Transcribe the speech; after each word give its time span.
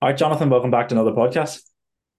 All 0.00 0.08
right, 0.08 0.16
Jonathan, 0.16 0.48
welcome 0.48 0.70
back 0.70 0.88
to 0.88 0.94
another 0.94 1.10
podcast. 1.12 1.62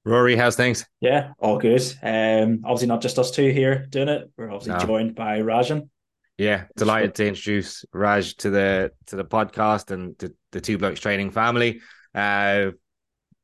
Rory, 0.03 0.35
how's 0.35 0.55
things? 0.55 0.85
Yeah, 0.99 1.31
all 1.39 1.57
good. 1.57 1.81
Um, 2.03 2.61
obviously 2.65 2.87
not 2.87 3.01
just 3.01 3.17
us 3.19 3.31
two 3.31 3.51
here 3.51 3.85
doing 3.89 4.09
it. 4.09 4.29
We're 4.37 4.51
obviously 4.51 4.73
No. 4.73 4.85
joined 4.85 5.15
by 5.15 5.39
Rajan. 5.39 5.89
Yeah, 6.37 6.65
delighted 6.75 7.15
to 7.15 7.27
introduce 7.27 7.85
Raj 7.93 8.35
to 8.37 8.49
the 8.49 8.91
to 9.07 9.15
the 9.17 9.25
podcast 9.25 9.91
and 9.91 10.17
the, 10.17 10.33
the 10.51 10.61
Two 10.61 10.77
Blokes 10.77 10.99
Trading 10.99 11.31
family. 11.31 11.81
Uh, 12.15 12.71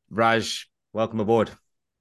Raj, 0.09 0.70
welcome 0.93 1.20
aboard. 1.20 1.52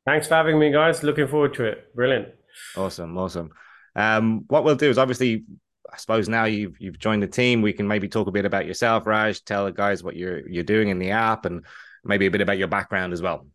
Thanks 0.06 0.28
for 0.28 0.34
having 0.34 0.58
me, 0.58 0.70
guys. 0.72 1.02
Looking 1.02 1.26
forward 1.28 1.54
to 1.54 1.64
it. 1.64 1.94
Brilliant. 1.94 2.28
Awesome, 2.76 3.16
awesome. 3.18 3.50
Um, 3.96 4.44
what 4.48 4.62
we'll 4.64 4.76
do 4.76 4.88
is 4.90 4.98
obviously, 4.98 5.44
I 5.92 5.96
suppose 5.96 6.28
now 6.28 6.44
you've 6.44 6.80
you've 6.80 6.98
joined 6.98 7.22
the 7.22 7.28
team, 7.28 7.60
we 7.62 7.72
can 7.72 7.88
maybe 7.88 8.08
talk 8.08 8.28
a 8.28 8.32
bit 8.32 8.44
about 8.44 8.66
yourself, 8.66 9.04
Raj. 9.06 9.42
Tell 9.44 9.64
the 9.64 9.72
guys 9.72 10.02
what 10.04 10.16
you're 10.16 10.48
you're 10.48 10.62
doing 10.64 10.88
in 10.88 10.98
the 11.00 11.10
app, 11.10 11.44
and 11.44 11.64
maybe 12.04 12.26
a 12.26 12.30
bit 12.30 12.40
about 12.40 12.58
your 12.58 12.68
background 12.68 13.12
as 13.12 13.22
well. 13.22 13.46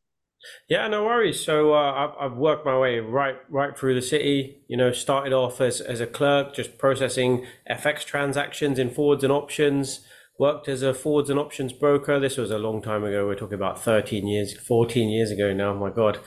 Yeah, 0.70 0.88
no 0.88 1.04
worries. 1.04 1.44
So 1.44 1.74
uh, 1.74 1.92
I've, 2.20 2.32
I've 2.32 2.38
worked 2.38 2.66
my 2.66 2.78
way 2.78 3.00
right 3.00 3.36
right 3.50 3.78
through 3.78 3.96
the 3.96 4.02
city. 4.02 4.64
You 4.68 4.78
know, 4.78 4.92
started 4.92 5.34
off 5.34 5.60
as 5.60 5.82
as 5.82 6.00
a 6.00 6.08
clerk, 6.08 6.54
just 6.54 6.78
processing 6.78 7.46
FX 7.70 8.06
transactions 8.06 8.80
in 8.80 8.90
forwards 8.90 9.24
and 9.24 9.34
options. 9.34 10.02
Worked 10.40 10.70
as 10.70 10.82
a 10.84 10.94
forwards 10.94 11.30
and 11.30 11.38
options 11.38 11.74
broker. 11.74 12.18
This 12.18 12.38
was 12.38 12.50
a 12.50 12.58
long 12.58 12.82
time 12.82 13.04
ago. 13.04 13.28
We're 13.28 13.36
talking 13.36 13.56
about 13.56 13.84
13 13.84 14.26
years, 14.26 14.58
14 14.58 15.10
years 15.10 15.32
ago 15.32 15.54
now. 15.54 15.74
My 15.74 15.90
God. 15.90 16.20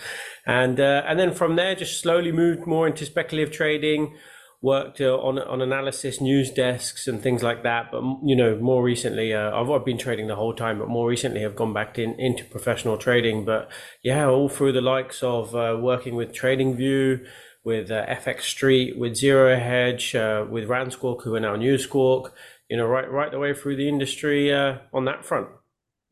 And 0.45 0.79
uh, 0.79 1.03
and 1.07 1.19
then 1.19 1.33
from 1.33 1.57
there, 1.57 1.75
just 1.75 1.99
slowly 1.99 2.31
moved 2.31 2.67
more 2.67 2.87
into 2.87 3.07
speculative 3.07 3.55
trading. 3.55 4.15
Worked 4.63 5.01
uh, 5.01 5.19
on 5.19 5.41
on 5.41 5.61
analysis, 5.61 6.21
news 6.21 6.49
desks, 6.51 7.09
and 7.09 7.21
things 7.21 7.43
like 7.43 7.65
that. 7.65 7.91
But 7.91 8.03
you 8.23 8.37
know, 8.37 8.57
more 8.57 8.81
recently, 8.81 9.35
uh, 9.35 9.51
I've, 9.51 9.69
I've 9.69 9.85
been 9.85 9.99
trading 9.99 10.29
the 10.29 10.37
whole 10.37 10.55
time, 10.55 10.79
but 10.79 10.89
more 10.89 11.09
recently, 11.09 11.45
I've 11.45 11.57
gone 11.57 11.73
back 11.73 11.99
in, 11.99 12.15
into 12.21 12.45
professional 12.45 12.97
trading. 12.97 13.45
But 13.45 13.69
yeah, 14.05 14.27
all 14.27 14.49
through 14.49 14.73
the 14.73 14.81
likes 14.81 15.21
of 15.21 15.53
uh, 15.57 15.77
working 15.81 16.15
with 16.15 16.33
TradingView, 16.33 17.27
with 17.65 17.91
uh, 17.91 18.07
FX 18.07 18.43
Street, 18.43 18.97
with 18.97 19.17
Zero 19.17 19.59
Hedge, 19.59 20.15
uh, 20.15 20.47
with 20.49 20.69
Ransquawk, 20.69 21.25
who 21.25 21.35
are 21.35 21.41
now 21.41 21.57
Newsquawk. 21.57 22.31
You 22.71 22.77
know, 22.77 22.87
right 22.87 23.11
right 23.11 23.33
the 23.33 23.41
way 23.41 23.55
through 23.55 23.75
the 23.77 23.89
industry 23.89 24.53
uh, 24.53 24.79
on 24.95 25.07
that 25.07 25.25
front. 25.25 25.49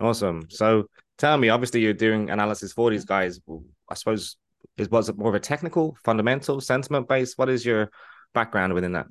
Awesome. 0.00 0.46
So 0.48 0.86
tell 1.18 1.36
me, 1.36 1.50
obviously 1.50 1.82
you're 1.82 1.92
doing 1.92 2.30
analysis 2.30 2.72
for 2.72 2.90
these 2.90 3.04
guys. 3.04 3.40
I 3.88 3.94
suppose 3.94 4.36
is 4.76 4.90
was 4.90 5.08
it 5.08 5.18
more 5.18 5.28
of 5.28 5.34
a 5.34 5.40
technical, 5.40 5.96
fundamental, 6.04 6.60
sentiment 6.60 7.08
based? 7.08 7.38
What 7.38 7.48
is 7.48 7.64
your 7.64 7.90
background 8.34 8.74
within 8.74 8.92
that? 8.92 9.06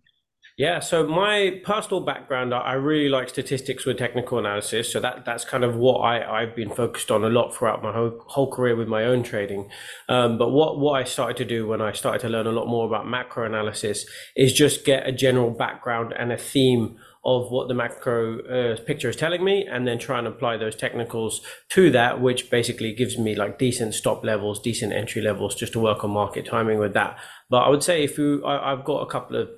Yeah, 0.59 0.81
so 0.81 1.07
my 1.07 1.61
personal 1.63 2.01
background, 2.01 2.53
I 2.53 2.73
really 2.73 3.07
like 3.07 3.29
statistics 3.29 3.85
with 3.85 3.97
technical 3.97 4.39
analysis. 4.39 4.91
So 4.91 4.99
that 4.99 5.23
that's 5.23 5.45
kind 5.45 5.63
of 5.63 5.77
what 5.77 5.99
I, 5.99 6.41
I've 6.41 6.53
been 6.53 6.69
focused 6.69 7.11
on 7.11 7.23
a 7.23 7.29
lot 7.29 7.55
throughout 7.55 7.81
my 7.81 7.93
whole, 7.93 8.21
whole 8.27 8.51
career 8.51 8.75
with 8.75 8.89
my 8.89 9.05
own 9.05 9.23
trading. 9.23 9.69
Um, 10.09 10.37
but 10.37 10.49
what, 10.49 10.77
what 10.77 10.99
I 10.99 11.05
started 11.05 11.37
to 11.37 11.45
do 11.45 11.65
when 11.65 11.81
I 11.81 11.93
started 11.93 12.19
to 12.23 12.27
learn 12.27 12.45
a 12.45 12.51
lot 12.51 12.67
more 12.67 12.85
about 12.85 13.07
macro 13.07 13.45
analysis 13.45 14.05
is 14.35 14.51
just 14.51 14.83
get 14.83 15.07
a 15.07 15.13
general 15.13 15.49
background 15.49 16.13
and 16.19 16.29
a 16.29 16.37
theme 16.37 16.97
of 17.25 17.51
what 17.51 17.67
the 17.67 17.73
macro 17.73 18.39
uh, 18.39 18.77
picture 18.85 19.09
is 19.09 19.15
telling 19.15 19.43
me, 19.43 19.65
and 19.65 19.87
then 19.87 19.99
try 19.99 20.17
and 20.17 20.27
apply 20.27 20.57
those 20.57 20.75
technicals 20.75 21.41
to 21.69 21.91
that, 21.91 22.21
which 22.21 22.49
basically 22.49 22.93
gives 22.93 23.17
me 23.17 23.35
like 23.35 23.59
decent 23.59 23.93
stop 23.93 24.23
levels, 24.23 24.61
decent 24.61 24.93
entry 24.93 25.21
levels, 25.21 25.55
just 25.55 25.73
to 25.73 25.79
work 25.79 26.03
on 26.03 26.11
market 26.11 26.45
timing 26.45 26.79
with 26.79 26.93
that. 26.93 27.17
But 27.49 27.63
I 27.63 27.69
would 27.69 27.83
say 27.83 28.03
if 28.03 28.17
you, 28.17 28.43
I, 28.45 28.71
I've 28.71 28.85
got 28.85 29.01
a 29.01 29.11
couple 29.11 29.35
of 29.35 29.49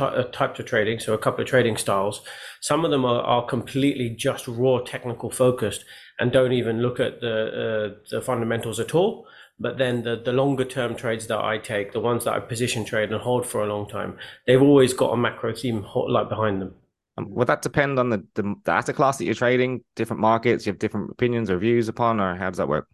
uh, 0.00 0.22
types 0.24 0.60
of 0.60 0.66
trading, 0.66 0.98
so 1.00 1.12
a 1.12 1.18
couple 1.18 1.42
of 1.42 1.48
trading 1.48 1.76
styles. 1.76 2.22
Some 2.60 2.84
of 2.84 2.90
them 2.90 3.04
are, 3.04 3.20
are 3.20 3.44
completely 3.44 4.10
just 4.10 4.46
raw 4.48 4.78
technical 4.78 5.30
focused 5.30 5.84
and 6.18 6.32
don't 6.32 6.52
even 6.52 6.80
look 6.82 7.00
at 7.00 7.20
the 7.20 7.94
uh, 7.94 7.98
the 8.10 8.20
fundamentals 8.20 8.80
at 8.80 8.94
all. 8.94 9.26
But 9.60 9.78
then 9.78 10.02
the 10.02 10.16
the 10.16 10.32
longer 10.32 10.64
term 10.64 10.94
trades 10.94 11.26
that 11.28 11.40
I 11.40 11.58
take, 11.58 11.92
the 11.92 12.00
ones 12.00 12.24
that 12.24 12.34
I 12.34 12.40
position 12.40 12.84
trade 12.84 13.10
and 13.12 13.20
hold 13.20 13.46
for 13.46 13.62
a 13.62 13.66
long 13.66 13.88
time, 13.88 14.16
they've 14.46 14.62
always 14.62 14.92
got 14.92 15.12
a 15.12 15.16
macro 15.16 15.54
theme 15.54 15.82
ho- 15.82 16.02
like 16.02 16.28
behind 16.28 16.62
them. 16.62 16.74
Um, 17.16 17.30
would 17.34 17.48
that 17.48 17.62
depend 17.62 17.98
on 17.98 18.10
the, 18.10 18.24
the 18.34 18.54
the 18.64 18.72
asset 18.72 18.94
class 18.94 19.18
that 19.18 19.24
you're 19.24 19.34
trading? 19.34 19.82
Different 19.96 20.20
markets, 20.20 20.66
you 20.66 20.72
have 20.72 20.78
different 20.78 21.10
opinions 21.10 21.50
or 21.50 21.58
views 21.58 21.88
upon, 21.88 22.20
or 22.20 22.36
how 22.36 22.50
does 22.50 22.58
that 22.58 22.68
work? 22.68 22.86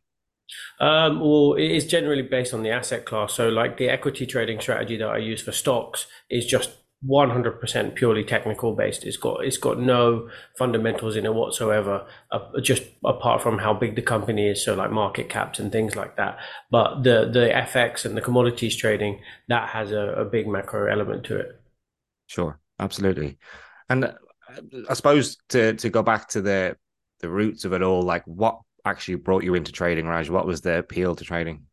Um, 0.81 1.21
well, 1.21 1.55
it 1.55 1.71
is 1.71 1.87
generally 1.87 2.23
based 2.23 2.53
on 2.55 2.63
the 2.63 2.71
asset 2.71 3.05
class. 3.05 3.35
So, 3.35 3.49
like 3.49 3.77
the 3.77 3.89
equity 3.89 4.27
trading 4.27 4.61
strategy 4.61 4.97
that 4.97 5.09
I 5.09 5.19
use 5.19 5.43
for 5.43 5.53
stocks 5.53 6.07
is 6.31 6.47
just 6.47 6.71
100% 7.07 7.95
purely 7.95 8.25
technical 8.25 8.75
based. 8.75 9.05
It's 9.05 9.17
got 9.17 9.45
it's 9.45 9.57
got 9.57 9.79
no 9.79 10.29
fundamentals 10.59 11.17
in 11.17 11.27
it 11.27 11.35
whatsoever, 11.35 12.07
uh, 12.31 12.61
just 12.61 12.83
apart 13.05 13.43
from 13.43 13.59
how 13.59 13.75
big 13.75 13.97
the 13.97 14.03
company 14.03 14.49
is. 14.49 14.65
So, 14.65 14.75
like 14.75 14.91
market 14.91 15.29
caps 15.29 15.59
and 15.59 15.71
things 15.71 15.97
like 15.97 16.17
that. 16.17 16.39
But 16.71 17.03
the 17.03 17.31
the 17.33 17.51
FX 17.55 18.05
and 18.05 18.17
the 18.17 18.21
commodities 18.21 18.77
trading 18.77 19.21
that 19.49 19.69
has 19.69 19.93
a, 19.93 20.15
a 20.15 20.25
big 20.25 20.47
macro 20.47 20.91
element 20.91 21.25
to 21.25 21.39
it. 21.39 21.61
Sure, 22.27 22.59
absolutely. 22.79 23.39
And 23.89 24.05
uh, 24.07 24.13
I 24.89 24.95
suppose 24.95 25.37
to 25.51 25.75
to 25.75 25.91
go 25.91 26.03
back 26.03 26.29
to 26.31 26.41
the 26.41 26.77
the 27.21 27.29
roots 27.29 27.65
of 27.65 27.73
it 27.73 27.83
all, 27.83 28.03
like 28.03 28.25
what 28.27 28.61
actually 28.85 29.17
brought 29.17 29.45
you 29.45 29.55
into 29.55 29.73
trading, 29.73 30.07
Raj? 30.07 30.31
What 30.31 30.47
was 30.47 30.61
the 30.61 30.79
appeal 30.79 31.15
to 31.17 31.25
trading? 31.25 31.65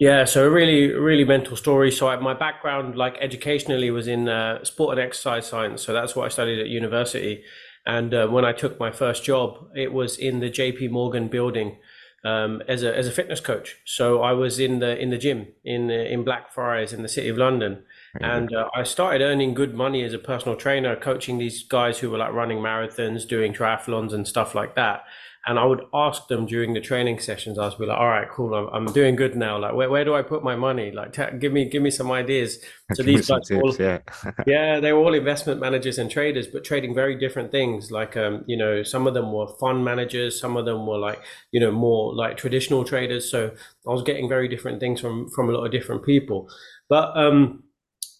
Yeah, 0.00 0.24
so 0.24 0.46
a 0.46 0.50
really, 0.50 0.92
really 0.92 1.24
mental 1.24 1.56
story. 1.56 1.92
So 1.92 2.08
I, 2.08 2.16
my 2.16 2.32
background, 2.32 2.96
like 2.96 3.18
educationally, 3.20 3.90
was 3.90 4.08
in 4.08 4.28
uh, 4.30 4.64
sport 4.64 4.98
and 4.98 5.06
exercise 5.06 5.46
science. 5.46 5.82
So 5.82 5.92
that's 5.92 6.16
what 6.16 6.24
I 6.24 6.28
studied 6.30 6.58
at 6.58 6.68
university. 6.68 7.44
And 7.84 8.14
uh, 8.14 8.26
when 8.28 8.46
I 8.46 8.52
took 8.52 8.80
my 8.80 8.90
first 8.92 9.24
job, 9.24 9.68
it 9.76 9.92
was 9.92 10.16
in 10.16 10.40
the 10.40 10.48
JP 10.50 10.90
Morgan 10.90 11.28
building 11.28 11.76
um, 12.24 12.62
as 12.66 12.82
a 12.82 12.96
as 12.96 13.08
a 13.08 13.12
fitness 13.12 13.40
coach. 13.40 13.76
So 13.84 14.22
I 14.22 14.32
was 14.32 14.58
in 14.58 14.78
the 14.78 14.98
in 14.98 15.10
the 15.10 15.18
gym 15.18 15.48
in 15.64 15.90
in 15.90 16.24
Blackfriars 16.24 16.94
in 16.94 17.02
the 17.02 17.08
city 17.08 17.28
of 17.28 17.36
London, 17.36 17.82
and 18.22 18.54
uh, 18.54 18.68
I 18.74 18.84
started 18.84 19.22
earning 19.22 19.52
good 19.54 19.74
money 19.74 20.02
as 20.02 20.14
a 20.14 20.18
personal 20.18 20.56
trainer, 20.56 20.96
coaching 20.96 21.36
these 21.38 21.62
guys 21.62 21.98
who 21.98 22.10
were 22.10 22.18
like 22.18 22.32
running 22.32 22.58
marathons, 22.58 23.28
doing 23.28 23.52
triathlons 23.52 24.14
and 24.14 24.26
stuff 24.26 24.54
like 24.54 24.76
that. 24.76 25.04
And 25.46 25.58
I 25.58 25.64
would 25.64 25.82
ask 25.94 26.28
them 26.28 26.44
during 26.44 26.74
the 26.74 26.80
training 26.80 27.18
sessions. 27.18 27.58
I 27.58 27.68
would 27.68 27.78
be 27.78 27.86
like, 27.86 27.98
"All 27.98 28.08
right, 28.08 28.28
cool. 28.30 28.54
I'm, 28.54 28.68
I'm 28.68 28.92
doing 28.92 29.16
good 29.16 29.36
now. 29.36 29.58
Like, 29.58 29.74
where, 29.74 29.88
where 29.88 30.04
do 30.04 30.14
I 30.14 30.20
put 30.20 30.44
my 30.44 30.54
money? 30.54 30.90
Like, 30.90 31.14
t- 31.14 31.38
give 31.38 31.52
me 31.52 31.64
give 31.64 31.82
me 31.82 31.90
some 31.90 32.10
ideas." 32.10 32.58
So 32.92 33.04
these 33.04 33.28
guys 33.28 33.48
all 33.52 33.72
yeah. 33.78 34.00
yeah, 34.48 34.80
they 34.80 34.92
were 34.92 34.98
all 34.98 35.14
investment 35.14 35.60
managers 35.60 35.96
and 35.96 36.10
traders, 36.10 36.48
but 36.48 36.64
trading 36.64 36.92
very 36.92 37.14
different 37.14 37.52
things. 37.52 37.92
Like, 37.92 38.16
um, 38.16 38.42
you 38.48 38.56
know, 38.56 38.82
some 38.82 39.06
of 39.06 39.14
them 39.14 39.32
were 39.32 39.46
fund 39.60 39.84
managers, 39.84 40.40
some 40.40 40.56
of 40.56 40.64
them 40.64 40.88
were 40.88 40.98
like, 40.98 41.22
you 41.52 41.60
know, 41.60 41.70
more 41.70 42.12
like 42.12 42.36
traditional 42.36 42.82
traders. 42.82 43.30
So 43.30 43.52
I 43.86 43.90
was 43.90 44.02
getting 44.02 44.28
very 44.28 44.48
different 44.48 44.80
things 44.80 45.00
from 45.00 45.30
from 45.30 45.48
a 45.48 45.52
lot 45.52 45.64
of 45.64 45.70
different 45.70 46.04
people. 46.04 46.50
But 46.88 47.16
um, 47.16 47.62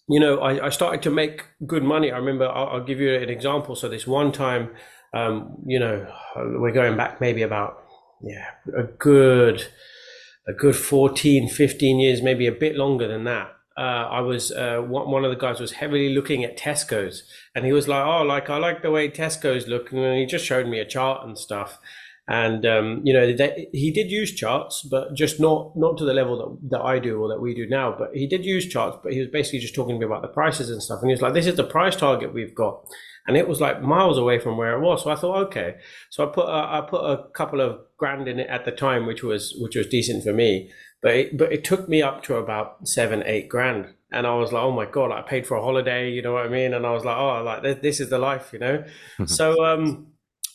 you 0.07 0.19
know, 0.19 0.39
I, 0.39 0.67
I 0.67 0.69
started 0.69 1.01
to 1.03 1.11
make 1.11 1.45
good 1.65 1.83
money. 1.83 2.11
I 2.11 2.17
remember, 2.17 2.47
I'll, 2.47 2.67
I'll 2.67 2.83
give 2.83 2.99
you 2.99 3.13
an 3.13 3.29
example. 3.29 3.75
So 3.75 3.87
this 3.87 4.05
one 4.05 4.31
time, 4.31 4.71
um, 5.13 5.57
you 5.65 5.79
know, 5.79 6.07
we're 6.35 6.71
going 6.71 6.97
back 6.97 7.19
maybe 7.21 7.41
about 7.41 7.83
yeah, 8.21 8.45
a 8.75 8.83
good 8.83 9.67
a 10.47 10.53
good 10.53 10.75
14, 10.75 11.49
15 11.49 11.99
years, 11.99 12.21
maybe 12.21 12.47
a 12.47 12.51
bit 12.51 12.75
longer 12.75 13.07
than 13.07 13.23
that. 13.25 13.51
Uh, 13.77 14.07
I 14.11 14.19
was 14.19 14.51
uh, 14.51 14.81
one 14.81 15.23
of 15.23 15.31
the 15.31 15.37
guys 15.37 15.59
was 15.59 15.71
heavily 15.71 16.13
looking 16.13 16.43
at 16.43 16.57
Tesco's, 16.57 17.23
and 17.55 17.65
he 17.65 17.71
was 17.71 17.87
like, 17.87 18.05
"Oh, 18.05 18.21
like 18.21 18.49
I 18.49 18.57
like 18.57 18.81
the 18.81 18.91
way 18.91 19.09
Tesco's 19.09 19.67
look," 19.67 19.91
and 19.91 20.17
he 20.17 20.25
just 20.25 20.45
showed 20.45 20.67
me 20.67 20.79
a 20.79 20.85
chart 20.85 21.25
and 21.25 21.37
stuff. 21.37 21.79
And 22.27 22.65
um, 22.65 23.01
you 23.03 23.13
know, 23.13 23.33
they, 23.33 23.69
he 23.71 23.89
did 23.91 24.11
use 24.11 24.33
charts, 24.33 24.83
but 24.83 25.15
just 25.15 25.39
not 25.39 25.75
not 25.77 25.97
to 25.97 26.05
the 26.05 26.13
level 26.13 26.37
that, 26.37 26.69
that 26.71 26.81
I 26.83 26.99
do 26.99 27.21
or 27.21 27.29
that 27.29 27.41
we 27.41 27.55
do 27.55 27.65
now. 27.65 27.95
But 27.97 28.11
he 28.13 28.27
did 28.27 28.45
use 28.45 28.67
charts, 28.67 28.97
but 29.01 29.13
he 29.13 29.19
was 29.19 29.29
basically 29.29 29.59
just 29.59 29.73
talking 29.73 29.95
to 29.95 29.99
me 29.99 30.05
about 30.05 30.21
the 30.21 30.27
prices 30.27 30.69
and 30.69 30.83
stuff. 30.83 30.99
And 31.01 31.09
he 31.09 31.13
was 31.13 31.21
like, 31.21 31.33
"This 31.33 31.47
is 31.47 31.55
the 31.55 31.63
price 31.63 31.95
target 31.95 32.33
we've 32.33 32.53
got," 32.53 32.85
and 33.27 33.37
it 33.37 33.47
was 33.47 33.61
like 33.61 33.81
miles 33.81 34.17
away 34.17 34.39
from 34.39 34.57
where 34.57 34.73
it 34.73 34.81
was. 34.81 35.03
So 35.03 35.11
I 35.11 35.15
thought, 35.15 35.47
okay. 35.47 35.75
So 36.09 36.27
I 36.27 36.31
put 36.31 36.47
a, 36.47 36.51
I 36.51 36.81
put 36.87 37.03
a 37.03 37.29
couple 37.33 37.61
of 37.61 37.79
grand 37.97 38.27
in 38.27 38.39
it 38.39 38.49
at 38.49 38.65
the 38.65 38.71
time, 38.71 39.05
which 39.05 39.23
was 39.23 39.55
which 39.59 39.75
was 39.75 39.87
decent 39.87 40.23
for 40.23 40.33
me. 40.33 40.71
But 41.01 41.15
it, 41.15 41.37
but 41.37 41.51
it 41.51 41.63
took 41.63 41.89
me 41.89 42.01
up 42.01 42.23
to 42.23 42.35
about 42.35 42.87
seven, 42.87 43.23
eight 43.25 43.49
grand. 43.49 43.93
And 44.11 44.27
I 44.27 44.35
was 44.35 44.51
like, 44.51 44.61
oh 44.61 44.71
my 44.71 44.85
God, 44.85 45.11
I 45.11 45.21
paid 45.21 45.47
for 45.47 45.55
a 45.55 45.61
holiday, 45.61 46.11
you 46.11 46.21
know 46.21 46.33
what 46.33 46.45
I 46.45 46.49
mean? 46.49 46.73
And 46.73 46.85
I 46.85 46.91
was 46.91 47.05
like, 47.05 47.17
oh, 47.17 47.41
like 47.43 47.63
this, 47.63 47.77
this 47.81 47.99
is 47.99 48.09
the 48.09 48.19
life, 48.19 48.51
you 48.53 48.59
know? 48.59 48.83
so 49.25 49.63
um, 49.65 50.07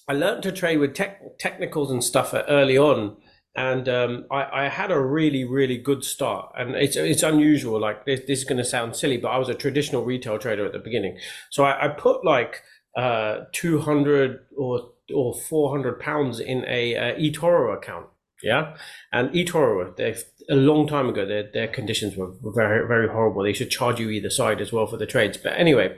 I 0.09 0.13
learned 0.13 0.43
to 0.45 0.53
trade 0.53 0.77
with 0.77 0.95
tech, 0.95 1.39
technicals 1.39 1.91
and 1.91 2.05
stuff 2.05 2.35
early 2.49 2.79
on. 2.79 3.17
And 3.57 3.89
um, 3.89 4.27
I, 4.31 4.65
I 4.65 4.69
had 4.69 4.91
a 4.91 5.01
really, 5.01 5.45
really 5.45 5.79
good 5.79 6.05
start. 6.05 6.53
And 6.59 6.75
it's, 6.75 6.95
it's 6.95 7.23
unusual. 7.23 7.81
Like, 7.81 8.05
this, 8.05 8.21
this 8.21 8.41
is 8.41 8.45
going 8.45 8.59
to 8.59 8.65
sound 8.65 8.97
silly, 8.97 9.17
but 9.17 9.29
I 9.29 9.39
was 9.39 9.49
a 9.49 9.55
traditional 9.55 10.05
retail 10.05 10.39
trader 10.39 10.67
at 10.67 10.73
the 10.73 10.79
beginning. 10.79 11.19
So 11.51 11.65
I, 11.65 11.87
I 11.87 11.89
put 11.89 12.25
like 12.25 12.63
uh, 12.97 13.45
200 13.53 14.41
or, 14.59 14.91
or 15.15 15.35
400 15.35 15.99
pounds 15.99 16.39
in 16.39 16.65
a, 16.69 16.95
a 16.95 17.15
eToro 17.19 17.75
account. 17.75 18.07
Yeah. 18.43 18.77
And 19.11 19.31
eToro, 19.31 19.97
they 19.97 20.15
a 20.51 20.55
long 20.55 20.87
time 20.87 21.09
ago, 21.09 21.27
their, 21.27 21.51
their 21.53 21.69
conditions 21.69 22.15
were 22.17 22.33
very, 22.43 22.87
very 22.87 23.09
horrible. 23.09 23.43
They 23.43 23.55
should 23.55 23.71
charge 23.71 23.99
you 23.99 24.11
either 24.11 24.31
side 24.31 24.61
as 24.61 24.71
well 24.71 24.87
for 24.87 24.99
the 24.99 25.07
trades. 25.07 25.39
But 25.39 25.55
anyway, 25.55 25.97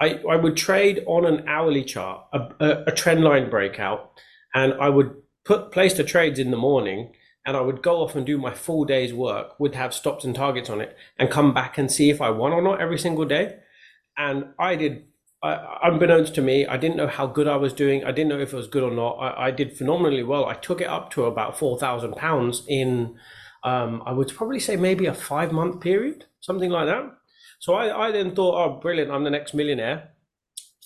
I, 0.00 0.20
I 0.28 0.36
would 0.36 0.56
trade 0.56 1.04
on 1.06 1.26
an 1.26 1.46
hourly 1.46 1.84
chart, 1.84 2.26
a, 2.32 2.38
a, 2.60 2.84
a 2.86 2.92
trend 2.92 3.22
line 3.22 3.50
breakout, 3.50 4.10
and 4.54 4.74
I 4.74 4.88
would 4.88 5.14
put 5.44 5.70
place 5.70 5.94
the 5.94 6.04
trades 6.04 6.38
in 6.38 6.50
the 6.50 6.56
morning 6.56 7.12
and 7.46 7.56
I 7.56 7.60
would 7.60 7.82
go 7.82 8.02
off 8.02 8.16
and 8.16 8.24
do 8.24 8.38
my 8.38 8.54
full 8.54 8.84
day's 8.84 9.12
work, 9.12 9.58
would 9.60 9.74
have 9.74 9.92
stops 9.92 10.24
and 10.24 10.34
targets 10.34 10.70
on 10.70 10.80
it, 10.80 10.96
and 11.18 11.30
come 11.30 11.52
back 11.52 11.76
and 11.76 11.92
see 11.92 12.08
if 12.08 12.20
I 12.20 12.30
won 12.30 12.52
or 12.52 12.62
not 12.62 12.80
every 12.80 12.98
single 12.98 13.26
day. 13.26 13.56
And 14.16 14.46
I 14.58 14.76
did, 14.76 15.04
uh, 15.42 15.58
unbeknownst 15.82 16.34
to 16.36 16.42
me, 16.42 16.66
I 16.66 16.78
didn't 16.78 16.96
know 16.96 17.06
how 17.06 17.26
good 17.26 17.46
I 17.46 17.56
was 17.56 17.74
doing. 17.74 18.02
I 18.02 18.12
didn't 18.12 18.30
know 18.30 18.40
if 18.40 18.54
it 18.54 18.56
was 18.56 18.66
good 18.66 18.82
or 18.82 18.90
not. 18.90 19.16
I, 19.16 19.48
I 19.48 19.50
did 19.50 19.76
phenomenally 19.76 20.22
well. 20.22 20.46
I 20.46 20.54
took 20.54 20.80
it 20.80 20.86
up 20.86 21.10
to 21.12 21.24
about 21.24 21.58
four 21.58 21.78
thousand 21.78 22.16
pounds 22.16 22.64
in, 22.66 23.16
um, 23.62 24.02
I 24.06 24.12
would 24.12 24.34
probably 24.34 24.60
say 24.60 24.76
maybe 24.76 25.04
a 25.04 25.14
five 25.14 25.52
month 25.52 25.80
period, 25.80 26.24
something 26.40 26.70
like 26.70 26.86
that. 26.86 27.04
So 27.58 27.74
I, 27.74 28.08
I 28.08 28.10
then 28.10 28.34
thought, 28.34 28.56
oh, 28.56 28.80
brilliant! 28.80 29.10
I'm 29.10 29.24
the 29.24 29.30
next 29.30 29.52
millionaire 29.52 30.13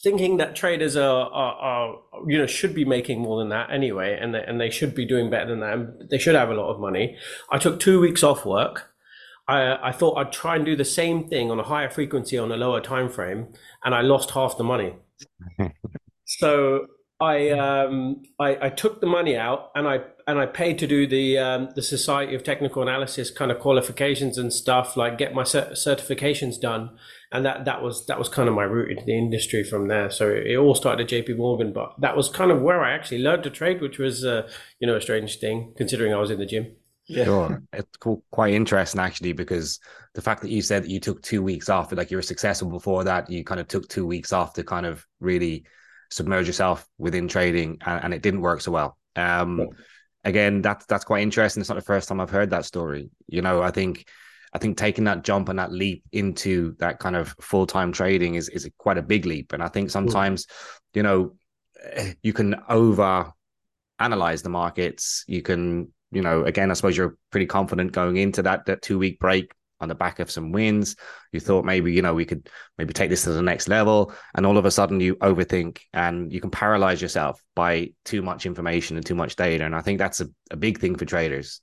thinking 0.03 0.37
that 0.37 0.55
traders 0.55 0.97
are, 0.97 1.27
are, 1.31 1.55
are, 1.55 1.99
you 2.27 2.39
know 2.39 2.47
should 2.47 2.75
be 2.75 2.85
making 2.85 3.21
more 3.21 3.39
than 3.39 3.49
that 3.49 3.71
anyway 3.71 4.19
and 4.21 4.35
they, 4.35 4.43
and 4.45 4.61
they 4.61 4.71
should 4.71 4.95
be 4.95 5.05
doing 5.05 5.29
better 5.29 5.47
than 5.47 5.61
that 5.61 6.09
they 6.11 6.19
should 6.19 6.35
have 6.35 6.51
a 6.51 6.55
lot 6.55 6.73
of 6.73 6.81
money. 6.81 7.17
I 7.51 7.59
took 7.59 7.81
two 7.81 8.01
weeks 8.01 8.23
off 8.23 8.45
work. 8.45 8.93
I, 9.47 9.89
I 9.89 9.93
thought 9.93 10.19
i'd 10.19 10.31
try 10.31 10.57
and 10.57 10.65
do 10.65 10.77
the 10.77 10.85
same 10.85 11.27
thing 11.27 11.51
on 11.51 11.59
a 11.59 11.63
higher 11.63 11.89
frequency 11.89 12.37
on 12.37 12.53
a 12.53 12.57
lower 12.57 12.83
time 12.83 13.09
frame 13.09 13.47
and 13.83 13.95
i 13.95 14.03
lost 14.03 14.33
half 14.33 14.57
the 14.59 14.65
money. 14.65 14.95
So 16.29 16.89
I, 17.21 17.51
um, 17.51 18.23
I, 18.39 18.67
I 18.67 18.69
took 18.69 19.01
the 19.01 19.07
money 19.07 19.37
out 19.37 19.71
and 19.75 19.89
I 19.89 20.01
and 20.27 20.39
I 20.39 20.47
paid 20.47 20.79
to 20.81 20.87
do 20.87 21.07
the 21.07 21.39
um, 21.39 21.71
the 21.75 21.83
Society 21.83 22.35
of 22.35 22.45
Technical 22.45 22.83
Analysis 22.83 23.31
kind 23.31 23.51
of 23.51 23.59
qualifications 23.59 24.39
and 24.39 24.53
stuff, 24.53 24.97
like 24.97 25.19
get 25.19 25.35
my 25.35 25.43
cert- 25.43 25.73
certifications 25.73 26.61
done, 26.61 26.91
and 27.31 27.45
that 27.45 27.67
that 27.67 27.83
was 27.83 28.07
that 28.07 28.19
was 28.19 28.29
kind 28.29 28.49
of 28.49 28.55
my 28.55 28.65
route 28.65 28.91
into 28.91 29.05
the 29.05 29.17
industry 29.17 29.63
from 29.63 29.89
there. 29.89 30.11
So 30.11 30.31
it 30.31 30.57
all 30.57 30.75
started 30.75 31.03
at 31.03 31.09
J.P. 31.09 31.35
Morgan, 31.35 31.73
but 31.73 31.95
that 32.01 32.17
was 32.17 32.29
kind 32.29 32.51
of 32.51 32.63
where 32.63 32.83
I 32.83 32.93
actually 32.93 33.19
learned 33.19 33.43
to 33.45 33.51
trade, 33.51 33.81
which 33.81 33.99
was 33.99 34.25
uh, 34.25 34.49
you 34.81 34.87
know 34.87 34.97
a 34.97 35.01
strange 35.01 35.39
thing 35.39 35.75
considering 35.77 36.15
I 36.15 36.19
was 36.19 36.31
in 36.31 36.39
the 36.39 36.47
gym. 36.47 36.75
Yeah. 37.07 37.25
Sure. 37.25 37.63
It's 37.73 37.97
quite 38.31 38.53
interesting 38.53 39.01
actually 39.01 39.33
because 39.33 39.81
the 40.15 40.21
fact 40.21 40.43
that 40.43 40.51
you 40.51 40.61
said 40.61 40.85
that 40.85 40.91
you 40.91 41.01
took 41.01 41.23
two 41.23 41.43
weeks 41.43 41.71
off, 41.71 41.91
like 41.91 42.11
you 42.11 42.19
were 42.19 42.23
successful 42.23 42.69
before 42.69 43.05
that, 43.05 43.31
you 43.31 43.45
kind 43.45 43.61
of 43.61 43.67
took 43.67 43.89
two 43.89 44.07
weeks 44.07 44.31
off 44.31 44.53
to 44.55 44.63
kind 44.63 44.85
of 44.85 45.07
really 45.19 45.65
submerge 46.11 46.47
yourself 46.47 46.87
within 46.99 47.27
trading, 47.27 47.79
and, 47.85 48.05
and 48.05 48.15
it 48.15 48.23
didn't 48.23 48.43
work 48.43 48.61
so 48.61 48.73
well. 48.73 48.99
Um, 49.17 49.59
yeah. 49.59 49.67
Again, 50.25 50.63
that's 50.63 50.85
that's 50.87 51.05
quite 51.05 51.23
interesting. 51.23 51.61
It's 51.61 51.71
not 51.71 51.77
the 51.77 51.83
first 51.83 52.09
time 52.09 52.21
I've 52.21 52.31
heard 52.31 52.51
that 52.51 52.65
story. 52.65 53.11
You 53.27 53.41
know, 53.41 53.63
I 53.63 53.71
think 53.71 54.07
I 54.53 54.59
think 54.59 54.77
taking 54.77 55.05
that 55.05 55.25
jump 55.25 55.49
and 55.49 55.59
that 55.59 55.73
leap 55.73 56.05
into 56.13 56.75
that 56.79 56.99
kind 56.99 57.17
of 57.17 57.35
full 57.41 57.67
time 57.67 57.93
trading 57.93 58.35
is 58.35 58.49
is 58.49 58.69
quite 58.79 58.99
a 58.99 59.03
big 59.03 59.27
leap. 59.27 59.53
And 59.53 59.63
I 59.63 59.69
think 59.69 59.91
sometimes, 59.91 60.47
you 60.95 61.03
know, 61.03 61.35
eh, 61.83 62.15
you 62.23 62.33
can 62.33 62.57
over 62.69 63.33
analyze 63.99 64.43
the 64.43 64.49
markets. 64.49 65.25
You 65.27 65.43
can, 65.43 65.93
you 66.11 66.23
know, 66.23 66.45
again, 66.45 66.71
I 66.71 66.75
suppose 66.75 66.97
you're 66.97 67.17
pretty 67.31 67.47
confident 67.47 67.93
going 67.93 68.17
into 68.17 68.43
that 68.43 68.67
that 68.67 68.83
two 68.83 68.99
week 68.99 69.19
break 69.19 69.53
on 69.81 69.89
the 69.89 69.95
back 69.95 70.19
of 70.19 70.31
some 70.31 70.53
wins. 70.53 70.97
You 71.33 71.41
thought 71.41 71.65
maybe, 71.65 71.93
you 71.93 72.03
know, 72.03 72.15
we 72.15 72.25
could 72.25 72.49
maybe 72.79 72.93
take 72.93 73.11
this 73.11 73.25
to 73.25 73.31
the 73.31 73.43
next 73.43 73.69
level. 73.69 74.13
And 74.35 74.45
all 74.45 74.59
of 74.59 74.65
a 74.65 74.71
sudden 74.71 75.01
you 75.01 75.17
overthink 75.17 75.79
and 75.93 76.33
you 76.33 76.41
can 76.41 76.51
paralyze 76.51 77.01
yourself 77.01 77.43
by 77.55 77.91
too 78.05 78.23
much 78.23 78.47
information 78.47 78.97
and 78.97 79.07
too 79.07 79.15
much 79.15 79.37
data. 79.37 79.65
And 79.65 79.77
I 79.77 79.83
think 79.83 79.99
that's 79.99 80.21
a, 80.21 80.29
a 80.51 80.57
big 80.57 80.79
thing 80.79 80.97
for 80.97 81.05
traders. 81.05 81.61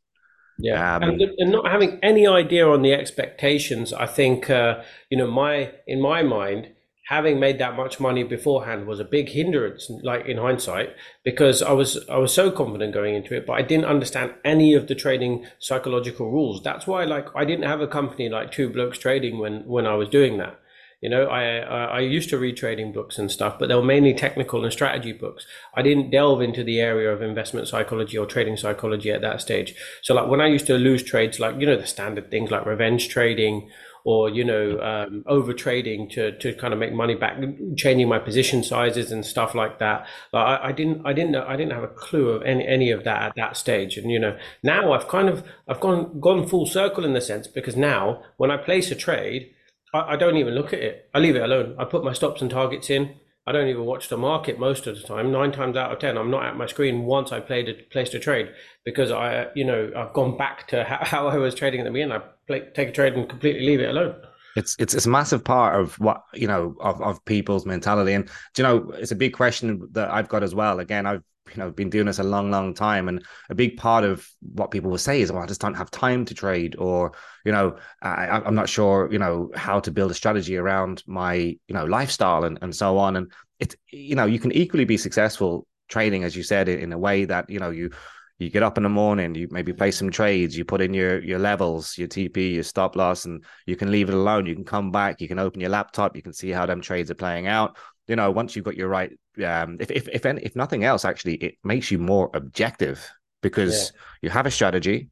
Yeah, 0.57 0.95
um, 0.95 1.03
and, 1.03 1.21
and, 1.21 1.51
not 1.51 1.69
having 1.69 1.99
any 2.01 2.25
idea 2.25 2.65
on 2.67 2.81
the 2.81 2.93
expectations, 2.93 3.91
I 3.91 4.05
think 4.05 4.49
uh, 4.49 4.81
you 5.09 5.17
know 5.17 5.27
my 5.27 5.71
in 5.85 6.01
my 6.01 6.23
mind, 6.23 6.69
having 7.05 7.39
made 7.39 7.59
that 7.59 7.75
much 7.75 7.99
money 7.99 8.23
beforehand 8.23 8.87
was 8.87 8.99
a 8.99 9.05
big 9.05 9.29
hindrance 9.29 9.89
like 10.01 10.25
in 10.25 10.37
hindsight 10.37 10.89
because 11.23 11.61
i 11.61 11.71
was 11.71 12.07
i 12.09 12.17
was 12.17 12.33
so 12.33 12.49
confident 12.51 12.93
going 12.93 13.13
into 13.15 13.35
it 13.35 13.45
but 13.45 13.53
i 13.53 13.61
didn't 13.61 13.85
understand 13.85 14.33
any 14.43 14.73
of 14.73 14.87
the 14.87 14.95
trading 14.95 15.45
psychological 15.59 16.31
rules. 16.31 16.61
That's 16.63 16.87
why 16.87 17.03
like 17.05 17.27
i 17.35 17.45
didn't 17.45 17.65
have 17.65 17.81
a 17.81 17.87
company 17.87 18.29
like 18.29 18.51
two 18.51 18.69
blokes 18.69 18.97
trading 18.97 19.37
when 19.39 19.65
when 19.65 19.85
i 19.85 19.95
was 19.95 20.09
doing 20.09 20.37
that 20.37 20.59
you 21.01 21.09
know 21.09 21.25
i 21.27 21.59
i 21.59 21.99
used 21.99 22.29
to 22.29 22.37
read 22.37 22.55
trading 22.57 22.91
books 22.91 23.17
and 23.17 23.31
stuff 23.31 23.57
but 23.59 23.69
they 23.69 23.75
were 23.75 23.83
mainly 23.83 24.13
technical 24.13 24.63
and 24.63 24.73
strategy 24.73 25.11
books 25.11 25.45
i 25.75 25.81
didn't 25.81 26.09
delve 26.09 26.41
into 26.41 26.63
the 26.63 26.79
area 26.79 27.11
of 27.11 27.21
investment 27.21 27.67
psychology 27.67 28.17
or 28.17 28.25
trading 28.25 28.57
psychology 28.57 29.11
at 29.11 29.21
that 29.21 29.41
stage 29.41 29.75
so 30.01 30.13
like 30.13 30.27
when 30.27 30.41
i 30.41 30.47
used 30.47 30.67
to 30.67 30.77
lose 30.77 31.03
trades 31.03 31.39
like 31.39 31.59
you 31.59 31.65
know 31.65 31.77
the 31.77 31.85
standard 31.85 32.29
things 32.31 32.51
like 32.51 32.65
revenge 32.65 33.09
trading 33.09 33.69
or 34.05 34.29
you 34.29 34.43
know 34.43 34.79
um, 34.81 35.23
over 35.25 35.51
trading 35.51 36.07
to 36.07 36.31
to 36.37 36.53
kind 36.53 36.73
of 36.73 36.79
make 36.79 36.93
money 36.93 37.15
back, 37.15 37.37
changing 37.75 38.07
my 38.07 38.19
position 38.19 38.63
sizes 38.63 39.11
and 39.11 39.25
stuff 39.25 39.55
like 39.55 39.79
that. 39.79 40.07
Like 40.31 40.45
I, 40.45 40.67
I, 40.67 40.71
didn't 40.71 41.05
I 41.05 41.11
didn't 41.11 41.31
know 41.31 41.43
I 41.45 41.57
didn't 41.57 41.73
have 41.73 41.83
a 41.83 41.87
clue 41.87 42.29
of 42.29 42.43
any 42.43 42.65
any 42.65 42.91
of 42.91 43.03
that 43.03 43.23
at 43.23 43.35
that 43.35 43.57
stage. 43.57 43.97
And 43.97 44.11
you 44.11 44.19
know 44.19 44.37
now 44.63 44.93
I've 44.93 45.07
kind 45.07 45.27
of 45.27 45.43
I've 45.67 45.79
gone 45.79 46.19
gone 46.19 46.47
full 46.47 46.67
circle 46.67 47.03
in 47.03 47.13
the 47.13 47.21
sense 47.21 47.47
because 47.47 47.75
now 47.75 48.21
when 48.37 48.51
I 48.51 48.57
place 48.57 48.91
a 48.91 48.95
trade, 48.95 49.51
I, 49.95 50.13
I 50.13 50.15
don't 50.17 50.37
even 50.37 50.53
look 50.53 50.73
at 50.73 50.79
it. 50.79 51.09
I 51.13 51.19
leave 51.19 51.35
it 51.35 51.41
alone. 51.41 51.75
I 51.79 51.85
put 51.85 52.03
my 52.03 52.13
stops 52.13 52.41
and 52.41 52.51
targets 52.51 52.89
in. 52.89 53.15
I 53.47 53.51
don't 53.51 53.67
even 53.67 53.85
watch 53.85 54.09
the 54.09 54.17
market 54.17 54.59
most 54.59 54.87
of 54.87 54.95
the 54.95 55.03
time. 55.03 55.31
Nine 55.31 55.51
times 55.51 55.77
out 55.77 55.91
of 55.91 55.99
ten, 55.99 56.17
I'm 56.17 56.31
not 56.31 56.45
at 56.45 56.57
my 56.57 56.65
screen 56.65 57.03
once 57.03 57.31
I 57.31 57.39
played 57.39 57.69
a, 57.69 57.73
placed 57.91 58.15
a 58.15 58.19
trade 58.19 58.49
because 58.83 59.11
I, 59.11 59.47
you 59.55 59.63
know, 59.63 59.91
I've 59.95 60.13
gone 60.13 60.35
back 60.35 60.67
to 60.69 60.83
how, 60.83 60.97
how 61.01 61.27
I 61.27 61.37
was 61.37 61.55
trading 61.55 61.81
at 61.81 61.83
the 61.85 61.91
beginning. 61.91 62.17
I 62.17 62.23
play, 62.47 62.67
take 62.73 62.89
a 62.89 62.91
trade 62.91 63.13
and 63.13 63.29
completely 63.29 63.65
leave 63.65 63.79
it 63.79 63.89
alone. 63.89 64.15
It's 64.55 64.75
it's 64.79 64.93
it's 64.93 65.05
a 65.05 65.09
massive 65.09 65.43
part 65.43 65.79
of 65.79 65.99
what 65.99 66.23
you 66.33 66.47
know 66.47 66.75
of 66.79 67.01
of 67.01 67.23
people's 67.25 67.65
mentality, 67.65 68.13
and 68.13 68.25
do 68.53 68.61
you 68.61 68.63
know 68.63 68.91
it's 68.91 69.11
a 69.11 69.15
big 69.15 69.33
question 69.33 69.89
that 69.91 70.09
I've 70.09 70.29
got 70.29 70.43
as 70.43 70.55
well. 70.55 70.79
Again, 70.79 71.05
I've 71.05 71.23
you 71.51 71.57
know 71.57 71.71
been 71.71 71.89
doing 71.89 72.05
this 72.05 72.19
a 72.19 72.23
long 72.23 72.49
long 72.49 72.73
time 72.73 73.07
and 73.07 73.23
a 73.49 73.55
big 73.55 73.77
part 73.77 74.03
of 74.03 74.27
what 74.53 74.71
people 74.71 74.89
will 74.89 74.97
say 74.97 75.21
is 75.21 75.31
well 75.31 75.43
i 75.43 75.45
just 75.45 75.61
don't 75.61 75.75
have 75.75 75.91
time 75.91 76.25
to 76.25 76.33
trade 76.33 76.75
or 76.77 77.11
you 77.43 77.51
know 77.51 77.75
I, 78.01 78.41
i'm 78.45 78.55
not 78.55 78.69
sure 78.69 79.09
you 79.11 79.19
know 79.19 79.51
how 79.55 79.79
to 79.79 79.91
build 79.91 80.11
a 80.11 80.15
strategy 80.15 80.57
around 80.57 81.03
my 81.05 81.35
you 81.35 81.59
know 81.69 81.85
lifestyle 81.85 82.43
and, 82.43 82.57
and 82.61 82.75
so 82.75 82.97
on 82.97 83.15
and 83.15 83.31
it's 83.59 83.75
you 83.91 84.15
know 84.15 84.25
you 84.25 84.39
can 84.39 84.51
equally 84.51 84.85
be 84.85 84.97
successful 84.97 85.67
trading 85.87 86.23
as 86.23 86.35
you 86.35 86.43
said 86.43 86.67
in, 86.67 86.79
in 86.79 86.93
a 86.93 86.97
way 86.97 87.25
that 87.25 87.49
you 87.49 87.59
know 87.59 87.69
you 87.69 87.91
you 88.37 88.49
get 88.49 88.63
up 88.63 88.75
in 88.77 88.83
the 88.83 88.89
morning, 88.89 89.33
you 89.33 89.47
maybe 89.49 89.71
play 89.71 89.91
some 89.91 90.11
trades, 90.11 90.57
you 90.57 90.65
put 90.65 90.81
in 90.81 90.93
your 90.93 91.23
your 91.23 91.39
levels, 91.39 91.97
your 91.97 92.07
TP, 92.07 92.53
your 92.53 92.63
stop 92.63 92.95
loss, 92.95 93.25
and 93.25 93.43
you 93.65 93.77
can 93.77 93.91
leave 93.91 94.09
it 94.09 94.15
alone. 94.15 94.45
You 94.45 94.55
can 94.55 94.65
come 94.65 94.91
back, 94.91 95.21
you 95.21 95.27
can 95.27 95.39
open 95.39 95.61
your 95.61 95.69
laptop, 95.69 96.15
you 96.15 96.21
can 96.21 96.33
see 96.33 96.49
how 96.49 96.65
them 96.65 96.81
trades 96.81 97.09
are 97.09 97.15
playing 97.15 97.47
out. 97.47 97.77
You 98.07 98.15
know, 98.15 98.31
once 98.31 98.55
you've 98.55 98.65
got 98.65 98.75
your 98.75 98.87
right, 98.87 99.11
um, 99.43 99.77
if 99.79 99.89
if 99.91 100.07
if, 100.09 100.25
any, 100.25 100.41
if 100.43 100.55
nothing 100.55 100.83
else, 100.83 101.05
actually, 101.05 101.35
it 101.35 101.55
makes 101.63 101.89
you 101.91 101.97
more 101.97 102.29
objective 102.33 103.09
because 103.41 103.91
yeah. 103.93 103.99
you 104.21 104.29
have 104.29 104.45
a 104.45 104.51
strategy, 104.51 105.09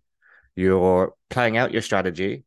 you're 0.56 1.14
playing 1.30 1.58
out 1.58 1.72
your 1.72 1.82
strategy, 1.82 2.44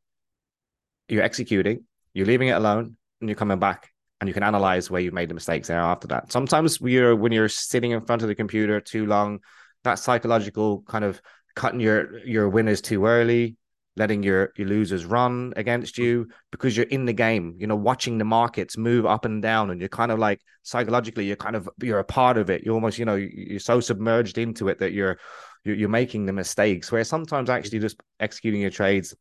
you're 1.08 1.22
executing, 1.22 1.84
you're 2.14 2.26
leaving 2.26 2.48
it 2.48 2.56
alone, 2.56 2.96
and 3.20 3.28
you're 3.28 3.36
coming 3.36 3.58
back 3.58 3.90
and 4.20 4.28
you 4.28 4.34
can 4.34 4.42
analyze 4.42 4.90
where 4.90 5.00
you've 5.00 5.14
made 5.14 5.28
the 5.28 5.34
mistakes 5.34 5.68
there 5.68 5.80
after 5.80 6.08
that. 6.08 6.32
Sometimes 6.32 6.80
you're 6.80 7.14
when 7.14 7.32
you're 7.32 7.48
sitting 7.48 7.90
in 7.90 8.04
front 8.04 8.22
of 8.22 8.28
the 8.28 8.34
computer 8.34 8.80
too 8.80 9.06
long, 9.06 9.40
that 9.84 9.98
psychological 9.98 10.82
kind 10.82 11.04
of 11.04 11.20
cutting 11.54 11.80
your 11.80 12.18
your 12.20 12.48
winners 12.48 12.80
too 12.80 13.04
early, 13.06 13.56
letting 13.96 14.22
your 14.22 14.52
your 14.56 14.68
losers 14.68 15.04
run 15.04 15.52
against 15.56 15.96
mm. 15.96 16.04
you 16.04 16.28
because 16.52 16.76
you're 16.76 16.86
in 16.86 17.06
the 17.06 17.12
game, 17.12 17.56
you 17.58 17.66
know, 17.66 17.76
watching 17.76 18.18
the 18.18 18.24
markets 18.24 18.76
move 18.76 19.06
up 19.06 19.24
and 19.24 19.42
down, 19.42 19.70
and 19.70 19.80
you're 19.80 19.88
kind 19.88 20.12
of 20.12 20.18
like 20.18 20.40
psychologically, 20.62 21.26
you're 21.26 21.36
kind 21.36 21.56
of 21.56 21.68
you're 21.82 21.98
a 21.98 22.04
part 22.04 22.36
of 22.36 22.50
it. 22.50 22.62
you're 22.62 22.74
almost, 22.74 22.98
you 22.98 23.04
know, 23.04 23.14
you're 23.14 23.58
so 23.58 23.80
submerged 23.80 24.38
into 24.38 24.68
it 24.68 24.78
that 24.78 24.92
you're 24.92 25.18
you're 25.64 25.88
making 25.88 26.26
the 26.26 26.32
mistakes. 26.32 26.92
Where 26.92 27.04
sometimes 27.04 27.48
mm. 27.48 27.54
actually 27.54 27.80
just 27.80 28.00
executing 28.20 28.60
your 28.60 28.70
trades, 28.70 29.14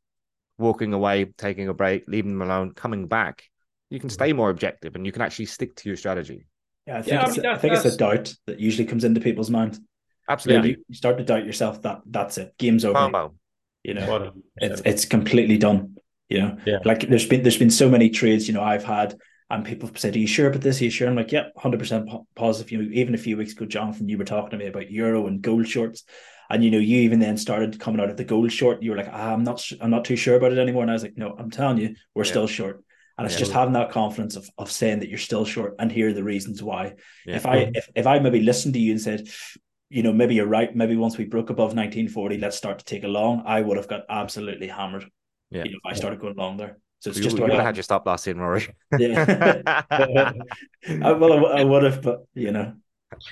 walking 0.57 0.93
away, 0.93 1.25
taking 1.37 1.69
a 1.69 1.73
break, 1.73 2.03
leaving 2.07 2.37
them 2.37 2.41
alone, 2.41 2.73
coming 2.73 3.07
back, 3.07 3.43
you 3.89 3.99
can 3.99 4.09
mm. 4.09 4.13
stay 4.13 4.33
more 4.33 4.49
objective 4.49 4.95
and 4.95 5.05
you 5.05 5.11
can 5.11 5.21
actually 5.21 5.45
stick 5.45 5.75
to 5.77 5.89
your 5.89 5.97
strategy. 5.97 6.45
Yeah, 6.85 6.99
I 6.99 7.01
think, 7.01 7.13
yeah, 7.13 7.27
it's, 7.27 7.39
I, 7.39 7.41
mean, 7.41 7.51
I 7.51 7.57
think 7.57 7.73
it's 7.73 7.85
a 7.85 7.97
doubt 7.97 8.33
that 8.45 8.59
usually 8.59 8.87
comes 8.87 9.03
into 9.03 9.19
people's 9.19 9.49
mind. 9.49 9.79
Absolutely. 10.29 10.71
You, 10.71 10.77
you 10.89 10.95
start 10.95 11.17
to 11.17 11.23
doubt 11.23 11.45
yourself. 11.45 11.81
That 11.83 12.01
that's 12.05 12.37
it. 12.37 12.53
Game's 12.57 12.85
over. 12.85 13.31
You 13.85 13.93
know, 13.93 14.33
it's 14.57 14.81
it's 14.85 15.05
completely 15.05 15.57
done. 15.57 15.97
You 16.29 16.41
know, 16.41 16.57
yeah. 16.65 16.79
like 16.85 17.07
there's 17.07 17.27
been 17.27 17.43
there's 17.43 17.57
been 17.57 17.69
so 17.69 17.89
many 17.89 18.09
trades. 18.09 18.47
You 18.47 18.55
know, 18.55 18.63
I've 18.63 18.83
had 18.83 19.15
and 19.49 19.65
people 19.65 19.87
have 19.87 19.97
said, 19.99 20.15
"Are 20.15 20.19
you 20.19 20.27
sure 20.27 20.47
about 20.47 20.61
this? 20.61 20.81
Are 20.81 20.85
you 20.85 20.89
sure?" 20.89 21.07
I'm 21.07 21.15
like, 21.15 21.31
"Yep, 21.31 21.53
hundred 21.57 21.79
percent 21.79 22.09
positive." 22.35 22.71
You 22.71 22.81
know, 22.81 22.89
even 22.93 23.13
a 23.13 23.19
few 23.19 23.37
weeks 23.37 23.53
ago, 23.53 23.65
Jonathan, 23.65 24.09
you 24.09 24.17
were 24.17 24.25
talking 24.25 24.51
to 24.51 24.57
me 24.57 24.65
about 24.65 24.89
euro 24.89 25.27
and 25.27 25.41
gold 25.41 25.67
shorts, 25.67 26.03
and 26.49 26.63
you 26.63 26.71
know, 26.71 26.79
you 26.79 27.01
even 27.01 27.19
then 27.19 27.37
started 27.37 27.79
coming 27.79 28.01
out 28.01 28.09
of 28.09 28.17
the 28.17 28.23
gold 28.23 28.51
short. 28.51 28.81
You 28.81 28.91
were 28.91 28.97
like, 28.97 29.09
ah, 29.11 29.33
"I'm 29.33 29.43
not, 29.43 29.63
I'm 29.79 29.91
not 29.91 30.05
too 30.05 30.15
sure 30.15 30.35
about 30.35 30.51
it 30.51 30.57
anymore." 30.57 30.81
And 30.81 30.89
I 30.89 30.95
was 30.95 31.03
like, 31.03 31.17
"No, 31.17 31.35
I'm 31.37 31.51
telling 31.51 31.77
you, 31.77 31.95
we're 32.15 32.23
yeah. 32.23 32.31
still 32.31 32.47
short." 32.47 32.83
And 33.17 33.25
it's 33.25 33.35
yeah. 33.35 33.39
just 33.39 33.53
having 33.53 33.73
that 33.73 33.91
confidence 33.91 34.35
of, 34.35 34.49
of 34.57 34.69
saying 34.69 34.99
that 34.99 35.07
you're 35.07 35.17
still 35.17 35.45
short 35.45 35.75
and 35.79 35.89
here 35.89 36.09
are 36.09 36.13
the 36.13 36.23
reasons 36.23 36.61
why. 36.61 36.95
Yeah. 37.25 37.37
If 37.37 37.45
I 37.45 37.71
if, 37.73 37.89
if 37.95 38.07
I 38.07 38.19
maybe 38.19 38.41
listened 38.41 38.73
to 38.73 38.79
you 38.79 38.91
and 38.91 38.99
said, 38.99 39.29
you 39.89 40.03
know, 40.03 40.11
maybe 40.13 40.35
you're 40.35 40.47
right. 40.47 40.75
Maybe 40.75 40.95
once 40.95 41.17
we 41.17 41.25
broke 41.25 41.49
above 41.49 41.75
1940, 41.75 42.37
let's 42.37 42.57
start 42.57 42.79
to 42.79 42.85
take 42.85 43.03
a 43.03 43.07
long. 43.07 43.43
I 43.45 43.61
would 43.61 43.77
have 43.77 43.87
got 43.87 44.01
absolutely 44.09 44.67
hammered. 44.67 45.09
Yeah. 45.51 45.63
You 45.63 45.71
know, 45.71 45.79
if 45.83 45.91
I 45.91 45.95
started 45.95 46.19
going 46.19 46.35
long 46.35 46.57
there. 46.57 46.77
So 46.99 47.09
it's 47.09 47.19
you, 47.19 47.23
just 47.23 47.37
you 47.37 47.43
would 47.43 47.51
have 47.51 47.63
had 47.63 47.75
your 47.75 47.83
stop 47.83 48.05
loss 48.05 48.25
in, 48.25 48.39
Rory. 48.39 48.67
yeah. 48.97 49.71
I, 49.77 51.11
well, 51.11 51.45
I, 51.45 51.61
I, 51.61 51.63
would 51.63 51.83
have, 51.83 52.01
but 52.01 52.25
you 52.33 52.51
know. 52.51 52.73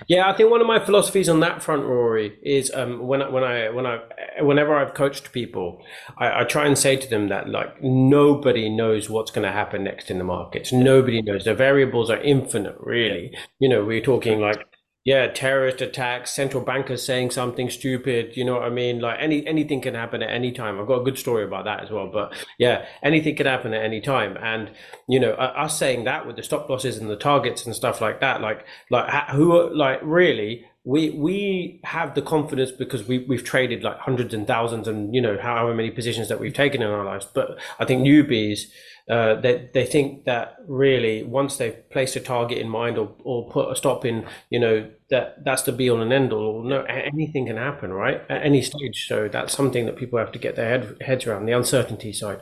Yeah, 0.08 0.30
I 0.30 0.38
think 0.38 0.52
one 0.52 0.62
of 0.62 0.68
my 0.68 0.84
philosophies 0.84 1.28
on 1.28 1.40
that 1.40 1.64
front, 1.64 1.84
Rory, 1.84 2.38
is 2.44 2.72
um, 2.74 3.00
when 3.00 3.22
I, 3.22 3.30
when 3.30 3.44
I 3.44 3.70
when 3.70 3.86
I 3.86 4.00
whenever 4.40 4.76
I've 4.76 4.94
coached 4.94 5.32
people, 5.32 5.84
I, 6.18 6.42
I 6.42 6.44
try 6.44 6.68
and 6.68 6.78
say 6.78 6.96
to 6.96 7.10
them 7.10 7.30
that 7.30 7.50
like 7.50 7.82
nobody 7.82 8.70
knows 8.70 9.10
what's 9.10 9.32
going 9.32 9.46
to 9.46 9.52
happen 9.52 9.84
next 9.84 10.12
in 10.12 10.20
the 10.20 10.24
markets. 10.24 10.72
Nobody 10.72 11.22
knows. 11.22 11.44
The 11.44 11.56
variables 11.56 12.10
are 12.10 12.22
infinite, 12.22 12.76
really. 12.80 13.36
You 13.60 13.70
know, 13.70 13.84
we're 13.84 14.02
talking 14.02 14.40
like 14.40 14.64
yeah, 15.06 15.28
terrorist 15.28 15.82
attacks, 15.82 16.32
central 16.32 16.64
bankers 16.64 17.06
saying 17.06 17.32
something 17.32 17.70
stupid. 17.70 18.38
You 18.38 18.46
know 18.46 18.54
what 18.54 18.64
I 18.64 18.70
mean? 18.70 19.00
Like 19.00 19.18
any 19.20 19.46
anything 19.46 19.82
can 19.82 19.96
happen 19.96 20.24
at 20.24 20.30
any 20.30 20.54
time. 20.54 20.80
I've 20.80 20.88
got 20.88 21.02
a 21.02 21.04
good 21.04 21.18
story 21.18 21.44
about 21.44 21.66
that 21.66 21.84
as 21.84 21.92
well. 21.92 22.08
But 22.08 22.34
yeah, 22.58 22.86
anything 23.04 23.36
can 23.36 23.46
happen 23.46 23.74
at 23.74 23.84
any 23.84 24.00
time. 24.00 24.38
And 24.42 24.72
you 25.10 25.20
know, 25.20 25.34
us 25.34 25.78
saying 25.78 26.06
that 26.06 26.26
with 26.26 26.38
the 26.38 26.44
stop 26.44 26.70
losses 26.70 26.98
and 26.98 27.10
the 27.10 27.18
targets 27.18 27.66
and 27.66 27.76
stuff 27.76 28.00
like 28.00 28.22
that, 28.22 28.40
like 28.40 28.66
like 28.90 29.30
who 29.30 29.74
like 29.76 30.00
really 30.04 30.66
we 30.86 31.12
we 31.12 31.80
have 31.84 32.14
the 32.14 32.22
confidence 32.22 32.72
because 32.72 33.08
we 33.08 33.20
we've 33.20 33.44
traded 33.44 33.84
like 33.84 33.98
hundreds 34.00 34.34
and 34.34 34.46
thousands 34.46 34.88
and 34.88 35.16
you 35.16 35.22
know 35.22 35.38
however 35.42 35.74
many 35.74 35.90
positions 35.90 36.28
that 36.28 36.40
we've 36.40 36.54
taken 36.54 36.82
in 36.82 36.90
our 36.90 37.06
lives. 37.06 37.26
But 37.34 37.58
I 37.80 37.86
think 37.86 38.04
newbies 38.04 38.66
uh, 39.10 39.36
they 39.42 39.70
they 39.74 39.86
think 39.86 40.24
that 40.26 40.56
really 40.66 41.24
once 41.24 41.58
they've 41.58 41.90
placed 41.90 42.16
a 42.16 42.22
target 42.22 42.58
in 42.58 42.70
mind 42.70 42.98
or, 42.98 43.14
or 43.24 43.50
put 43.50 43.70
a 43.70 43.76
stop 43.76 44.06
in, 44.06 44.26
you 44.50 44.60
know 44.60 44.90
that 45.10 45.44
that's 45.44 45.64
the 45.64 45.74
be 45.74 45.90
all 45.90 46.02
and 46.02 46.14
end 46.14 46.32
all. 46.32 46.64
No, 46.64 46.84
anything 46.84 47.48
can 47.48 47.58
happen, 47.58 47.92
right? 47.92 48.22
At 48.30 48.44
any 48.44 48.62
stage. 48.62 49.06
So 49.08 49.28
that's 49.28 49.54
something 49.54 49.86
that 49.88 49.98
people 49.98 50.20
have 50.20 50.32
to 50.32 50.40
get 50.40 50.56
their 50.56 50.70
head, 50.70 50.98
heads 51.02 51.28
around 51.28 51.46
the 51.46 51.52
uncertainty 51.52 52.14
side. 52.14 52.40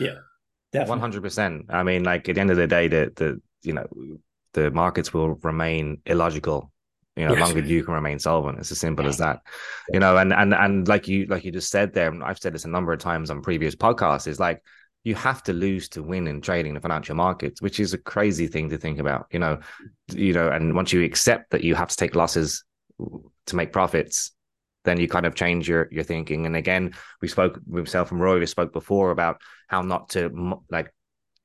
Yeah, 0.00 0.16
one 0.72 1.00
hundred 1.00 1.22
percent. 1.22 1.66
I 1.68 1.82
mean, 1.82 2.04
like 2.04 2.26
at 2.28 2.36
the 2.36 2.40
end 2.40 2.50
of 2.50 2.56
the 2.56 2.66
day, 2.66 2.88
the 2.88 3.12
the 3.14 3.40
you 3.62 3.74
know 3.74 3.86
the 4.54 4.70
markets 4.70 5.12
will 5.12 5.34
remain 5.42 6.00
illogical 6.06 6.72
you 7.18 7.26
know, 7.26 7.34
yes. 7.34 7.40
longer 7.40 7.60
you 7.60 7.82
can 7.82 7.94
remain 7.94 8.18
solvent. 8.20 8.58
It's 8.58 8.70
as 8.70 8.78
simple 8.78 9.06
as 9.08 9.18
that. 9.18 9.40
You 9.92 9.98
know, 9.98 10.16
and 10.18 10.32
and 10.32 10.54
and 10.54 10.86
like 10.86 11.08
you 11.08 11.26
like 11.26 11.44
you 11.44 11.50
just 11.50 11.70
said 11.70 11.92
there, 11.92 12.14
I've 12.22 12.38
said 12.38 12.54
this 12.54 12.64
a 12.64 12.68
number 12.68 12.92
of 12.92 13.00
times 13.00 13.28
on 13.30 13.42
previous 13.42 13.74
podcasts, 13.74 14.28
is 14.28 14.38
like 14.38 14.62
you 15.02 15.16
have 15.16 15.42
to 15.44 15.52
lose 15.52 15.88
to 15.90 16.02
win 16.02 16.28
in 16.28 16.40
trading 16.40 16.74
the 16.74 16.80
financial 16.80 17.16
markets, 17.16 17.60
which 17.60 17.80
is 17.80 17.92
a 17.92 17.98
crazy 17.98 18.46
thing 18.46 18.70
to 18.70 18.78
think 18.78 19.00
about. 19.00 19.26
You 19.32 19.40
know, 19.40 19.58
you 20.12 20.32
know, 20.32 20.48
and 20.48 20.76
once 20.76 20.92
you 20.92 21.02
accept 21.02 21.50
that 21.50 21.64
you 21.64 21.74
have 21.74 21.88
to 21.88 21.96
take 21.96 22.14
losses 22.14 22.64
to 23.46 23.56
make 23.56 23.72
profits, 23.72 24.30
then 24.84 25.00
you 25.00 25.08
kind 25.08 25.26
of 25.26 25.34
change 25.34 25.68
your 25.68 25.88
your 25.90 26.04
thinking. 26.04 26.46
And 26.46 26.54
again, 26.54 26.94
we 27.20 27.26
spoke 27.26 27.58
myself 27.66 28.12
and 28.12 28.20
Roy 28.20 28.38
we 28.38 28.46
spoke 28.46 28.72
before 28.72 29.10
about 29.10 29.40
how 29.66 29.82
not 29.82 30.10
to 30.10 30.60
like 30.70 30.94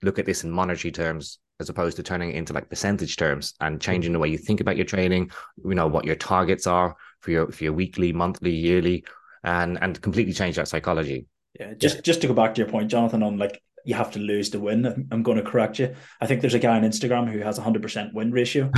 look 0.03 0.19
at 0.19 0.27
this 0.27 0.43
in 0.43 0.51
monetary 0.51 0.91
terms 0.91 1.39
as 1.63 1.69
opposed 1.69 1.97
to 1.97 2.03
turning 2.03 2.29
it 2.29 2.35
into 2.35 2.53
like 2.53 2.69
percentage 2.69 3.17
terms 3.17 3.55
and 3.59 3.75
mm-hmm. 3.75 3.91
changing 3.91 4.13
the 4.13 4.19
way 4.19 4.27
you 4.27 4.37
think 4.37 4.61
about 4.61 4.77
your 4.77 4.85
training, 4.85 5.31
You 5.65 5.73
know 5.73 5.87
what 5.87 6.05
your 6.05 6.15
targets 6.15 6.67
are 6.67 6.95
for 7.21 7.31
your 7.31 7.51
for 7.51 7.63
your 7.63 7.73
weekly, 7.73 8.13
monthly, 8.13 8.51
yearly, 8.51 9.05
and 9.43 9.81
and 9.81 9.99
completely 10.01 10.33
change 10.33 10.57
that 10.57 10.67
psychology. 10.67 11.25
Yeah, 11.59 11.73
just 11.73 12.03
just 12.03 12.21
to 12.21 12.27
go 12.27 12.33
back 12.33 12.53
to 12.53 12.61
your 12.61 12.69
point, 12.69 12.91
Jonathan, 12.91 13.23
on 13.23 13.37
like 13.37 13.61
you 13.85 13.95
have 13.95 14.11
to 14.11 14.19
lose 14.19 14.49
to 14.51 14.59
win. 14.59 15.07
I'm 15.11 15.23
going 15.23 15.37
to 15.37 15.43
correct 15.43 15.79
you. 15.79 15.93
I 16.21 16.25
think 16.25 16.41
there's 16.41 16.53
a 16.53 16.59
guy 16.59 16.75
on 16.75 16.83
Instagram 16.83 17.29
who 17.29 17.39
has 17.39 17.57
hundred 17.57 17.81
percent 17.81 18.13
win 18.13 18.31
ratio. 18.31 18.69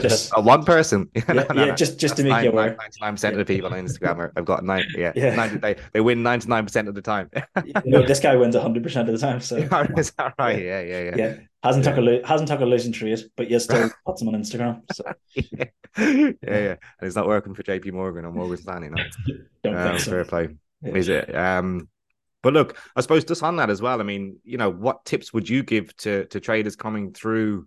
just 0.00 0.32
a 0.36 0.40
one 0.40 0.64
person. 0.64 1.08
yeah, 1.14 1.24
no, 1.28 1.46
no, 1.54 1.64
yeah 1.66 1.74
just 1.74 1.98
just 1.98 2.16
to 2.16 2.24
make 2.24 2.44
you 2.44 2.50
aware. 2.50 2.76
Ninety 2.76 2.98
nine 3.00 3.14
percent 3.14 3.34
of 3.34 3.46
the 3.46 3.54
people 3.54 3.72
on 3.72 3.86
Instagram 3.86 4.30
have 4.36 4.44
got 4.44 4.64
nine. 4.64 4.84
Yeah, 4.96 5.12
yeah. 5.14 5.34
90, 5.34 5.58
they 5.58 5.76
they 5.92 6.00
win 6.00 6.22
ninety 6.22 6.48
nine 6.48 6.64
percent 6.64 6.88
of 6.88 6.94
the 6.94 7.02
time. 7.02 7.30
no, 7.84 8.02
this 8.02 8.20
guy 8.20 8.36
wins 8.36 8.54
hundred 8.54 8.82
percent 8.82 9.08
of 9.08 9.18
the 9.18 9.26
time. 9.26 9.40
So 9.40 9.56
is 9.56 10.12
that 10.12 10.34
right? 10.38 10.62
Yeah, 10.62 10.80
yeah, 10.80 11.02
yeah. 11.02 11.16
Yeah, 11.16 11.34
hasn't 11.62 11.84
yeah. 11.84 11.90
took 11.90 11.98
a 11.98 12.02
lo- 12.02 12.22
hasn't 12.24 12.48
took 12.48 12.60
a 12.60 12.66
losing 12.66 12.92
trade, 12.92 13.20
but 13.36 13.50
yet 13.50 13.62
still 13.62 13.90
puts 14.06 14.20
him 14.20 14.28
on 14.28 14.34
Instagram. 14.34 14.82
So 14.92 15.04
yeah. 15.34 15.64
yeah, 15.98 16.32
yeah, 16.42 16.76
and 16.98 17.02
it's 17.02 17.16
not 17.16 17.26
working 17.26 17.54
for 17.54 17.62
JP 17.62 17.92
Morgan 17.92 18.24
or 18.24 18.32
Morgan 18.32 18.58
Stanley. 18.58 18.90
No, 18.90 19.02
Don't 19.64 19.76
um, 19.76 19.98
so. 19.98 20.10
fair 20.10 20.24
play. 20.24 20.48
Yeah. 20.82 20.94
Is 20.94 21.08
it? 21.08 21.34
Um, 21.34 21.88
but 22.42 22.52
look, 22.52 22.78
I 22.96 23.00
suppose 23.00 23.24
just 23.24 23.42
on 23.42 23.56
that 23.56 23.70
as 23.70 23.82
well. 23.82 24.00
I 24.00 24.04
mean, 24.04 24.38
you 24.44 24.58
know, 24.58 24.70
what 24.70 25.04
tips 25.04 25.32
would 25.32 25.48
you 25.48 25.62
give 25.62 25.96
to 25.98 26.26
to 26.26 26.40
traders 26.40 26.76
coming 26.76 27.12
through? 27.12 27.66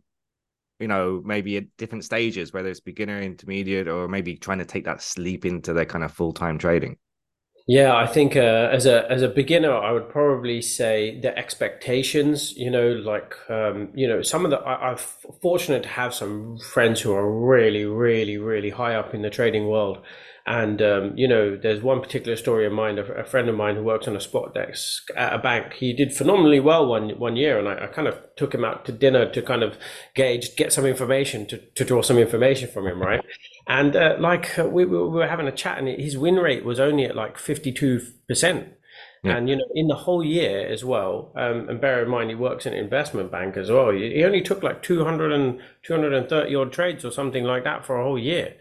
You 0.80 0.88
know, 0.88 1.22
maybe 1.24 1.58
at 1.58 1.78
different 1.78 2.04
stages, 2.04 2.52
whether 2.52 2.70
it's 2.70 2.80
beginner, 2.80 3.22
intermediate, 3.22 3.88
or 3.88 4.08
maybe 4.08 4.36
trying 4.36 4.58
to 4.58 4.66
take 4.66 4.86
that 4.86 5.02
sleep 5.02 5.46
into 5.46 5.72
their 5.72 5.86
kind 5.86 6.04
of 6.04 6.12
full 6.12 6.34
time 6.34 6.58
trading. 6.58 6.98
Yeah, 7.66 7.96
I 7.96 8.08
think 8.08 8.36
uh, 8.36 8.70
as 8.74 8.86
a 8.86 9.10
as 9.10 9.22
a 9.22 9.30
beginner, 9.30 9.74
I 9.74 9.94
would 9.94 10.10
probably 10.10 10.62
say 10.62 11.18
the 11.22 11.38
expectations. 11.38 12.52
You 12.58 12.70
know, 12.70 12.90
like 12.90 13.36
um, 13.50 13.90
you 13.96 14.06
know, 14.06 14.22
some 14.22 14.44
of 14.44 14.52
the 14.52 14.58
I, 14.58 14.90
I'm 14.90 14.98
fortunate 15.42 15.84
to 15.84 15.90
have 15.90 16.14
some 16.14 16.58
friends 16.58 17.00
who 17.00 17.14
are 17.14 17.32
really, 17.32 17.86
really, 17.86 18.38
really 18.38 18.72
high 18.72 18.96
up 18.96 19.14
in 19.14 19.22
the 19.22 19.30
trading 19.30 19.70
world, 19.70 20.00
and 20.46 20.82
um, 20.82 21.14
you 21.16 21.26
know, 21.26 21.56
there's 21.56 21.82
one 21.82 22.02
particular 22.02 22.36
story 22.36 22.66
in 22.66 22.74
mind. 22.74 23.00
A, 23.00 23.04
a, 23.14 23.24
friend 23.24 23.48
of 23.48 23.56
mine 23.56 23.78
who 23.78 23.84
works 23.84 24.10
on 24.10 24.18
a 24.18 24.20
spot 24.20 24.54
desk 24.54 25.08
at 25.16 25.32
a 25.32 25.38
bank. 25.38 25.72
He 25.76 25.94
did 25.94 26.14
phenomenally 26.14 26.60
well 26.60 26.86
one 26.86 27.12
one 27.12 27.38
year, 27.38 27.58
and 27.60 27.70
I, 27.70 27.86
I, 27.86 27.88
kind 27.88 28.10
of 28.10 28.20
took 28.36 28.54
him 28.54 28.66
out 28.66 28.84
to 28.86 28.92
dinner 28.92 29.32
to 29.32 29.42
kind 29.42 29.64
of 29.64 29.78
gauge, 30.16 30.58
get 30.58 30.74
some 30.74 30.86
information, 30.86 31.46
to, 31.48 31.60
to 31.60 31.86
draw 31.86 32.02
some 32.02 32.18
information 32.18 32.70
from 32.70 32.88
him, 32.88 33.02
right? 33.02 33.22
And 33.68 33.96
uh, 33.96 34.18
like 34.20 34.60
uh, 34.60 34.66
we, 34.66 34.86
we, 34.86 34.98
were 34.98 35.28
having 35.28 35.48
a 35.48 35.52
chat, 35.52 35.78
and 35.78 35.88
his 35.88 36.18
win 36.18 36.36
rate 36.36 36.66
was 36.66 36.80
only 36.80 37.06
at 37.06 37.16
like 37.16 37.38
fifty 37.38 37.72
two 37.72 38.02
percent. 38.28 38.74
And 39.26 39.48
you 39.48 39.56
know, 39.56 39.66
in 39.74 39.88
the 39.88 39.96
whole 39.96 40.22
year 40.22 40.68
as 40.68 40.84
well, 40.84 41.32
um, 41.38 41.70
and 41.70 41.80
bear 41.80 42.04
in 42.04 42.10
mind 42.10 42.30
he 42.30 42.36
works 42.36 42.66
in 42.66 42.74
an 42.74 42.80
investment 42.80 43.32
bank 43.32 43.56
as 43.56 43.72
well. 43.72 43.92
He 43.92 44.22
only 44.26 44.42
took 44.42 44.64
like 44.64 44.84
200 44.84 45.32
and 45.32 45.62
230 45.84 46.56
odd 46.56 46.74
trades 46.74 47.06
or 47.06 47.12
something 47.12 47.46
like 47.46 47.64
that 47.64 47.86
for 47.86 47.98
a 47.98 48.04
whole 48.04 48.20
year. 48.20 48.56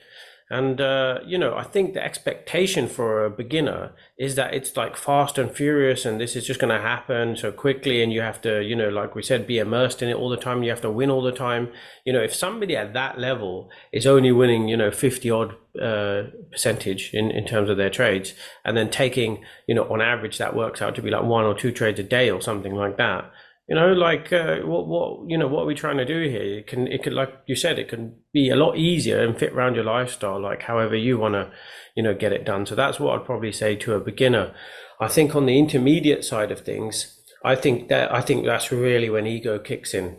And, 0.52 0.82
uh, 0.82 1.20
you 1.24 1.38
know, 1.38 1.56
I 1.56 1.62
think 1.62 1.94
the 1.94 2.04
expectation 2.04 2.86
for 2.86 3.24
a 3.24 3.30
beginner 3.30 3.92
is 4.18 4.34
that 4.34 4.52
it's 4.52 4.76
like 4.76 4.98
fast 4.98 5.38
and 5.38 5.50
furious 5.50 6.04
and 6.04 6.20
this 6.20 6.36
is 6.36 6.46
just 6.46 6.60
going 6.60 6.74
to 6.76 6.78
happen 6.78 7.38
so 7.38 7.50
quickly. 7.50 8.02
And 8.02 8.12
you 8.12 8.20
have 8.20 8.42
to, 8.42 8.62
you 8.62 8.76
know, 8.76 8.90
like 8.90 9.14
we 9.14 9.22
said, 9.22 9.46
be 9.46 9.58
immersed 9.58 10.02
in 10.02 10.10
it 10.10 10.14
all 10.14 10.28
the 10.28 10.36
time. 10.36 10.62
You 10.62 10.68
have 10.68 10.82
to 10.82 10.90
win 10.90 11.08
all 11.08 11.22
the 11.22 11.32
time. 11.32 11.70
You 12.04 12.12
know, 12.12 12.20
if 12.20 12.34
somebody 12.34 12.76
at 12.76 12.92
that 12.92 13.18
level 13.18 13.70
is 13.92 14.06
only 14.06 14.30
winning, 14.30 14.68
you 14.68 14.76
know, 14.76 14.90
50 14.90 15.30
odd 15.30 15.54
uh, 15.80 16.24
percentage 16.50 17.14
in, 17.14 17.30
in 17.30 17.46
terms 17.46 17.70
of 17.70 17.78
their 17.78 17.88
trades 17.88 18.34
and 18.62 18.76
then 18.76 18.90
taking, 18.90 19.42
you 19.66 19.74
know, 19.74 19.90
on 19.90 20.02
average, 20.02 20.36
that 20.36 20.54
works 20.54 20.82
out 20.82 20.94
to 20.96 21.02
be 21.02 21.08
like 21.08 21.24
one 21.24 21.44
or 21.44 21.54
two 21.54 21.72
trades 21.72 21.98
a 21.98 22.02
day 22.02 22.28
or 22.28 22.42
something 22.42 22.74
like 22.74 22.98
that 22.98 23.32
you 23.72 23.78
know 23.78 23.94
like 23.94 24.30
uh, 24.34 24.56
what 24.66 24.86
what 24.86 25.30
you 25.30 25.38
know 25.38 25.48
what 25.48 25.62
are 25.62 25.66
we 25.66 25.74
trying 25.74 25.96
to 25.96 26.04
do 26.04 26.28
here? 26.28 26.58
It 26.58 26.66
can 26.66 26.86
it 26.86 27.02
could 27.02 27.14
like 27.14 27.32
you 27.46 27.56
said 27.56 27.78
it 27.78 27.88
can 27.88 28.14
be 28.30 28.50
a 28.50 28.54
lot 28.54 28.76
easier 28.76 29.24
and 29.24 29.38
fit 29.38 29.54
around 29.54 29.76
your 29.76 29.84
lifestyle 29.84 30.38
like 30.38 30.60
however 30.60 30.94
you 30.94 31.16
want 31.16 31.36
to 31.36 31.50
you 31.96 32.02
know 32.02 32.12
get 32.12 32.34
it 32.34 32.44
done. 32.44 32.66
So 32.66 32.74
that's 32.74 33.00
what 33.00 33.18
i'd 33.18 33.24
probably 33.24 33.50
say 33.50 33.74
to 33.76 33.94
a 33.94 34.00
beginner. 34.00 34.54
I 35.00 35.08
think 35.08 35.34
on 35.34 35.46
the 35.46 35.58
intermediate 35.58 36.22
side 36.22 36.52
of 36.52 36.60
things 36.60 37.18
i 37.44 37.56
think 37.56 37.88
that 37.88 38.12
i 38.14 38.20
think 38.20 38.44
that's 38.44 38.70
really 38.70 39.08
when 39.08 39.26
ego 39.26 39.58
kicks 39.58 39.94
in. 39.94 40.18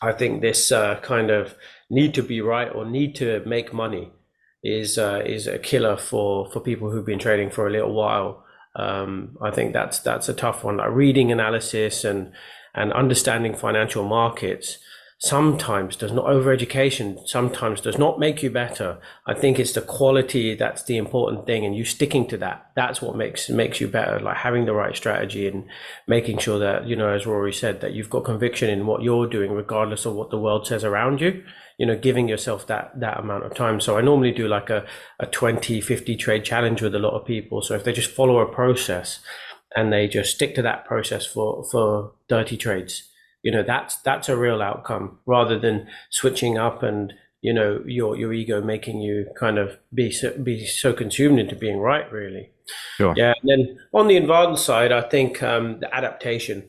I 0.00 0.12
think 0.12 0.40
this 0.40 0.70
uh, 0.70 1.00
kind 1.00 1.30
of 1.32 1.56
need 1.90 2.14
to 2.14 2.22
be 2.22 2.40
right 2.40 2.72
or 2.72 2.84
need 2.84 3.16
to 3.16 3.42
make 3.44 3.74
money 3.74 4.12
is 4.62 4.98
uh, 4.98 5.20
is 5.26 5.48
a 5.48 5.58
killer 5.58 5.96
for 5.96 6.48
for 6.52 6.60
people 6.60 6.92
who've 6.92 7.10
been 7.12 7.18
trading 7.18 7.50
for 7.50 7.66
a 7.66 7.72
little 7.72 7.92
while. 7.92 8.44
Um, 8.76 9.36
I 9.42 9.50
think 9.50 9.72
that's 9.72 9.98
that's 9.98 10.28
a 10.28 10.34
tough 10.44 10.62
one. 10.62 10.76
Like 10.76 10.92
reading 10.92 11.32
analysis 11.32 12.04
and 12.04 12.32
and 12.74 12.92
understanding 12.92 13.54
financial 13.54 14.04
markets 14.04 14.78
sometimes 15.20 15.96
does 15.96 16.12
not 16.12 16.26
over 16.26 16.52
education 16.52 17.18
sometimes 17.26 17.80
does 17.80 17.98
not 17.98 18.20
make 18.20 18.40
you 18.40 18.48
better. 18.48 18.98
I 19.26 19.34
think 19.34 19.58
it's 19.58 19.72
the 19.72 19.80
quality 19.80 20.54
that's 20.54 20.84
the 20.84 20.96
important 20.96 21.44
thing 21.44 21.66
and 21.66 21.76
you 21.76 21.84
sticking 21.84 22.28
to 22.28 22.36
that 22.36 22.70
that's 22.76 23.02
what 23.02 23.16
makes 23.16 23.48
makes 23.48 23.80
you 23.80 23.88
better. 23.88 24.20
Like 24.20 24.36
having 24.36 24.64
the 24.64 24.74
right 24.74 24.96
strategy 24.96 25.48
and 25.48 25.64
making 26.06 26.38
sure 26.38 26.60
that 26.60 26.86
you 26.86 26.94
know 26.94 27.08
as 27.08 27.26
rory 27.26 27.52
said 27.52 27.80
that 27.80 27.94
you've 27.94 28.10
got 28.10 28.24
conviction 28.24 28.70
in 28.70 28.86
what 28.86 29.02
you're 29.02 29.26
doing 29.26 29.50
regardless 29.50 30.06
of 30.06 30.14
what 30.14 30.30
the 30.30 30.38
world 30.38 30.68
says 30.68 30.84
around 30.84 31.20
you 31.20 31.42
you 31.78 31.86
know 31.86 31.96
giving 31.96 32.28
yourself 32.28 32.68
that 32.68 32.92
that 33.00 33.18
amount 33.18 33.44
of 33.44 33.54
time. 33.54 33.80
So 33.80 33.98
i 33.98 34.00
normally 34.00 34.30
do 34.30 34.46
like 34.46 34.70
a, 34.70 34.86
a 35.18 35.26
20 35.26 35.80
50 35.80 36.14
trade 36.14 36.44
challenge 36.44 36.80
with 36.80 36.94
a 36.94 37.00
lot 37.00 37.18
of 37.18 37.26
people. 37.26 37.60
So 37.60 37.74
if 37.74 37.82
they 37.82 37.92
just 37.92 38.12
follow 38.12 38.38
a 38.38 38.46
process 38.46 39.18
and 39.76 39.92
they 39.92 40.08
just 40.08 40.34
stick 40.34 40.54
to 40.54 40.62
that 40.62 40.84
process 40.84 41.26
for 41.26 41.64
for 41.70 42.12
dirty 42.28 42.56
trades 42.56 43.08
you 43.42 43.52
know 43.52 43.62
that's 43.62 43.96
that's 44.02 44.28
a 44.28 44.36
real 44.36 44.62
outcome 44.62 45.18
rather 45.26 45.58
than 45.58 45.86
switching 46.10 46.58
up 46.58 46.82
and 46.82 47.12
you 47.40 47.52
know 47.52 47.82
your 47.86 48.16
your 48.16 48.32
ego 48.32 48.60
making 48.60 49.00
you 49.00 49.26
kind 49.38 49.58
of 49.58 49.78
be 49.94 50.10
so, 50.10 50.36
be 50.38 50.66
so 50.66 50.92
consumed 50.92 51.38
into 51.38 51.54
being 51.54 51.78
right 51.78 52.10
really 52.12 52.50
sure. 52.96 53.14
yeah 53.16 53.32
and 53.40 53.50
then 53.50 53.78
on 53.94 54.08
the 54.08 54.16
advanced 54.16 54.64
side 54.64 54.92
i 54.92 55.00
think 55.00 55.42
um, 55.42 55.78
the 55.80 55.94
adaptation 55.94 56.68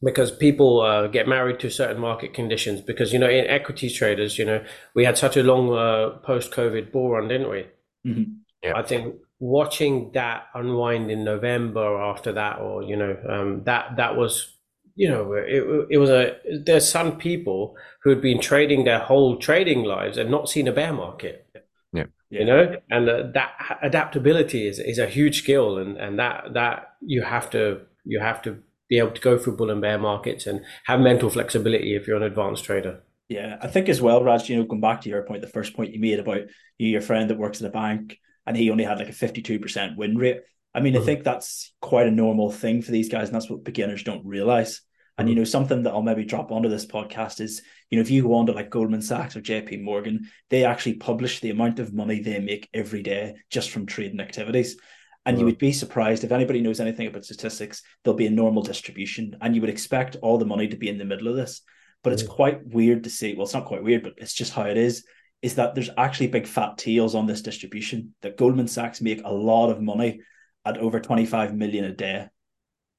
because 0.00 0.30
people 0.30 0.80
uh, 0.80 1.08
get 1.08 1.26
married 1.26 1.58
to 1.58 1.68
certain 1.68 2.00
market 2.00 2.32
conditions 2.32 2.80
because 2.80 3.12
you 3.12 3.18
know 3.18 3.28
in 3.28 3.46
equities 3.46 3.94
traders 3.94 4.38
you 4.38 4.44
know 4.44 4.64
we 4.94 5.04
had 5.04 5.18
such 5.18 5.36
a 5.36 5.42
long 5.42 5.74
uh, 5.74 6.10
post 6.18 6.52
covid 6.52 6.92
bull 6.92 7.10
run 7.10 7.28
didn't 7.28 7.50
we 7.50 7.66
mm-hmm. 8.06 8.22
yeah. 8.62 8.72
i 8.76 8.82
think 8.82 9.14
watching 9.40 10.10
that 10.12 10.46
unwind 10.54 11.10
in 11.10 11.24
November 11.24 12.00
after 12.00 12.32
that, 12.32 12.58
or 12.58 12.82
you 12.82 12.96
know, 12.96 13.16
um, 13.28 13.62
that 13.64 13.96
that 13.96 14.16
was 14.16 14.58
you 14.98 15.08
know, 15.08 15.32
it, 15.32 15.86
it 15.90 15.98
was 15.98 16.10
a, 16.10 16.36
there's 16.66 16.90
some 16.90 17.18
people 17.18 17.76
who 18.02 18.10
had 18.10 18.20
been 18.20 18.40
trading 18.40 18.82
their 18.82 18.98
whole 18.98 19.36
trading 19.36 19.84
lives 19.84 20.18
and 20.18 20.28
not 20.28 20.48
seen 20.48 20.66
a 20.66 20.72
bear 20.72 20.92
market. 20.92 21.46
Yeah. 21.92 22.04
You 22.30 22.44
know, 22.44 22.76
and 22.90 23.08
uh, 23.08 23.22
that 23.32 23.78
adaptability 23.80 24.66
is, 24.66 24.80
is 24.80 24.98
a 24.98 25.06
huge 25.06 25.38
skill 25.38 25.78
and, 25.78 25.96
and 25.96 26.18
that, 26.18 26.52
that 26.52 26.94
you 27.00 27.22
have 27.22 27.48
to, 27.50 27.82
you 28.04 28.18
have 28.20 28.42
to 28.42 28.58
be 28.88 28.98
able 28.98 29.12
to 29.12 29.20
go 29.20 29.38
through 29.38 29.56
bull 29.56 29.70
and 29.70 29.80
bear 29.80 29.98
markets 29.98 30.46
and 30.48 30.62
have 30.84 30.98
mental 30.98 31.30
flexibility 31.30 31.94
if 31.94 32.08
you're 32.08 32.16
an 32.16 32.24
advanced 32.24 32.64
trader. 32.64 33.00
Yeah, 33.28 33.56
I 33.62 33.68
think 33.68 33.88
as 33.88 34.02
well, 34.02 34.24
Raj, 34.24 34.50
you 34.50 34.56
know, 34.56 34.64
going 34.64 34.80
back 34.80 35.00
to 35.02 35.08
your 35.08 35.22
point, 35.22 35.42
the 35.42 35.48
first 35.48 35.74
point 35.74 35.94
you 35.94 36.00
made 36.00 36.18
about 36.18 36.40
you, 36.76 36.88
your 36.88 37.02
friend 37.02 37.30
that 37.30 37.38
works 37.38 37.62
at 37.62 37.68
a 37.68 37.72
bank 37.72 38.18
and 38.48 38.56
he 38.56 38.70
only 38.70 38.84
had 38.84 38.98
like 38.98 39.10
a 39.10 39.12
52% 39.12 39.96
win 39.96 40.16
rate. 40.16 40.40
I 40.74 40.80
mean, 40.80 40.94
mm-hmm. 40.94 41.02
I 41.02 41.04
think 41.04 41.22
that's 41.22 41.74
quite 41.82 42.06
a 42.06 42.10
normal 42.10 42.50
thing 42.50 42.80
for 42.80 42.90
these 42.90 43.10
guys, 43.10 43.28
and 43.28 43.34
that's 43.34 43.50
what 43.50 43.62
beginners 43.62 44.02
don't 44.02 44.24
realize. 44.24 44.80
And 45.18 45.28
you 45.28 45.34
mm-hmm. 45.34 45.40
know, 45.40 45.44
something 45.44 45.82
that 45.82 45.92
I'll 45.92 46.00
maybe 46.00 46.24
drop 46.24 46.50
onto 46.50 46.70
this 46.70 46.86
podcast 46.86 47.42
is, 47.42 47.60
you 47.90 47.98
know, 47.98 48.02
if 48.02 48.10
you 48.10 48.22
go 48.22 48.32
on 48.34 48.46
to 48.46 48.52
like 48.52 48.70
Goldman 48.70 49.02
Sachs 49.02 49.36
or 49.36 49.42
JP 49.42 49.82
Morgan, 49.82 50.30
they 50.48 50.64
actually 50.64 50.94
publish 50.94 51.40
the 51.40 51.50
amount 51.50 51.78
of 51.78 51.92
money 51.92 52.20
they 52.22 52.38
make 52.38 52.70
every 52.72 53.02
day 53.02 53.34
just 53.50 53.68
from 53.68 53.84
trading 53.84 54.20
activities. 54.20 54.78
And 55.26 55.38
you 55.38 55.44
would 55.44 55.58
be 55.58 55.72
surprised 55.72 56.24
if 56.24 56.32
anybody 56.32 56.62
knows 56.62 56.80
anything 56.80 57.06
about 57.06 57.26
statistics, 57.26 57.82
there'll 58.02 58.16
be 58.16 58.28
a 58.28 58.30
normal 58.30 58.62
distribution, 58.62 59.36
and 59.42 59.54
you 59.54 59.60
would 59.60 59.68
expect 59.68 60.16
all 60.22 60.38
the 60.38 60.46
money 60.46 60.68
to 60.68 60.76
be 60.78 60.88
in 60.88 60.96
the 60.96 61.04
middle 61.04 61.28
of 61.28 61.36
this. 61.36 61.60
But 62.02 62.14
it's 62.14 62.22
quite 62.22 62.66
weird 62.66 63.04
to 63.04 63.10
see. 63.10 63.34
Well, 63.34 63.44
it's 63.44 63.52
not 63.52 63.66
quite 63.66 63.84
weird, 63.84 64.04
but 64.04 64.14
it's 64.16 64.32
just 64.32 64.54
how 64.54 64.62
it 64.62 64.78
is. 64.78 65.04
Is 65.42 65.54
that 65.54 65.74
there's 65.74 65.90
actually 65.96 66.28
big 66.28 66.46
fat 66.46 66.78
tails 66.78 67.14
on 67.14 67.26
this 67.26 67.42
distribution? 67.42 68.14
That 68.22 68.36
Goldman 68.36 68.68
Sachs 68.68 69.00
make 69.00 69.22
a 69.24 69.32
lot 69.32 69.70
of 69.70 69.80
money 69.80 70.20
at 70.64 70.78
over 70.78 71.00
25 71.00 71.54
million 71.54 71.84
a 71.84 71.92
day. 71.92 72.28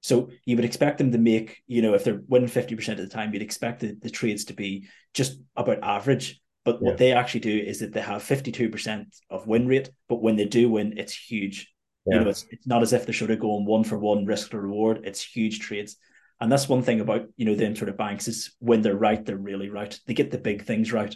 So 0.02 0.30
you 0.46 0.56
would 0.56 0.66
expect 0.66 0.98
them 0.98 1.12
to 1.12 1.18
make, 1.18 1.62
you 1.68 1.82
know, 1.82 1.94
if 1.94 2.04
they're 2.04 2.22
winning 2.28 2.48
50% 2.48 2.90
of 2.94 2.98
the 2.98 3.08
time, 3.08 3.34
you'd 3.34 3.42
expect 3.42 3.82
the, 3.82 3.98
the 4.02 4.10
trades 4.10 4.46
to 4.46 4.54
be 4.54 4.88
just 5.14 5.40
about 5.56 5.84
average. 5.84 6.42
But 6.64 6.80
yeah. 6.82 6.90
what 6.90 6.98
they 6.98 7.12
actually 7.12 7.42
do 7.42 7.58
is 7.58 7.80
that 7.80 7.94
they 7.94 8.02
have 8.02 8.24
52% 8.24 9.06
of 9.30 9.48
win 9.48 9.68
rate, 9.68 9.90
but 10.08 10.22
when 10.22 10.36
they 10.36 10.46
do 10.46 10.70
win, 10.70 10.98
it's 10.98 11.14
huge. 11.14 11.74
Yeah. 12.06 12.20
You 12.20 12.24
know, 12.24 12.30
it's, 12.30 12.46
it's 12.50 12.68
not 12.68 12.82
as 12.82 12.94
if 12.94 13.06
they're 13.06 13.14
sort 13.14 13.32
of 13.32 13.40
going 13.40 13.66
one 13.66 13.84
for 13.84 13.98
one 13.98 14.26
risk 14.26 14.52
to 14.52 14.60
reward. 14.60 15.02
It's 15.04 15.22
huge 15.22 15.60
trades. 15.60 15.98
And 16.40 16.52
that's 16.52 16.70
one 16.70 16.82
thing 16.82 17.02
about, 17.02 17.28
you 17.36 17.46
know, 17.46 17.56
them 17.56 17.76
sort 17.76 17.90
of 17.90 17.98
banks 17.98 18.28
is 18.30 18.56
when 18.60 18.82
they're 18.82 18.96
right, 18.96 19.24
they're 19.26 19.38
really 19.38 19.70
right. 19.70 20.00
They 20.06 20.14
get 20.14 20.32
the 20.32 20.38
big 20.38 20.64
things 20.64 20.94
right. 20.94 21.14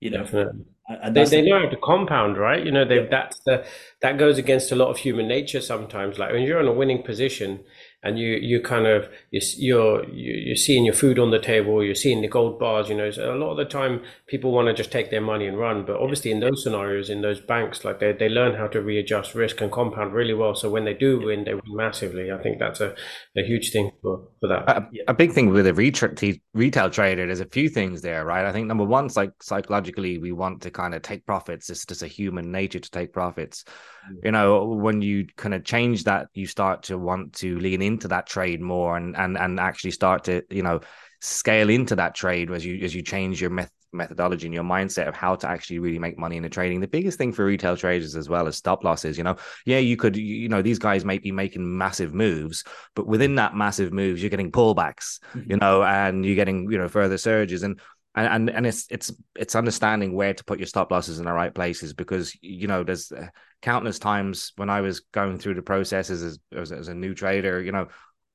You 0.00 0.10
know, 0.10 0.24
Definitely. 0.24 0.64
and 0.88 1.14
they, 1.14 1.24
they 1.24 1.42
know 1.42 1.60
how 1.60 1.68
to 1.68 1.76
compound, 1.76 2.38
right? 2.38 2.64
You 2.64 2.72
know, 2.72 2.84
they 2.86 3.02
yeah. 3.02 3.08
that's 3.10 3.38
the 3.44 3.64
that 4.00 4.18
goes 4.18 4.38
against 4.38 4.72
a 4.72 4.76
lot 4.76 4.88
of 4.88 4.96
human 4.98 5.28
nature 5.28 5.60
sometimes. 5.60 6.18
Like 6.18 6.32
when 6.32 6.42
you're 6.42 6.60
in 6.60 6.66
a 6.66 6.72
winning 6.72 7.02
position, 7.02 7.60
and 8.02 8.18
you 8.18 8.36
you 8.36 8.60
kind 8.60 8.86
of 8.86 9.08
you're 9.30 10.04
you're 10.08 10.56
seeing 10.56 10.84
your 10.84 10.94
food 10.94 11.18
on 11.18 11.30
the 11.30 11.38
table 11.38 11.84
you're 11.84 11.94
seeing 11.94 12.22
the 12.22 12.28
gold 12.28 12.58
bars 12.58 12.88
you 12.88 12.96
know 12.96 13.10
so 13.10 13.34
a 13.34 13.36
lot 13.36 13.50
of 13.50 13.56
the 13.56 13.64
time 13.64 14.02
people 14.26 14.52
want 14.52 14.66
to 14.68 14.74
just 14.74 14.90
take 14.90 15.10
their 15.10 15.20
money 15.20 15.46
and 15.46 15.58
run 15.58 15.84
but 15.84 15.96
obviously 15.96 16.30
in 16.30 16.40
those 16.40 16.62
scenarios 16.62 17.10
in 17.10 17.20
those 17.20 17.40
banks 17.40 17.84
like 17.84 18.00
they, 18.00 18.12
they 18.12 18.28
learn 18.28 18.54
how 18.54 18.66
to 18.66 18.80
readjust 18.80 19.34
risk 19.34 19.60
and 19.60 19.70
compound 19.70 20.12
really 20.12 20.34
well. 20.34 20.54
So 20.54 20.70
when 20.70 20.84
they 20.84 20.94
do 20.94 21.20
win 21.20 21.44
they 21.44 21.54
win 21.54 21.62
massively. 21.66 22.30
I 22.32 22.38
think 22.38 22.58
that's 22.58 22.80
a, 22.80 22.94
a 23.36 23.42
huge 23.42 23.70
thing 23.72 23.92
for, 24.02 24.28
for 24.40 24.48
that. 24.48 24.68
A, 24.68 24.88
a 25.08 25.14
big 25.14 25.32
thing 25.32 25.50
with 25.50 25.66
a 25.66 25.74
retail, 25.74 26.10
retail 26.54 26.90
trader 26.90 27.26
there's 27.26 27.40
a 27.40 27.46
few 27.46 27.68
things 27.68 28.02
there 28.02 28.24
right? 28.24 28.46
I 28.46 28.52
think 28.52 28.66
number 28.66 28.84
one 28.84 29.10
like 29.16 29.32
psychologically 29.42 30.18
we 30.18 30.32
want 30.32 30.62
to 30.62 30.70
kind 30.70 30.94
of 30.94 31.02
take 31.02 31.26
profits. 31.26 31.70
It's 31.70 31.84
just 31.84 32.02
a 32.02 32.08
human 32.08 32.50
nature 32.50 32.80
to 32.80 32.90
take 32.90 33.12
profits. 33.12 33.64
You 34.24 34.32
know 34.32 34.64
when 34.64 35.02
you 35.02 35.26
kind 35.36 35.54
of 35.54 35.64
change 35.64 36.04
that 36.04 36.28
you 36.34 36.46
start 36.46 36.82
to 36.84 36.98
want 36.98 37.34
to 37.34 37.58
lean 37.58 37.82
into 37.90 38.08
that 38.08 38.26
trade 38.26 38.60
more 38.60 38.96
and 38.96 39.16
and 39.16 39.36
and 39.36 39.60
actually 39.60 39.90
start 39.90 40.24
to 40.24 40.42
you 40.50 40.62
know 40.62 40.80
scale 41.20 41.68
into 41.68 41.94
that 41.96 42.14
trade 42.14 42.50
as 42.50 42.64
you 42.64 42.82
as 42.84 42.94
you 42.94 43.02
change 43.02 43.40
your 43.40 43.50
meth- 43.50 43.72
methodology 43.92 44.46
and 44.46 44.54
your 44.54 44.64
mindset 44.64 45.08
of 45.08 45.14
how 45.14 45.34
to 45.34 45.48
actually 45.48 45.78
really 45.78 45.98
make 45.98 46.16
money 46.16 46.36
in 46.36 46.42
the 46.42 46.48
trading 46.48 46.80
the 46.80 46.86
biggest 46.88 47.18
thing 47.18 47.32
for 47.32 47.44
retail 47.44 47.76
traders 47.76 48.14
as 48.14 48.28
well 48.28 48.46
as 48.46 48.56
stop 48.56 48.84
losses 48.84 49.18
you 49.18 49.24
know 49.24 49.36
yeah 49.66 49.78
you 49.78 49.96
could 49.96 50.16
you 50.16 50.48
know 50.48 50.62
these 50.62 50.78
guys 50.78 51.04
might 51.04 51.22
be 51.22 51.32
making 51.32 51.76
massive 51.76 52.14
moves 52.14 52.64
but 52.94 53.06
within 53.06 53.34
that 53.34 53.54
massive 53.54 53.92
moves 53.92 54.22
you're 54.22 54.30
getting 54.30 54.52
pullbacks 54.52 55.18
mm-hmm. 55.34 55.50
you 55.50 55.56
know 55.56 55.82
and 55.82 56.24
you're 56.24 56.36
getting 56.36 56.70
you 56.70 56.78
know 56.78 56.88
further 56.88 57.18
surges 57.18 57.62
and 57.64 57.80
and, 58.14 58.26
and 58.26 58.50
and 58.50 58.66
it's 58.66 58.86
it's 58.90 59.12
it's 59.36 59.54
understanding 59.54 60.14
where 60.14 60.34
to 60.34 60.44
put 60.44 60.58
your 60.58 60.66
stop 60.66 60.90
losses 60.90 61.18
in 61.18 61.24
the 61.24 61.32
right 61.32 61.54
places 61.54 61.92
because 61.92 62.36
you 62.40 62.66
know 62.66 62.82
there's 62.82 63.12
uh, 63.12 63.28
countless 63.62 63.98
times 63.98 64.52
when 64.56 64.70
I 64.70 64.80
was 64.80 65.00
going 65.12 65.38
through 65.38 65.54
the 65.54 65.62
processes 65.62 66.22
as, 66.22 66.38
as, 66.52 66.72
as 66.72 66.88
a 66.88 66.94
new 66.94 67.14
trader, 67.14 67.62
you 67.62 67.72
know, 67.72 67.88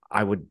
I 0.09 0.23
would 0.23 0.47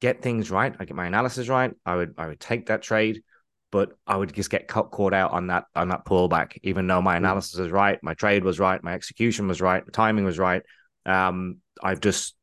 get 0.00 0.22
things 0.22 0.50
right, 0.50 0.74
I 0.78 0.84
get 0.84 0.96
my 0.96 1.06
analysis 1.06 1.48
right, 1.48 1.72
I 1.86 1.96
would 1.96 2.14
I 2.18 2.26
would 2.26 2.40
take 2.40 2.66
that 2.66 2.82
trade, 2.82 3.22
but 3.70 3.90
I 4.06 4.16
would 4.16 4.34
just 4.34 4.50
get 4.50 4.68
caught, 4.68 4.90
caught 4.90 5.14
out 5.14 5.32
on 5.32 5.46
that 5.46 5.64
on 5.74 5.88
that 5.88 6.04
pullback, 6.04 6.58
even 6.62 6.86
though 6.86 7.00
my 7.00 7.16
analysis 7.16 7.58
was 7.58 7.70
right, 7.70 7.98
my 8.02 8.14
trade 8.14 8.44
was 8.44 8.60
right, 8.60 8.82
my 8.82 8.92
execution 8.92 9.48
was 9.48 9.60
right, 9.60 9.84
the 9.84 9.92
timing 9.92 10.24
was 10.24 10.38
right. 10.38 10.62
Um, 11.06 11.58
I've 11.82 12.00
just 12.00 12.34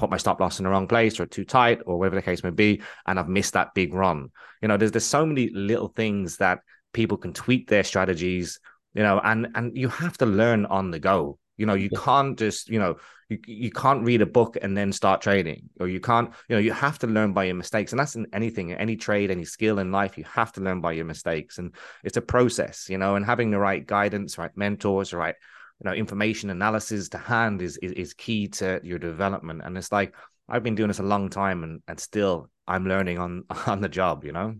put 0.00 0.10
my 0.10 0.16
stop 0.16 0.40
loss 0.40 0.58
in 0.58 0.64
the 0.64 0.70
wrong 0.70 0.88
place 0.88 1.20
or 1.20 1.26
too 1.26 1.44
tight 1.44 1.80
or 1.86 1.98
whatever 1.98 2.16
the 2.16 2.22
case 2.22 2.42
may 2.42 2.50
be, 2.50 2.82
and 3.06 3.18
I've 3.18 3.28
missed 3.28 3.52
that 3.52 3.74
big 3.74 3.92
run. 3.94 4.30
You 4.62 4.68
know, 4.68 4.76
there's 4.76 4.92
there's 4.92 5.04
so 5.04 5.26
many 5.26 5.50
little 5.50 5.88
things 5.88 6.38
that 6.38 6.60
people 6.92 7.18
can 7.18 7.32
tweak 7.32 7.68
their 7.68 7.84
strategies, 7.84 8.58
you 8.94 9.02
know, 9.02 9.20
and 9.22 9.48
and 9.54 9.76
you 9.76 9.88
have 9.88 10.16
to 10.18 10.26
learn 10.26 10.66
on 10.66 10.90
the 10.90 10.98
go. 10.98 11.38
You 11.56 11.66
know, 11.66 11.74
you 11.74 11.90
can't 11.90 12.38
just, 12.38 12.70
you 12.70 12.78
know, 12.78 12.96
you, 13.28 13.38
you 13.46 13.70
can't 13.70 14.02
read 14.02 14.22
a 14.22 14.26
book 14.26 14.56
and 14.62 14.74
then 14.74 14.92
start 14.92 15.20
trading, 15.20 15.68
or 15.78 15.88
you 15.88 16.00
can't, 16.00 16.30
you 16.48 16.56
know, 16.56 16.60
you 16.60 16.72
have 16.72 16.98
to 17.00 17.06
learn 17.06 17.34
by 17.34 17.44
your 17.44 17.54
mistakes. 17.54 17.92
And 17.92 18.00
that's 18.00 18.16
in 18.16 18.26
anything, 18.32 18.72
any 18.72 18.96
trade, 18.96 19.30
any 19.30 19.44
skill 19.44 19.78
in 19.78 19.92
life, 19.92 20.16
you 20.16 20.24
have 20.24 20.52
to 20.52 20.62
learn 20.62 20.80
by 20.80 20.92
your 20.92 21.04
mistakes. 21.04 21.58
And 21.58 21.74
it's 22.02 22.16
a 22.16 22.22
process, 22.22 22.88
you 22.88 22.96
know, 22.96 23.16
and 23.16 23.26
having 23.26 23.50
the 23.50 23.58
right 23.58 23.86
guidance, 23.86 24.38
right 24.38 24.56
mentors, 24.56 25.12
right 25.12 25.34
you 25.80 25.88
know 25.88 25.94
information 25.94 26.50
analysis 26.50 27.08
to 27.10 27.18
hand 27.18 27.62
is, 27.62 27.76
is 27.78 27.92
is 27.92 28.14
key 28.14 28.48
to 28.48 28.80
your 28.82 28.98
development. 28.98 29.62
And 29.64 29.76
it's 29.76 29.92
like 29.92 30.14
i've 30.50 30.62
been 30.62 30.74
doing 30.74 30.88
this 30.88 30.98
a 30.98 31.04
long 31.04 31.30
time 31.30 31.62
and 31.62 31.80
and 31.88 31.98
still 31.98 32.50
i'm 32.66 32.86
learning 32.86 33.18
on 33.18 33.44
on 33.66 33.80
the 33.80 33.88
job 33.88 34.24
you 34.24 34.32
know? 34.32 34.54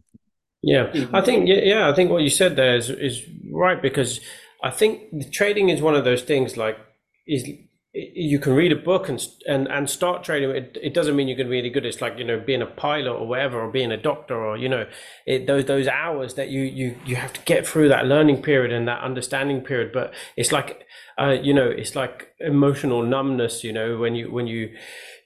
Yeah. 0.62 0.86
Mm-hmm. 0.86 1.16
I 1.16 1.20
think 1.22 1.48
yeah, 1.48 1.60
yeah 1.62 1.90
i 1.90 1.94
think 1.94 2.10
what 2.10 2.22
you 2.22 2.30
said 2.30 2.56
there 2.56 2.76
is 2.76 2.90
is 2.90 3.22
right 3.52 3.80
because 3.80 4.20
i 4.62 4.70
think 4.70 5.32
trading 5.32 5.68
is 5.68 5.82
one 5.82 5.94
of 5.94 6.04
those 6.04 6.22
things 6.22 6.56
like 6.56 6.78
is 7.26 7.48
you 7.92 8.38
can 8.38 8.54
read 8.54 8.70
a 8.70 8.76
book 8.76 9.08
and 9.08 9.20
and 9.48 9.66
and 9.66 9.90
start 9.90 10.22
trading. 10.22 10.50
It, 10.50 10.78
it 10.80 10.94
doesn't 10.94 11.16
mean 11.16 11.26
you're 11.26 11.36
going 11.36 11.48
to 11.48 11.50
be 11.50 11.58
any 11.58 11.70
good. 11.70 11.84
It's 11.84 12.00
like 12.00 12.18
you 12.18 12.24
know 12.24 12.38
being 12.38 12.62
a 12.62 12.66
pilot 12.66 13.12
or 13.12 13.26
whatever, 13.26 13.60
or 13.60 13.70
being 13.70 13.90
a 13.90 13.96
doctor, 13.96 14.36
or 14.36 14.56
you 14.56 14.68
know 14.68 14.86
it, 15.26 15.46
those 15.48 15.64
those 15.64 15.88
hours 15.88 16.34
that 16.34 16.50
you 16.50 16.62
you 16.62 16.96
you 17.04 17.16
have 17.16 17.32
to 17.32 17.40
get 17.42 17.66
through 17.66 17.88
that 17.88 18.06
learning 18.06 18.42
period 18.42 18.72
and 18.72 18.86
that 18.86 19.02
understanding 19.02 19.60
period. 19.62 19.90
But 19.92 20.14
it's 20.36 20.52
like 20.52 20.86
uh, 21.18 21.36
you 21.42 21.52
know 21.52 21.68
it's 21.68 21.96
like 21.96 22.28
emotional 22.38 23.02
numbness. 23.02 23.64
You 23.64 23.72
know 23.72 23.98
when 23.98 24.14
you 24.14 24.30
when 24.30 24.46
you 24.46 24.72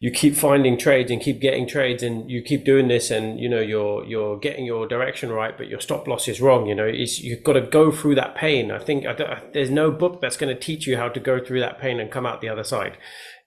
you 0.05 0.11
keep 0.11 0.37
finding 0.37 0.77
trades 0.77 1.11
and 1.11 1.23
keep 1.23 1.41
getting 1.41 1.67
trades 1.67 2.03
and 2.03 2.31
you 2.31 2.43
keep 2.43 2.63
doing 2.63 2.89
this 2.89 3.11
and 3.11 3.41
you 3.41 3.49
know 3.49 3.61
you're 3.61 4.05
you're 4.05 4.37
getting 4.39 4.67
your 4.67 4.87
direction 4.87 5.31
right 5.31 5.57
but 5.57 5.67
your 5.67 5.81
stop 5.81 6.07
loss 6.07 6.29
is 6.29 6.43
wrong 6.43 6.67
you 6.67 6.75
know 6.75 6.85
it's, 6.85 7.21
you've 7.21 7.43
got 7.43 7.55
to 7.55 7.63
go 7.63 7.91
through 7.91 8.15
that 8.15 8.35
pain. 8.35 8.71
I 8.71 8.79
think 8.81 9.07
I 9.07 9.15
there's 9.55 9.71
no 9.71 9.91
book 9.91 10.21
that's 10.21 10.37
going 10.37 10.55
to 10.55 10.61
teach 10.61 10.87
you 10.87 10.99
how 10.99 11.09
to 11.09 11.19
go 11.19 11.43
through 11.43 11.61
that 11.61 11.79
pain 11.81 12.01
and 12.01 12.11
come 12.11 12.27
out 12.27 12.43
the 12.43 12.51
other 12.51 12.65
side. 12.65 12.99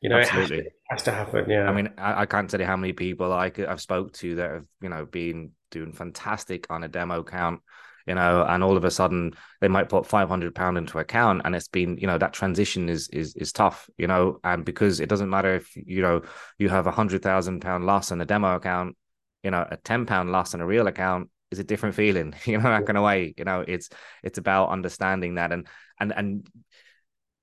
You 0.02 0.10
know 0.10 0.17
Absolutely. 0.17 0.58
it 0.58 0.63
has, 0.63 0.63
to, 0.63 0.65
it 0.65 0.74
has 0.89 1.04
to 1.04 1.12
happen 1.12 1.46
yeah. 1.48 1.70
I 1.70 1.74
mean 1.74 1.93
I, 1.96 2.22
I, 2.22 2.26
can't 2.26 2.50
tell 2.50 2.60
you 2.60 2.65
how 2.65 2.76
many 2.76 2.93
people 2.93 3.32
I 3.32 3.52
i've 3.67 3.82
spoke 3.82 4.13
to 4.13 4.36
that 4.38 4.50
have 4.50 4.65
you 4.82 4.89
know 4.89 5.06
been 5.06 5.52
doing 5.70 5.93
fantastic 5.93 6.65
on 6.72 6.84
a 6.84 6.88
demo 6.88 7.20
account 7.20 7.62
you 8.08 8.15
know, 8.15 8.46
and 8.48 8.63
all 8.63 8.78
of 8.78 8.86
a 8.86 8.91
sudden 8.91 9.34
they 9.62 9.67
might 9.67 9.89
put 9.89 10.06
five 10.06 10.30
hundred 10.30 10.56
pound 10.56 10.78
into 10.78 11.00
account, 11.00 11.41
and 11.46 11.56
it's 11.56 11.67
been, 11.67 11.98
you 11.98 12.08
know, 12.08 12.17
that 12.17 12.34
transition 12.34 12.89
is 12.89 13.10
is 13.10 13.36
is 13.36 13.52
tough, 13.52 13.89
you 13.98 14.08
know, 14.08 14.39
and 14.43 14.65
because 14.65 15.00
it 15.00 15.10
doesn't 15.10 15.30
matter 15.30 15.56
if 15.56 15.76
you 15.76 16.02
know 16.02 16.22
you 16.58 16.70
have 16.70 16.88
a 16.88 16.91
hundred 16.91 17.22
thousand 17.22 17.62
pound 17.62 17.86
loss 17.86 18.12
in 18.12 18.22
a 18.22 18.26
demo 18.26 18.56
account, 18.56 18.96
you 19.43 19.52
know, 19.52 19.67
a 19.70 19.78
ten 19.78 20.06
pound 20.06 20.32
loss 20.32 20.54
in 20.54 20.62
a 20.62 20.65
real 20.65 20.88
account 20.88 21.30
is 21.52 21.60
a 21.60 21.63
different 21.63 21.96
feeling, 21.96 22.34
you 22.46 22.58
know, 22.58 22.63
that 22.63 22.86
kind 22.86 22.98
of 22.98 23.04
way, 23.04 23.34
you 23.38 23.43
know, 23.43 23.63
it's 23.67 23.89
it's 24.24 24.38
about 24.38 24.70
understanding 24.70 25.36
that 25.36 25.52
and 25.52 25.67
and 26.00 26.13
and 26.13 26.48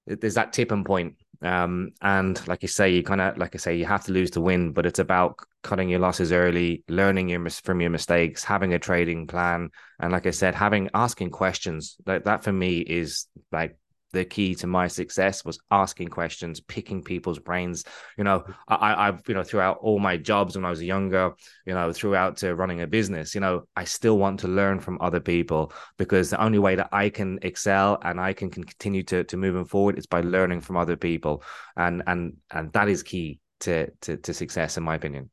there's 0.06 0.34
that 0.34 0.52
tipping 0.52 0.84
point 0.84 1.16
um, 1.44 1.90
and 2.00 2.46
like 2.48 2.62
you 2.62 2.68
say, 2.68 2.90
you 2.90 3.02
kind 3.02 3.20
of, 3.20 3.36
like 3.36 3.54
I 3.54 3.58
say, 3.58 3.76
you 3.76 3.84
have 3.84 4.04
to 4.04 4.12
lose 4.12 4.30
to 4.32 4.40
win, 4.40 4.72
but 4.72 4.86
it's 4.86 4.98
about 4.98 5.38
cutting 5.62 5.88
your 5.88 6.00
losses 6.00 6.32
early, 6.32 6.84
learning 6.88 7.28
your 7.28 7.48
from 7.50 7.80
your 7.80 7.90
mistakes, 7.90 8.42
having 8.42 8.72
a 8.72 8.78
trading 8.78 9.26
plan, 9.26 9.70
and 10.00 10.12
like 10.12 10.26
I 10.26 10.30
said, 10.30 10.54
having 10.54 10.90
asking 10.94 11.30
questions. 11.30 11.96
Like 12.06 12.24
that 12.24 12.44
for 12.44 12.52
me 12.52 12.78
is 12.78 13.26
like 13.52 13.76
the 14.14 14.24
key 14.24 14.54
to 14.54 14.66
my 14.66 14.86
success 14.88 15.44
was 15.44 15.58
asking 15.70 16.08
questions, 16.08 16.60
picking 16.60 17.02
people's 17.02 17.38
brains. 17.38 17.84
You 18.16 18.24
know, 18.24 18.44
I, 18.68 19.08
I've 19.08 19.28
you 19.28 19.34
know 19.34 19.42
throughout 19.42 19.78
all 19.82 19.98
my 19.98 20.16
jobs 20.16 20.56
when 20.56 20.64
I 20.64 20.70
was 20.70 20.82
younger, 20.82 21.32
you 21.66 21.74
know, 21.74 21.92
throughout 21.92 22.38
to 22.38 22.54
running 22.54 22.80
a 22.80 22.86
business, 22.86 23.34
you 23.34 23.40
know, 23.40 23.64
I 23.76 23.84
still 23.84 24.16
want 24.16 24.40
to 24.40 24.48
learn 24.48 24.80
from 24.80 24.98
other 25.00 25.20
people 25.20 25.72
because 25.98 26.30
the 26.30 26.42
only 26.42 26.58
way 26.58 26.76
that 26.76 26.88
I 26.92 27.10
can 27.10 27.38
excel 27.42 27.98
and 28.02 28.20
I 28.20 28.32
can 28.32 28.50
continue 28.50 29.02
to 29.04 29.24
to 29.24 29.36
moving 29.36 29.64
forward 29.66 29.98
is 29.98 30.06
by 30.06 30.22
learning 30.22 30.62
from 30.62 30.76
other 30.76 30.96
people, 30.96 31.42
and 31.76 32.02
and 32.06 32.36
and 32.50 32.72
that 32.72 32.88
is 32.88 33.02
key 33.02 33.40
to 33.60 33.90
to, 34.02 34.16
to 34.16 34.32
success 34.32 34.76
in 34.78 34.84
my 34.84 34.94
opinion. 34.94 35.30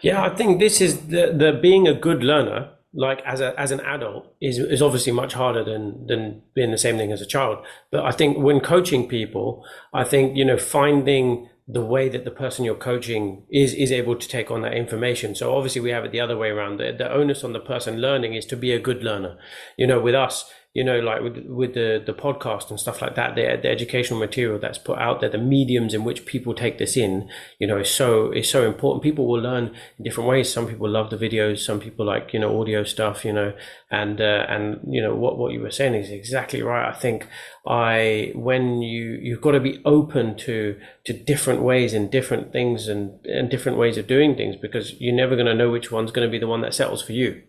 Yeah, 0.00 0.22
I 0.22 0.34
think 0.34 0.58
this 0.58 0.80
is 0.80 1.06
the 1.06 1.32
the 1.36 1.58
being 1.60 1.86
a 1.88 1.94
good 1.94 2.24
learner, 2.24 2.70
like 2.94 3.22
as 3.24 3.40
a 3.40 3.58
as 3.58 3.70
an 3.70 3.80
adult, 3.80 4.34
is 4.40 4.58
is 4.58 4.82
obviously 4.82 5.12
much 5.12 5.34
harder 5.34 5.64
than 5.64 6.06
than 6.06 6.42
being 6.54 6.70
the 6.70 6.78
same 6.78 6.96
thing 6.96 7.12
as 7.12 7.20
a 7.20 7.26
child. 7.26 7.64
But 7.90 8.04
I 8.04 8.12
think 8.12 8.38
when 8.38 8.60
coaching 8.60 9.08
people, 9.08 9.64
I 9.92 10.04
think 10.04 10.36
you 10.36 10.44
know 10.44 10.58
finding 10.58 11.48
the 11.68 11.84
way 11.84 12.08
that 12.08 12.24
the 12.24 12.30
person 12.30 12.64
you're 12.64 12.74
coaching 12.74 13.44
is 13.50 13.72
is 13.72 13.92
able 13.92 14.16
to 14.16 14.28
take 14.28 14.50
on 14.50 14.62
that 14.62 14.74
information. 14.74 15.34
So 15.34 15.56
obviously 15.56 15.80
we 15.80 15.90
have 15.90 16.04
it 16.04 16.12
the 16.12 16.20
other 16.20 16.36
way 16.36 16.48
around. 16.48 16.78
The, 16.78 16.92
the 16.96 17.10
onus 17.10 17.44
on 17.44 17.52
the 17.52 17.60
person 17.60 17.98
learning 17.98 18.34
is 18.34 18.44
to 18.46 18.56
be 18.56 18.72
a 18.72 18.80
good 18.80 19.02
learner. 19.02 19.38
You 19.76 19.86
know, 19.86 20.00
with 20.00 20.14
us, 20.14 20.50
you 20.74 20.82
know, 20.82 21.00
like 21.00 21.20
with 21.20 21.36
with 21.46 21.74
the 21.74 22.02
the 22.04 22.14
podcast 22.14 22.70
and 22.70 22.80
stuff 22.80 23.02
like 23.02 23.14
that, 23.14 23.34
the 23.34 23.58
the 23.60 23.68
educational 23.68 24.18
material 24.18 24.58
that's 24.58 24.78
put 24.78 24.98
out 24.98 25.20
there, 25.20 25.28
the 25.28 25.36
mediums 25.36 25.92
in 25.92 26.02
which 26.02 26.24
people 26.24 26.54
take 26.54 26.78
this 26.78 26.96
in, 26.96 27.28
you 27.58 27.66
know, 27.66 27.76
is 27.76 27.90
so 27.90 28.30
is 28.32 28.48
so 28.48 28.66
important. 28.66 29.02
People 29.02 29.26
will 29.26 29.40
learn 29.40 29.74
in 29.98 30.04
different 30.04 30.30
ways. 30.30 30.50
Some 30.50 30.66
people 30.66 30.88
love 30.88 31.10
the 31.10 31.18
videos, 31.18 31.58
some 31.58 31.78
people 31.78 32.06
like 32.06 32.32
you 32.32 32.40
know 32.40 32.58
audio 32.58 32.84
stuff, 32.84 33.22
you 33.22 33.34
know, 33.34 33.52
and 33.90 34.18
uh, 34.18 34.46
and 34.48 34.80
you 34.88 35.02
know 35.02 35.14
what 35.14 35.36
what 35.36 35.52
you 35.52 35.60
were 35.60 35.70
saying 35.70 35.94
is 35.94 36.10
exactly 36.10 36.62
right. 36.62 36.88
I 36.88 36.94
think 36.94 37.26
I 37.66 38.32
when 38.34 38.80
you 38.80 39.18
you've 39.20 39.42
got 39.42 39.52
to 39.52 39.60
be 39.60 39.82
open 39.84 40.38
to 40.38 40.80
to 41.04 41.12
different 41.12 41.60
ways 41.60 41.92
and 41.92 42.10
different 42.10 42.50
things 42.50 42.88
and 42.88 43.24
and 43.26 43.50
different 43.50 43.76
ways 43.76 43.98
of 43.98 44.06
doing 44.06 44.36
things 44.36 44.56
because 44.56 44.98
you're 44.98 45.14
never 45.14 45.34
going 45.34 45.46
to 45.46 45.54
know 45.54 45.70
which 45.70 45.92
one's 45.92 46.12
going 46.12 46.26
to 46.26 46.32
be 46.32 46.38
the 46.38 46.48
one 46.48 46.62
that 46.62 46.72
settles 46.72 47.02
for 47.02 47.12
you. 47.12 47.42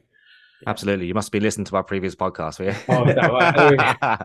Absolutely. 0.67 1.07
You 1.07 1.13
must 1.13 1.31
be 1.31 1.39
listening 1.39 1.65
to 1.65 1.75
our 1.75 1.83
previous 1.83 2.15
podcast, 2.15 2.63
yeah. 2.63 2.77
Oh, 2.89 3.05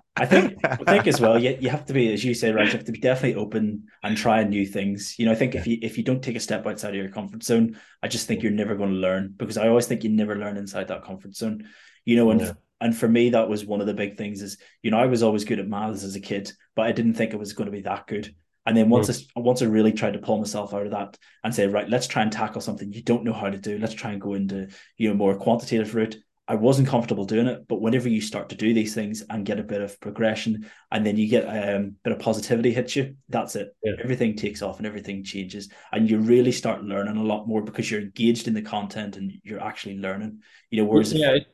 I 0.17 0.27
think 0.27 0.55
I 0.65 0.77
think 0.77 1.07
as 1.07 1.21
well, 1.21 1.39
you, 1.39 1.57
you 1.61 1.71
have 1.71 1.87
to 1.87 1.93
be, 1.93 2.13
as 2.13 2.25
you 2.25 2.35
say, 2.35 2.53
right, 2.53 2.67
you 2.67 2.73
have 2.73 2.85
to 2.85 2.93
be 2.93 3.01
definitely 3.01 3.41
open 3.41 3.85
and 4.03 4.17
try 4.17 4.43
new 4.45 4.67
things. 4.67 5.19
You 5.19 5.27
know, 5.27 5.33
I 5.33 5.35
think 5.35 5.55
if 5.55 5.67
you 5.67 5.79
if 5.83 5.99
you 5.99 6.05
don't 6.05 6.23
take 6.23 6.37
a 6.37 6.41
step 6.41 6.67
outside 6.67 6.91
of 6.91 6.97
your 6.97 7.09
comfort 7.09 7.43
zone, 7.43 7.79
I 8.03 8.09
just 8.09 8.27
think 8.27 8.43
you're 8.43 8.53
never 8.53 8.75
going 8.75 8.91
to 8.91 8.97
learn 8.97 9.35
because 9.37 9.57
I 9.57 9.69
always 9.69 9.87
think 9.87 10.05
you 10.05 10.11
never 10.11 10.37
learn 10.37 10.57
inside 10.57 10.89
that 10.89 11.05
comfort 11.05 11.35
zone. 11.35 11.69
You 12.05 12.17
know, 12.17 12.31
and 12.31 12.41
yeah. 12.41 12.53
and 12.81 12.97
for 12.97 13.09
me, 13.09 13.31
that 13.31 13.49
was 13.49 13.65
one 13.65 13.81
of 13.81 13.87
the 13.87 13.95
big 13.95 14.17
things 14.17 14.43
is, 14.43 14.59
you 14.83 14.91
know, 14.91 14.99
I 14.99 15.07
was 15.07 15.23
always 15.23 15.45
good 15.45 15.59
at 15.59 15.69
maths 15.69 16.05
as 16.05 16.17
a 16.17 16.21
kid, 16.21 16.53
but 16.75 16.87
I 16.87 16.93
didn't 16.93 17.15
think 17.15 17.33
it 17.33 17.39
was 17.39 17.53
going 17.53 17.67
to 17.67 17.77
be 17.77 17.83
that 17.83 18.07
good. 18.07 18.35
And 18.69 18.77
then 18.77 18.91
once 18.91 19.09
mm. 19.09 19.27
I, 19.35 19.41
once 19.41 19.63
I 19.63 19.65
really 19.65 19.93
tried 19.93 20.13
to 20.13 20.19
pull 20.19 20.37
myself 20.37 20.75
out 20.75 20.85
of 20.85 20.91
that 20.91 21.17
and 21.43 21.55
say, 21.55 21.67
right, 21.67 21.89
let's 21.89 22.07
try 22.07 22.21
and 22.21 22.31
tackle 22.31 22.61
something 22.61 22.93
you 22.93 23.03
don't 23.03 23.25
know 23.25 23.33
how 23.33 23.49
to 23.49 23.57
do. 23.57 23.79
Let's 23.79 23.95
try 23.95 24.13
and 24.13 24.21
go 24.21 24.35
into 24.35 24.69
you 24.99 25.09
know 25.09 25.15
more 25.15 25.35
quantitative 25.37 25.95
route. 25.95 26.19
I 26.51 26.55
wasn't 26.55 26.89
comfortable 26.89 27.27
doing 27.27 27.47
it, 27.47 27.69
but 27.69 27.83
whenever 27.83 28.09
you 28.09 28.23
start 28.23 28.49
to 28.49 28.57
do 28.57 28.73
these 28.73 28.95
things 28.95 29.23
and 29.29 29.45
get 29.45 29.61
a 29.61 29.63
bit 29.63 29.83
of 29.83 30.01
progression, 30.01 30.69
and 30.91 31.05
then 31.05 31.19
you 31.19 31.29
get 31.29 31.45
a 31.45 31.77
um, 31.77 31.97
bit 32.03 32.15
of 32.15 32.19
positivity 32.19 32.73
hits 32.73 32.97
you, 32.97 33.17
that's 33.29 33.55
it. 33.55 33.77
Yeah. 33.83 33.93
Everything 34.03 34.35
takes 34.35 34.63
off 34.63 34.79
and 34.79 34.87
everything 34.87 35.23
changes, 35.23 35.69
and 35.93 36.09
you 36.09 36.19
really 36.19 36.53
start 36.53 36.83
learning 36.83 37.19
a 37.19 37.23
lot 37.23 37.47
more 37.47 37.61
because 37.61 37.91
you're 37.91 38.01
engaged 38.01 38.49
in 38.49 38.55
the 38.55 38.63
content 38.63 39.17
and 39.19 39.31
you're 39.45 39.63
actually 39.63 39.99
learning. 39.99 40.41
You 40.71 40.83
know, 40.83 40.89
whereas 40.89 41.13
yeah, 41.13 41.35
if, 41.35 41.45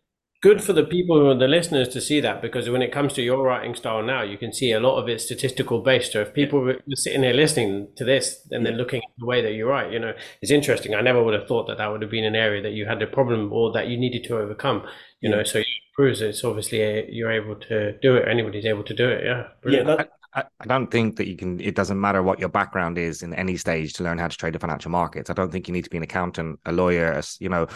good 0.44 0.62
for 0.62 0.74
the 0.74 0.84
people 0.84 1.18
who 1.18 1.26
are 1.30 1.34
the 1.34 1.48
listeners 1.48 1.88
to 1.88 2.02
see 2.02 2.20
that 2.20 2.42
because 2.42 2.68
when 2.68 2.82
it 2.82 2.92
comes 2.92 3.14
to 3.14 3.22
your 3.22 3.42
writing 3.42 3.74
style 3.74 4.02
now, 4.02 4.20
you 4.20 4.36
can 4.36 4.52
see 4.52 4.72
a 4.72 4.78
lot 4.78 5.00
of 5.00 5.08
it 5.08 5.18
statistical 5.18 5.80
based. 5.80 6.12
So 6.12 6.20
if 6.20 6.34
people 6.34 6.60
were 6.60 6.76
sitting 6.92 7.22
there 7.22 7.32
listening 7.32 7.88
to 7.96 8.04
this 8.04 8.46
and 8.50 8.66
then 8.66 8.74
looking 8.74 9.00
at 9.00 9.08
the 9.16 9.24
way 9.24 9.40
that 9.40 9.54
you 9.54 9.66
write, 9.66 9.90
you 9.90 9.98
know, 9.98 10.12
it's 10.42 10.50
interesting. 10.50 10.94
I 10.94 11.00
never 11.00 11.22
would 11.22 11.32
have 11.32 11.48
thought 11.48 11.66
that 11.68 11.78
that 11.78 11.90
would 11.90 12.02
have 12.02 12.10
been 12.10 12.26
an 12.26 12.36
area 12.36 12.60
that 12.60 12.72
you 12.72 12.84
had 12.84 13.00
a 13.00 13.06
problem 13.06 13.54
or 13.54 13.72
that 13.72 13.88
you 13.88 13.96
needed 13.96 14.22
to 14.24 14.36
overcome. 14.36 14.86
You 15.22 15.30
know, 15.30 15.44
so 15.44 15.60
it 15.60 15.66
proves 15.94 16.20
it's 16.20 16.44
obviously 16.44 16.82
a, 16.82 17.06
you're 17.08 17.32
able 17.32 17.56
to 17.70 17.96
do 18.02 18.16
it. 18.16 18.28
Anybody's 18.28 18.66
able 18.66 18.84
to 18.84 18.94
do 18.94 19.08
it. 19.08 19.24
Yeah, 19.24 19.44
brilliant. 19.62 19.88
yeah. 19.88 19.96
That, 19.96 20.10
I, 20.34 20.66
don't 20.66 20.90
think 20.90 21.16
that 21.16 21.28
you 21.28 21.36
can. 21.36 21.60
It 21.60 21.76
doesn't 21.76 22.00
matter 22.00 22.20
what 22.20 22.40
your 22.40 22.48
background 22.48 22.98
is 22.98 23.22
in 23.22 23.34
any 23.34 23.56
stage 23.56 23.92
to 23.94 24.02
learn 24.02 24.18
how 24.18 24.26
to 24.26 24.36
trade 24.36 24.54
the 24.54 24.58
financial 24.58 24.90
markets. 24.90 25.30
I 25.30 25.32
don't 25.32 25.52
think 25.52 25.68
you 25.68 25.72
need 25.72 25.84
to 25.84 25.90
be 25.90 25.96
an 25.96 26.02
accountant, 26.02 26.58
a 26.66 26.72
lawyer. 26.72 27.22
You 27.38 27.48
know, 27.48 27.68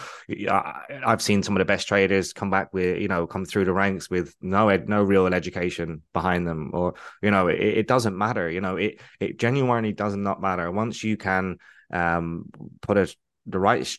I've 1.05 1.21
seen 1.21 1.41
some 1.41 1.55
of 1.55 1.59
the 1.59 1.65
best 1.65 1.87
traders 1.87 2.33
come 2.33 2.49
back 2.49 2.73
with, 2.73 2.99
you 2.99 3.07
know, 3.07 3.25
come 3.27 3.45
through 3.45 3.63
the 3.63 3.73
ranks 3.73 4.09
with 4.09 4.35
no 4.41 4.67
ed, 4.67 4.89
no 4.89 5.01
real 5.01 5.27
education 5.27 6.01
behind 6.11 6.45
them, 6.45 6.71
or 6.73 6.95
you 7.21 7.31
know, 7.31 7.47
it, 7.47 7.59
it 7.59 7.87
doesn't 7.87 8.17
matter. 8.17 8.49
You 8.49 8.59
know, 8.59 8.75
it 8.75 8.99
it 9.21 9.39
genuinely 9.39 9.93
does 9.93 10.17
not 10.17 10.41
matter 10.41 10.69
once 10.69 11.01
you 11.01 11.15
can 11.15 11.59
um, 11.93 12.45
put 12.81 12.97
a, 12.97 13.15
the 13.45 13.59
right 13.59 13.97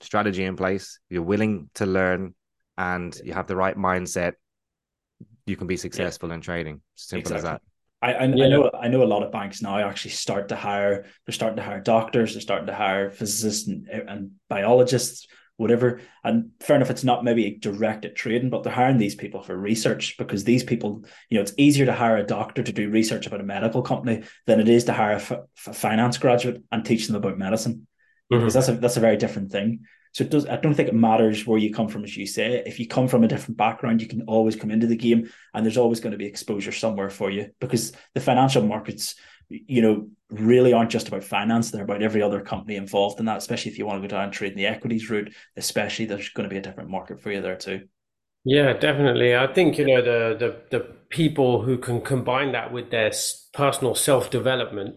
strategy 0.00 0.44
in 0.44 0.56
place. 0.56 1.00
You're 1.10 1.22
willing 1.22 1.70
to 1.74 1.86
learn, 1.86 2.36
and 2.78 3.18
you 3.24 3.32
have 3.32 3.48
the 3.48 3.56
right 3.56 3.76
mindset. 3.76 4.34
You 5.44 5.56
can 5.56 5.66
be 5.66 5.76
successful 5.76 6.28
yeah. 6.28 6.36
in 6.36 6.40
trading. 6.40 6.82
Simple 6.94 7.32
exactly. 7.32 7.36
as 7.36 7.42
that. 7.42 7.62
I, 8.06 8.12
I, 8.12 8.24
yeah. 8.26 8.44
I, 8.44 8.48
know 8.48 8.70
I 8.82 8.88
know 8.88 9.02
a 9.02 9.04
lot 9.04 9.24
of 9.24 9.32
banks 9.32 9.62
now 9.62 9.78
actually 9.78 10.12
start 10.12 10.48
to 10.50 10.56
hire 10.56 11.06
they're 11.26 11.32
starting 11.32 11.56
to 11.56 11.62
hire 11.62 11.80
doctors 11.80 12.34
they're 12.34 12.40
starting 12.40 12.68
to 12.68 12.74
hire 12.74 13.10
physicists 13.10 13.66
and, 13.66 13.88
and 13.88 14.30
biologists 14.48 15.26
whatever 15.56 16.00
and 16.22 16.50
fair 16.60 16.76
enough 16.76 16.90
it's 16.90 17.02
not 17.02 17.24
maybe 17.24 17.56
direct 17.58 18.04
at 18.04 18.14
trading 18.14 18.48
but 18.48 18.62
they're 18.62 18.72
hiring 18.72 18.98
these 18.98 19.16
people 19.16 19.42
for 19.42 19.56
research 19.56 20.16
because 20.18 20.44
these 20.44 20.62
people 20.62 21.04
you 21.30 21.36
know 21.36 21.42
it's 21.42 21.54
easier 21.56 21.86
to 21.86 21.92
hire 21.92 22.16
a 22.16 22.26
doctor 22.26 22.62
to 22.62 22.72
do 22.72 22.90
research 22.90 23.26
about 23.26 23.40
a 23.40 23.44
medical 23.44 23.82
company 23.82 24.22
than 24.46 24.60
it 24.60 24.68
is 24.68 24.84
to 24.84 24.92
hire 24.92 25.12
a, 25.12 25.16
f- 25.16 25.32
a 25.66 25.72
finance 25.72 26.18
graduate 26.18 26.62
and 26.70 26.84
teach 26.84 27.06
them 27.06 27.16
about 27.16 27.38
medicine 27.38 27.74
mm-hmm. 27.74 28.38
because 28.38 28.54
that's 28.54 28.68
a 28.68 28.72
that's 28.74 28.98
a 28.98 29.00
very 29.00 29.16
different 29.16 29.50
thing 29.50 29.80
so 30.16 30.24
it 30.24 30.30
does. 30.30 30.46
I 30.46 30.56
don't 30.56 30.72
think 30.72 30.88
it 30.88 30.94
matters 30.94 31.46
where 31.46 31.58
you 31.58 31.74
come 31.74 31.88
from, 31.88 32.02
as 32.02 32.16
you 32.16 32.26
say. 32.26 32.62
If 32.64 32.80
you 32.80 32.88
come 32.88 33.06
from 33.06 33.22
a 33.22 33.28
different 33.28 33.58
background, 33.58 34.00
you 34.00 34.08
can 34.08 34.22
always 34.22 34.56
come 34.56 34.70
into 34.70 34.86
the 34.86 34.96
game, 34.96 35.30
and 35.52 35.62
there's 35.62 35.76
always 35.76 36.00
going 36.00 36.12
to 36.12 36.16
be 36.16 36.24
exposure 36.24 36.72
somewhere 36.72 37.10
for 37.10 37.30
you 37.30 37.50
because 37.60 37.92
the 38.14 38.20
financial 38.20 38.62
markets, 38.62 39.16
you 39.50 39.82
know, 39.82 40.08
really 40.30 40.72
aren't 40.72 40.88
just 40.88 41.08
about 41.08 41.22
finance. 41.22 41.70
They're 41.70 41.84
about 41.84 42.02
every 42.02 42.22
other 42.22 42.40
company 42.40 42.76
involved 42.76 43.20
in 43.20 43.26
that. 43.26 43.36
Especially 43.36 43.70
if 43.70 43.76
you 43.76 43.84
want 43.84 44.00
to 44.00 44.08
go 44.08 44.16
down 44.16 44.24
and 44.24 44.32
trade 44.32 44.52
in 44.52 44.56
the 44.56 44.66
equities 44.66 45.10
route, 45.10 45.34
especially 45.54 46.06
there's 46.06 46.30
going 46.30 46.48
to 46.48 46.50
be 46.50 46.58
a 46.58 46.62
different 46.62 46.88
market 46.88 47.20
for 47.20 47.30
you 47.30 47.42
there 47.42 47.56
too. 47.56 47.86
Yeah, 48.42 48.72
definitely. 48.72 49.36
I 49.36 49.52
think 49.52 49.76
you 49.76 49.84
know 49.84 50.00
the 50.00 50.38
the 50.38 50.78
the 50.78 50.84
people 51.10 51.60
who 51.60 51.76
can 51.76 52.00
combine 52.00 52.52
that 52.52 52.72
with 52.72 52.90
their 52.90 53.12
personal 53.52 53.94
self 53.94 54.30
development. 54.30 54.94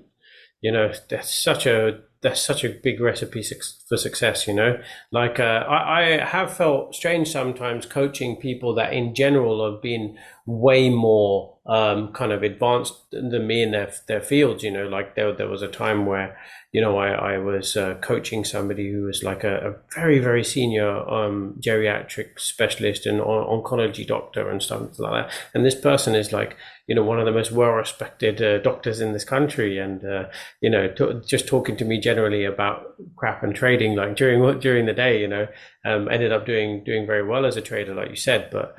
You 0.62 0.72
know, 0.72 0.92
that's 1.10 1.34
such 1.34 1.66
a 1.66 2.02
that's 2.22 2.42
such 2.42 2.66
a 2.66 2.70
big 2.70 3.00
recipe 3.00 3.44
for 3.88 3.96
success, 3.96 4.46
you 4.46 4.54
know. 4.54 4.78
Like 5.12 5.40
uh, 5.40 5.64
I, 5.70 6.20
I, 6.20 6.26
have 6.26 6.56
felt 6.56 6.94
strange 6.94 7.30
sometimes 7.30 7.86
coaching 7.86 8.36
people 8.36 8.76
that, 8.76 8.92
in 8.92 9.16
general, 9.16 9.72
have 9.72 9.82
been 9.82 10.18
way 10.46 10.90
more 10.90 11.56
um, 11.66 12.12
kind 12.12 12.34
of 12.34 12.44
advanced 12.44 12.96
than 13.12 13.48
me 13.48 13.64
in 13.64 13.72
their 13.72 13.94
their 14.10 14.22
fields. 14.22 14.64
You 14.64 14.72
know, 14.72 14.88
like 14.88 15.16
there 15.16 15.32
there 15.32 15.48
was 15.48 15.62
a 15.62 15.70
time 15.70 16.06
where 16.06 16.38
you 16.74 16.82
know 16.82 16.98
I 16.98 17.36
I 17.36 17.38
was 17.38 17.78
uh, 17.78 17.96
coaching 18.02 18.44
somebody 18.44 18.92
who 18.92 19.04
was 19.04 19.24
like 19.24 19.46
a, 19.46 19.70
a 19.70 19.76
very 19.96 20.20
very 20.20 20.44
senior 20.44 21.10
um, 21.10 21.56
geriatric 21.62 22.38
specialist 22.38 23.06
and 23.06 23.22
on- 23.22 23.64
oncology 23.64 24.06
doctor 24.06 24.50
and 24.50 24.62
stuff 24.62 25.00
like 25.00 25.28
that. 25.28 25.34
And 25.54 25.66
this 25.66 25.80
person 25.80 26.16
is 26.16 26.34
like 26.34 26.58
you 26.90 26.96
know 26.96 27.04
one 27.04 27.20
of 27.20 27.26
the 27.26 27.32
most 27.32 27.52
well 27.52 27.70
respected 27.70 28.42
uh, 28.42 28.58
doctors 28.58 29.00
in 29.00 29.14
this 29.14 29.24
country, 29.24 29.78
and 29.78 30.04
uh, 30.04 30.24
you 30.60 30.72
know 30.72 30.88
t- 30.88 31.22
just 31.24 31.48
talking 31.48 31.78
to 31.78 31.86
me 31.86 32.00
generally 32.00 32.46
about 32.46 32.96
crap 33.16 33.44
and 33.44 33.54
trading 33.54 33.96
like 33.96 34.16
during 34.16 34.60
during 34.60 34.88
the 34.88 34.94
day. 34.94 35.22
You 35.22 35.28
know, 35.28 35.48
um, 35.86 36.10
ended 36.10 36.32
up 36.32 36.48
doing 36.48 36.84
doing 36.84 37.06
very 37.06 37.24
well 37.24 37.46
as 37.46 37.56
a 37.56 37.62
trader, 37.62 37.94
like 37.94 38.10
you 38.10 38.16
said, 38.16 38.50
but 38.52 38.76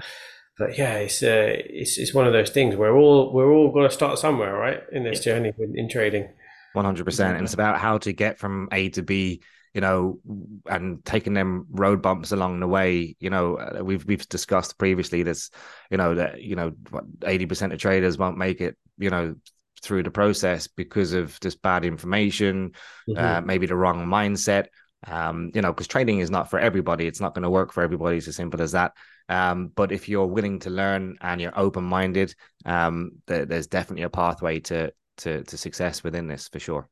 but 0.58 0.76
yeah, 0.76 0.94
it's 0.94 1.22
uh, 1.22 1.54
it's 1.54 1.98
it's 1.98 2.12
one 2.12 2.26
of 2.26 2.32
those 2.32 2.50
things. 2.50 2.74
We're 2.74 2.96
all 2.96 3.32
we're 3.32 3.52
all 3.52 3.72
going 3.72 3.88
to 3.88 3.94
start 3.94 4.18
somewhere, 4.18 4.54
right, 4.54 4.82
in 4.90 5.04
this 5.04 5.20
journey 5.20 5.52
in, 5.56 5.78
in 5.78 5.88
trading. 5.88 6.28
One 6.72 6.84
hundred 6.84 7.04
percent, 7.04 7.36
and 7.36 7.44
it's 7.44 7.54
about 7.54 7.78
how 7.78 7.98
to 7.98 8.12
get 8.12 8.38
from 8.38 8.68
A 8.72 8.88
to 8.90 9.02
B. 9.02 9.40
You 9.74 9.80
know, 9.80 10.18
and 10.66 11.04
taking 11.04 11.34
them 11.34 11.66
road 11.70 12.02
bumps 12.02 12.32
along 12.32 12.60
the 12.60 12.66
way. 12.66 13.16
You 13.20 13.30
know, 13.30 13.56
uh, 13.56 13.84
we've 13.84 14.04
we've 14.04 14.28
discussed 14.28 14.78
previously 14.78 15.22
this. 15.22 15.50
You 15.90 15.96
know 15.96 16.14
that 16.14 16.42
you 16.42 16.56
know 16.56 16.72
eighty 17.24 17.46
percent 17.46 17.72
of 17.72 17.78
traders 17.78 18.18
won't 18.18 18.38
make 18.38 18.60
it. 18.60 18.76
You 18.98 19.10
know, 19.10 19.36
through 19.82 20.02
the 20.02 20.10
process 20.10 20.66
because 20.66 21.12
of 21.12 21.38
just 21.40 21.62
bad 21.62 21.84
information, 21.84 22.72
mm-hmm. 23.08 23.18
uh, 23.18 23.40
maybe 23.40 23.66
the 23.66 23.76
wrong 23.76 24.06
mindset. 24.06 24.66
Um, 25.06 25.50
you 25.54 25.62
know, 25.62 25.72
because 25.72 25.86
trading 25.86 26.18
is 26.18 26.30
not 26.30 26.50
for 26.50 26.58
everybody. 26.58 27.06
It's 27.06 27.20
not 27.20 27.34
going 27.34 27.44
to 27.44 27.50
work 27.50 27.72
for 27.72 27.82
everybody. 27.82 28.18
It's 28.18 28.28
as 28.28 28.36
simple 28.36 28.60
as 28.60 28.72
that. 28.72 28.92
Um, 29.30 29.68
but 29.74 29.92
if 29.92 30.08
you're 30.08 30.26
willing 30.26 30.58
to 30.60 30.70
learn 30.70 31.16
and 31.20 31.40
you're 31.40 31.58
open 31.58 31.84
minded, 31.84 32.34
um, 32.66 33.12
th- 33.26 33.48
there's 33.48 33.68
definitely 33.68 34.02
a 34.02 34.10
pathway 34.10 34.60
to, 34.60 34.92
to 35.18 35.44
to 35.44 35.56
success 35.56 36.02
within 36.02 36.26
this 36.26 36.48
for 36.48 36.58
sure. 36.58 36.88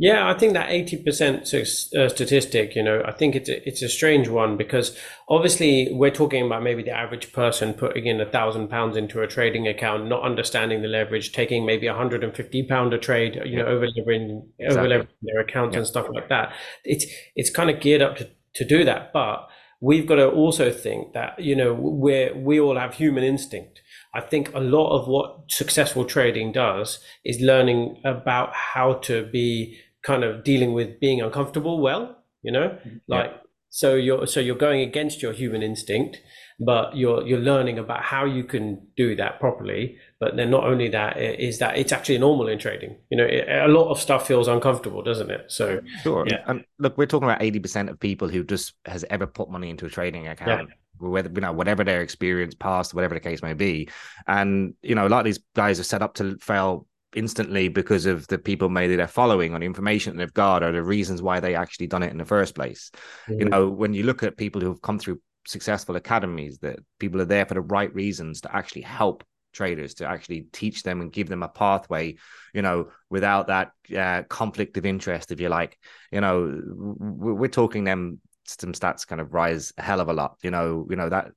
Yeah, 0.00 0.30
I 0.30 0.32
think 0.32 0.54
that 0.54 0.70
eighty 0.70 0.96
percent 0.96 1.42
uh, 1.52 2.08
statistic, 2.08 2.74
you 2.74 2.82
know, 2.82 3.02
I 3.04 3.12
think 3.12 3.36
it's 3.36 3.50
a, 3.50 3.68
it's 3.68 3.82
a 3.82 3.88
strange 3.90 4.28
one 4.28 4.56
because 4.56 4.96
obviously 5.28 5.90
we're 5.92 6.10
talking 6.10 6.46
about 6.46 6.62
maybe 6.62 6.82
the 6.82 6.96
average 6.96 7.34
person 7.34 7.74
putting 7.74 8.06
in 8.06 8.18
a 8.18 8.24
thousand 8.24 8.68
pounds 8.68 8.96
into 8.96 9.20
a 9.20 9.26
trading 9.26 9.68
account, 9.68 10.06
not 10.06 10.22
understanding 10.22 10.80
the 10.80 10.88
leverage, 10.88 11.32
taking 11.32 11.66
maybe 11.66 11.86
a 11.86 11.92
hundred 11.92 12.24
and 12.24 12.34
fifty 12.34 12.62
pound 12.62 12.94
a 12.94 12.98
trade, 12.98 13.42
you 13.44 13.58
know, 13.58 13.66
over 13.66 13.86
leveraging 13.88 14.42
exactly. 14.58 14.94
over 14.94 15.04
leveraging 15.04 15.08
their 15.20 15.40
accounts 15.42 15.74
yeah. 15.74 15.80
and 15.80 15.86
stuff 15.86 16.06
like 16.14 16.30
that. 16.30 16.54
It's 16.82 17.04
it's 17.36 17.50
kind 17.50 17.68
of 17.68 17.78
geared 17.78 18.00
up 18.00 18.16
to 18.16 18.30
to 18.54 18.64
do 18.64 18.86
that, 18.86 19.12
but 19.12 19.50
we've 19.82 20.06
got 20.06 20.16
to 20.16 20.30
also 20.30 20.72
think 20.72 21.12
that 21.12 21.38
you 21.38 21.54
know 21.54 21.74
we 21.74 22.30
we 22.34 22.58
all 22.58 22.76
have 22.76 22.94
human 22.94 23.24
instinct 23.24 23.80
i 24.12 24.20
think 24.20 24.52
a 24.54 24.60
lot 24.60 24.94
of 24.94 25.08
what 25.08 25.40
successful 25.48 26.04
trading 26.04 26.52
does 26.52 26.98
is 27.24 27.40
learning 27.40 27.98
about 28.04 28.52
how 28.52 28.92
to 28.94 29.24
be 29.32 29.78
kind 30.02 30.24
of 30.24 30.44
dealing 30.44 30.72
with 30.72 30.98
being 31.00 31.20
uncomfortable 31.20 31.80
well 31.80 32.16
You 32.42 32.52
know, 32.52 32.68
Mm-hmm. 32.70 32.96
like 33.08 33.32
so 33.72 33.94
you're 33.94 34.26
so 34.26 34.40
you're 34.40 34.56
going 34.56 34.80
against 34.80 35.22
your 35.22 35.32
human 35.32 35.62
instinct, 35.62 36.20
but 36.58 36.96
you're 36.96 37.24
you're 37.28 37.38
learning 37.52 37.78
about 37.78 38.02
how 38.02 38.24
you 38.24 38.42
can 38.44 38.64
do 38.96 39.14
that 39.16 39.38
properly. 39.38 39.96
But 40.18 40.36
then 40.36 40.50
not 40.50 40.64
only 40.64 40.88
that 40.88 41.12
is 41.20 41.58
that 41.58 41.76
it's 41.76 41.92
actually 41.92 42.18
normal 42.18 42.48
in 42.48 42.58
trading. 42.58 42.96
You 43.10 43.18
know, 43.18 43.24
it, 43.24 43.46
a 43.48 43.68
lot 43.68 43.90
of 43.90 44.00
stuff 44.00 44.26
feels 44.26 44.48
uncomfortable, 44.48 45.02
doesn't 45.02 45.30
it? 45.30 45.42
So 45.48 45.80
Sure. 46.02 46.26
Yeah. 46.26 46.42
And 46.46 46.64
look, 46.78 46.98
we're 46.98 47.06
talking 47.06 47.28
about 47.28 47.40
80% 47.40 47.90
of 47.90 48.00
people 48.00 48.28
who 48.28 48.42
just 48.42 48.74
has 48.86 49.04
ever 49.10 49.26
put 49.26 49.50
money 49.50 49.70
into 49.70 49.86
a 49.86 49.90
trading 49.90 50.26
account, 50.26 50.70
whether 50.98 51.30
you 51.32 51.40
know, 51.40 51.52
whatever 51.52 51.84
their 51.84 52.00
experience 52.02 52.54
past, 52.54 52.92
whatever 52.94 53.14
the 53.14 53.20
case 53.20 53.42
may 53.42 53.54
be. 53.54 53.88
And 54.26 54.74
you 54.82 54.94
know, 54.96 55.06
a 55.06 55.10
lot 55.12 55.20
of 55.20 55.24
these 55.26 55.40
guys 55.54 55.78
are 55.78 55.84
set 55.84 56.02
up 56.02 56.14
to 56.14 56.36
fail 56.40 56.86
instantly 57.14 57.68
because 57.68 58.06
of 58.06 58.26
the 58.28 58.38
people 58.38 58.68
maybe 58.68 58.96
they're 58.96 59.06
following 59.08 59.54
or 59.54 59.58
the 59.58 59.66
information 59.66 60.16
they've 60.16 60.32
got 60.32 60.62
or 60.62 60.72
the 60.72 60.82
reasons 60.82 61.22
why 61.22 61.40
they 61.40 61.54
actually 61.54 61.86
done 61.86 62.02
it 62.02 62.12
in 62.12 62.18
the 62.18 62.24
first 62.24 62.54
place. 62.54 62.90
You 63.38 63.46
Mhm. 63.46 63.50
know, 63.50 63.68
when 63.68 63.94
you 63.94 64.04
look 64.04 64.22
at 64.22 64.36
people 64.36 64.60
who've 64.60 64.80
come 64.80 64.98
through 64.98 65.20
successful 65.46 65.96
academies, 65.96 66.58
that 66.58 66.78
people 66.98 67.20
are 67.20 67.26
there 67.26 67.46
for 67.46 67.54
the 67.54 67.60
right 67.62 67.92
reasons 67.94 68.42
to 68.42 68.54
actually 68.54 68.82
help 68.82 69.24
traders 69.52 69.94
to 69.94 70.06
actually 70.06 70.42
teach 70.52 70.82
them 70.84 71.00
and 71.00 71.12
give 71.12 71.28
them 71.28 71.42
a 71.42 71.48
pathway 71.48 72.14
you 72.54 72.62
know 72.62 72.88
without 73.08 73.48
that 73.48 73.72
uh, 73.96 74.22
conflict 74.28 74.76
of 74.76 74.86
interest 74.86 75.32
if 75.32 75.40
you 75.40 75.48
like 75.48 75.76
you 76.12 76.20
know 76.20 76.60
we're 77.00 77.48
talking 77.48 77.82
them 77.82 78.20
some 78.46 78.72
stats 78.72 79.04
kind 79.04 79.20
of 79.20 79.34
rise 79.34 79.72
a 79.76 79.82
hell 79.82 80.00
of 80.00 80.08
a 80.08 80.12
lot 80.12 80.36
you 80.44 80.52
know 80.52 80.86
you 80.88 80.94
know 80.94 81.08
that 81.08 81.32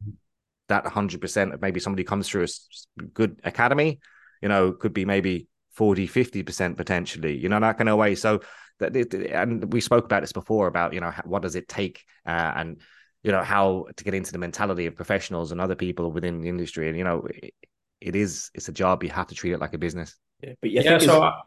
that 0.68 0.84
100% 0.84 1.54
of 1.54 1.62
maybe 1.62 1.80
somebody 1.80 2.04
comes 2.04 2.30
through 2.30 2.44
a 2.44 3.04
good 3.14 3.40
academy 3.44 4.00
you 4.42 4.50
know 4.50 4.72
could 4.72 4.94
be 4.94 5.06
maybe 5.06 5.48
40 5.74 6.08
50% 6.08 6.78
potentially 6.78 7.38
you 7.38 7.50
know 7.50 7.60
that 7.60 7.78
kind 7.78 7.90
of 7.90 7.98
way 7.98 8.16
so 8.16 8.42
that 8.80 8.96
and 8.96 9.72
we 9.72 9.82
spoke 9.82 10.06
about 10.06 10.22
this 10.22 10.32
before 10.32 10.68
about 10.68 10.94
you 10.94 11.00
know 11.00 11.14
what 11.26 11.42
does 11.42 11.56
it 11.56 11.68
take 11.68 12.04
uh, 12.26 12.54
and 12.56 12.82
you 13.24 13.32
know 13.32 13.44
how 13.44 13.88
to 13.96 14.04
get 14.04 14.14
into 14.14 14.32
the 14.32 14.38
mentality 14.38 14.86
of 14.86 14.96
professionals 14.96 15.52
and 15.52 15.62
other 15.62 15.76
people 15.76 16.12
within 16.12 16.42
the 16.42 16.50
industry 16.50 16.90
and 16.90 16.98
you 16.98 17.04
know 17.04 17.28
it, 17.30 17.54
it 18.02 18.16
is 18.16 18.50
it's 18.54 18.68
a 18.68 18.74
job 18.74 19.04
you 19.04 19.10
have 19.10 19.28
to 19.28 19.36
treat 19.36 19.54
it 19.54 19.60
like 19.60 19.74
a 19.74 19.78
business 19.78 20.16
Yeah, 20.42 20.54
but 20.62 20.72
yeah, 20.72 20.82
yeah. 20.82 20.98
So 20.98 21.22
I, 21.24 21.42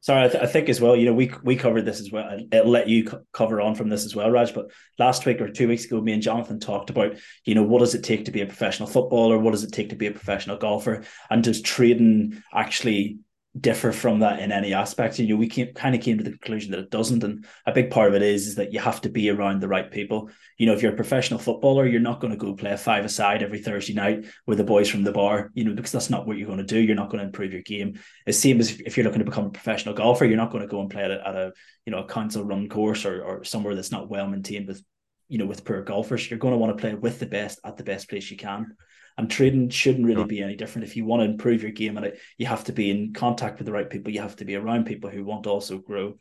Sorry, 0.00 0.26
I, 0.26 0.28
th- 0.28 0.42
I 0.42 0.46
think 0.46 0.68
as 0.68 0.80
well. 0.80 0.94
You 0.94 1.06
know, 1.06 1.12
we 1.12 1.32
we 1.42 1.56
covered 1.56 1.84
this 1.84 2.00
as 2.00 2.12
well. 2.12 2.38
It'll 2.52 2.70
let 2.70 2.88
you 2.88 3.04
co- 3.04 3.22
cover 3.32 3.60
on 3.60 3.74
from 3.74 3.88
this 3.88 4.04
as 4.04 4.14
well, 4.14 4.30
Raj. 4.30 4.54
But 4.54 4.70
last 4.98 5.26
week 5.26 5.40
or 5.40 5.48
two 5.48 5.66
weeks 5.66 5.84
ago, 5.86 6.00
me 6.00 6.12
and 6.12 6.22
Jonathan 6.22 6.60
talked 6.60 6.88
about, 6.88 7.16
you 7.44 7.56
know, 7.56 7.64
what 7.64 7.80
does 7.80 7.96
it 7.96 8.04
take 8.04 8.26
to 8.26 8.30
be 8.30 8.42
a 8.42 8.46
professional 8.46 8.88
footballer? 8.88 9.36
What 9.38 9.50
does 9.50 9.64
it 9.64 9.72
take 9.72 9.88
to 9.90 9.96
be 9.96 10.06
a 10.06 10.12
professional 10.12 10.56
golfer? 10.56 11.02
And 11.30 11.42
does 11.42 11.60
trading 11.60 12.42
actually 12.54 13.18
differ 13.60 13.92
from 13.92 14.20
that 14.20 14.40
in 14.40 14.52
any 14.52 14.72
aspect? 14.74 15.18
You 15.18 15.28
know, 15.28 15.36
we 15.36 15.48
came, 15.48 15.72
kind 15.74 15.94
of 15.94 16.00
came 16.00 16.18
to 16.18 16.24
the 16.24 16.30
conclusion 16.30 16.70
that 16.70 16.80
it 16.80 16.90
doesn't. 16.90 17.24
And 17.24 17.46
a 17.66 17.72
big 17.72 17.90
part 17.90 18.08
of 18.08 18.14
it 18.14 18.22
is 18.22 18.46
is 18.46 18.54
that 18.56 18.72
you 18.72 18.80
have 18.80 19.00
to 19.02 19.08
be 19.08 19.30
around 19.30 19.60
the 19.60 19.68
right 19.68 19.90
people. 19.90 20.30
You 20.56 20.66
know, 20.66 20.72
if 20.72 20.82
you're 20.82 20.92
a 20.92 20.96
professional 20.96 21.38
footballer, 21.38 21.86
you're 21.86 22.00
not 22.00 22.20
going 22.20 22.32
to 22.32 22.36
go 22.36 22.54
play 22.54 22.72
a 22.72 22.78
five 22.78 23.04
aside 23.04 23.42
every 23.42 23.60
Thursday 23.60 23.94
night 23.94 24.26
with 24.46 24.58
the 24.58 24.64
boys 24.64 24.88
from 24.88 25.02
the 25.02 25.12
bar. 25.12 25.50
You 25.54 25.64
know, 25.64 25.74
because 25.74 25.92
that's 25.92 26.10
not 26.10 26.26
what 26.26 26.36
you're 26.36 26.46
going 26.46 26.58
to 26.58 26.64
do. 26.64 26.80
You're 26.80 26.96
not 26.96 27.10
going 27.10 27.20
to 27.20 27.26
improve 27.26 27.52
your 27.52 27.62
game. 27.62 27.98
It's 28.26 28.38
same 28.38 28.60
as 28.60 28.80
if, 28.80 28.96
you're 28.96 29.04
looking 29.04 29.20
to 29.20 29.24
become 29.24 29.46
a 29.46 29.50
professional 29.50 29.94
golfer, 29.94 30.24
you're 30.24 30.36
not 30.36 30.50
going 30.50 30.62
to 30.62 30.68
go 30.68 30.80
and 30.80 30.90
play 30.90 31.04
at 31.04 31.10
a, 31.10 31.28
at 31.28 31.36
a 31.36 31.52
you 31.86 31.92
know 31.92 31.98
a 31.98 32.06
council 32.06 32.44
run 32.44 32.68
course 32.68 33.04
or 33.04 33.22
or 33.22 33.44
somewhere 33.44 33.74
that's 33.74 33.92
not 33.92 34.08
well 34.08 34.26
maintained 34.26 34.68
with 34.68 34.82
you 35.28 35.38
know 35.38 35.46
with 35.46 35.64
poor 35.64 35.82
golfers. 35.82 36.28
You're 36.28 36.38
going 36.38 36.52
to 36.52 36.58
want 36.58 36.76
to 36.76 36.80
play 36.80 36.94
with 36.94 37.18
the 37.18 37.26
best 37.26 37.58
at 37.64 37.76
the 37.76 37.84
best 37.84 38.08
place 38.08 38.30
you 38.30 38.36
can. 38.36 38.76
And 39.18 39.30
trading 39.30 39.68
shouldn't 39.68 40.06
really 40.06 40.20
Sure. 40.20 40.26
be 40.26 40.42
any 40.42 40.56
different. 40.56 40.86
If 40.88 40.96
you 40.96 41.04
want 41.04 41.20
to 41.20 41.24
improve 41.28 41.62
your 41.62 41.72
game 41.72 41.96
and 41.96 42.06
it, 42.06 42.20
you 42.38 42.46
have 42.46 42.64
to 42.64 42.72
be 42.72 42.88
in 42.90 43.12
contact 43.12 43.58
with 43.58 43.66
the 43.66 43.72
right 43.72 43.90
people. 43.90 44.12
You 44.12 44.22
have 44.22 44.36
to 44.36 44.44
be 44.46 44.54
around 44.54 44.86
people 44.86 45.10
who 45.10 45.24
want 45.24 45.42
to 45.42 45.50
also 45.50 45.78
grow. 45.78 46.14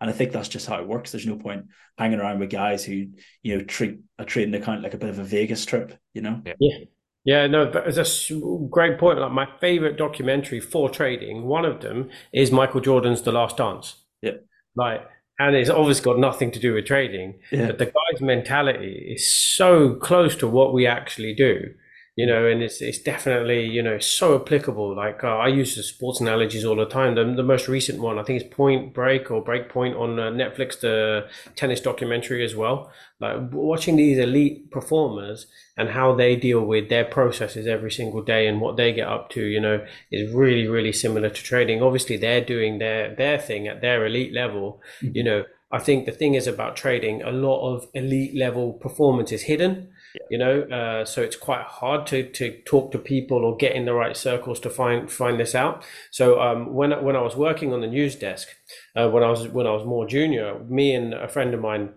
And 0.00 0.08
I 0.08 0.12
think 0.12 0.32
that's 0.32 0.48
just 0.48 0.66
how 0.66 0.80
it 0.80 0.86
works. 0.88 1.10
There's 1.12 1.26
no 1.26 1.36
point 1.36 1.66
hanging 1.98 2.20
around 2.20 2.38
with 2.38 2.50
guys 2.50 2.84
who, 2.84 3.08
you 3.42 3.58
know, 3.58 3.64
treat 3.64 3.98
a 4.18 4.24
trading 4.24 4.54
account 4.54 4.82
like 4.82 4.94
a 4.94 4.98
bit 4.98 5.10
of 5.10 5.18
a 5.18 5.24
Vegas 5.24 5.64
trip, 5.66 5.98
you 6.14 6.22
know? 6.22 6.42
Yeah, 6.60 6.78
yeah. 7.24 7.46
no, 7.48 7.66
but 7.66 7.86
it's 7.88 7.96
a 7.96 8.02
s- 8.02 8.30
great 8.70 8.98
point. 8.98 9.18
Like 9.18 9.32
my 9.32 9.48
favorite 9.60 9.96
documentary 9.96 10.60
for 10.60 10.88
trading, 10.90 11.44
one 11.44 11.64
of 11.64 11.80
them 11.80 12.10
is 12.32 12.52
Michael 12.52 12.80
Jordan's 12.80 13.22
The 13.22 13.32
Last 13.32 13.56
Dance. 13.56 13.96
Yeah. 14.22 14.32
Like, 14.76 15.02
and 15.40 15.56
it's 15.56 15.70
obviously 15.70 16.04
got 16.04 16.18
nothing 16.18 16.50
to 16.52 16.60
do 16.60 16.74
with 16.74 16.84
trading, 16.86 17.40
Yeah. 17.50 17.66
but 17.68 17.78
the 17.78 17.86
guy's 17.86 18.20
mentality 18.20 19.14
is 19.16 19.34
so 19.34 19.94
close 19.96 20.36
to 20.36 20.46
what 20.48 20.72
we 20.74 20.86
actually 20.86 21.34
do, 21.34 21.74
you 22.16 22.26
know, 22.26 22.46
and 22.46 22.62
it's 22.62 22.80
it's 22.80 22.98
definitely 22.98 23.66
you 23.66 23.82
know 23.82 23.98
so 23.98 24.40
applicable. 24.40 24.94
Like 24.94 25.24
uh, 25.24 25.36
I 25.36 25.48
use 25.48 25.74
the 25.74 25.82
sports 25.82 26.20
analogies 26.20 26.64
all 26.64 26.76
the 26.76 26.84
time. 26.86 27.16
The, 27.16 27.24
the 27.24 27.42
most 27.42 27.66
recent 27.66 28.00
one, 28.00 28.18
I 28.18 28.22
think, 28.22 28.40
is 28.40 28.48
Point 28.48 28.94
Break 28.94 29.32
or 29.32 29.42
Break 29.42 29.68
Point 29.68 29.96
on 29.96 30.20
uh, 30.20 30.30
Netflix, 30.30 30.78
the 30.78 31.26
tennis 31.56 31.80
documentary 31.80 32.44
as 32.44 32.54
well. 32.54 32.92
Like 33.18 33.50
watching 33.50 33.96
these 33.96 34.18
elite 34.18 34.70
performers 34.70 35.46
and 35.76 35.88
how 35.88 36.14
they 36.14 36.36
deal 36.36 36.64
with 36.64 36.88
their 36.88 37.04
processes 37.04 37.66
every 37.66 37.90
single 37.90 38.22
day 38.22 38.46
and 38.46 38.60
what 38.60 38.76
they 38.76 38.92
get 38.92 39.08
up 39.08 39.30
to, 39.30 39.44
you 39.44 39.60
know, 39.60 39.84
is 40.12 40.32
really 40.32 40.68
really 40.68 40.92
similar 40.92 41.30
to 41.30 41.42
trading. 41.42 41.82
Obviously, 41.82 42.16
they're 42.16 42.44
doing 42.44 42.78
their 42.78 43.12
their 43.16 43.38
thing 43.38 43.66
at 43.66 43.80
their 43.80 44.06
elite 44.06 44.32
level, 44.32 44.80
you 45.00 45.24
know. 45.24 45.44
I 45.72 45.80
think 45.80 46.06
the 46.06 46.12
thing 46.12 46.34
is 46.34 46.46
about 46.46 46.76
trading, 46.76 47.22
a 47.22 47.32
lot 47.32 47.74
of 47.74 47.88
elite 47.94 48.36
level 48.36 48.74
performance 48.74 49.32
is 49.32 49.42
hidden, 49.42 49.88
you 50.30 50.38
know, 50.38 50.62
uh, 50.62 51.04
so 51.04 51.22
it's 51.22 51.36
quite 51.36 51.62
hard 51.62 52.06
to, 52.08 52.28
to 52.30 52.62
talk 52.62 52.92
to 52.92 52.98
people 52.98 53.44
or 53.44 53.56
get 53.56 53.74
in 53.74 53.84
the 53.84 53.94
right 53.94 54.16
circles 54.16 54.60
to 54.60 54.70
find 54.70 55.10
find 55.10 55.40
this 55.40 55.54
out. 55.54 55.84
So 56.10 56.40
um, 56.40 56.72
when 56.74 56.90
when 57.02 57.16
I 57.16 57.20
was 57.20 57.36
working 57.36 57.72
on 57.72 57.80
the 57.80 57.86
news 57.86 58.14
desk, 58.14 58.48
uh, 58.96 59.08
when 59.10 59.22
I 59.22 59.30
was 59.30 59.48
when 59.48 59.66
I 59.66 59.72
was 59.72 59.84
more 59.84 60.06
junior, 60.06 60.58
me 60.60 60.94
and 60.94 61.14
a 61.14 61.28
friend 61.28 61.52
of 61.54 61.60
mine, 61.60 61.90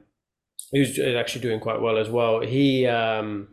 who's 0.72 1.00
actually 1.00 1.42
doing 1.42 1.60
quite 1.60 1.82
well 1.82 1.98
as 1.98 2.10
well, 2.10 2.42
he 2.42 2.88
um, 2.88 3.50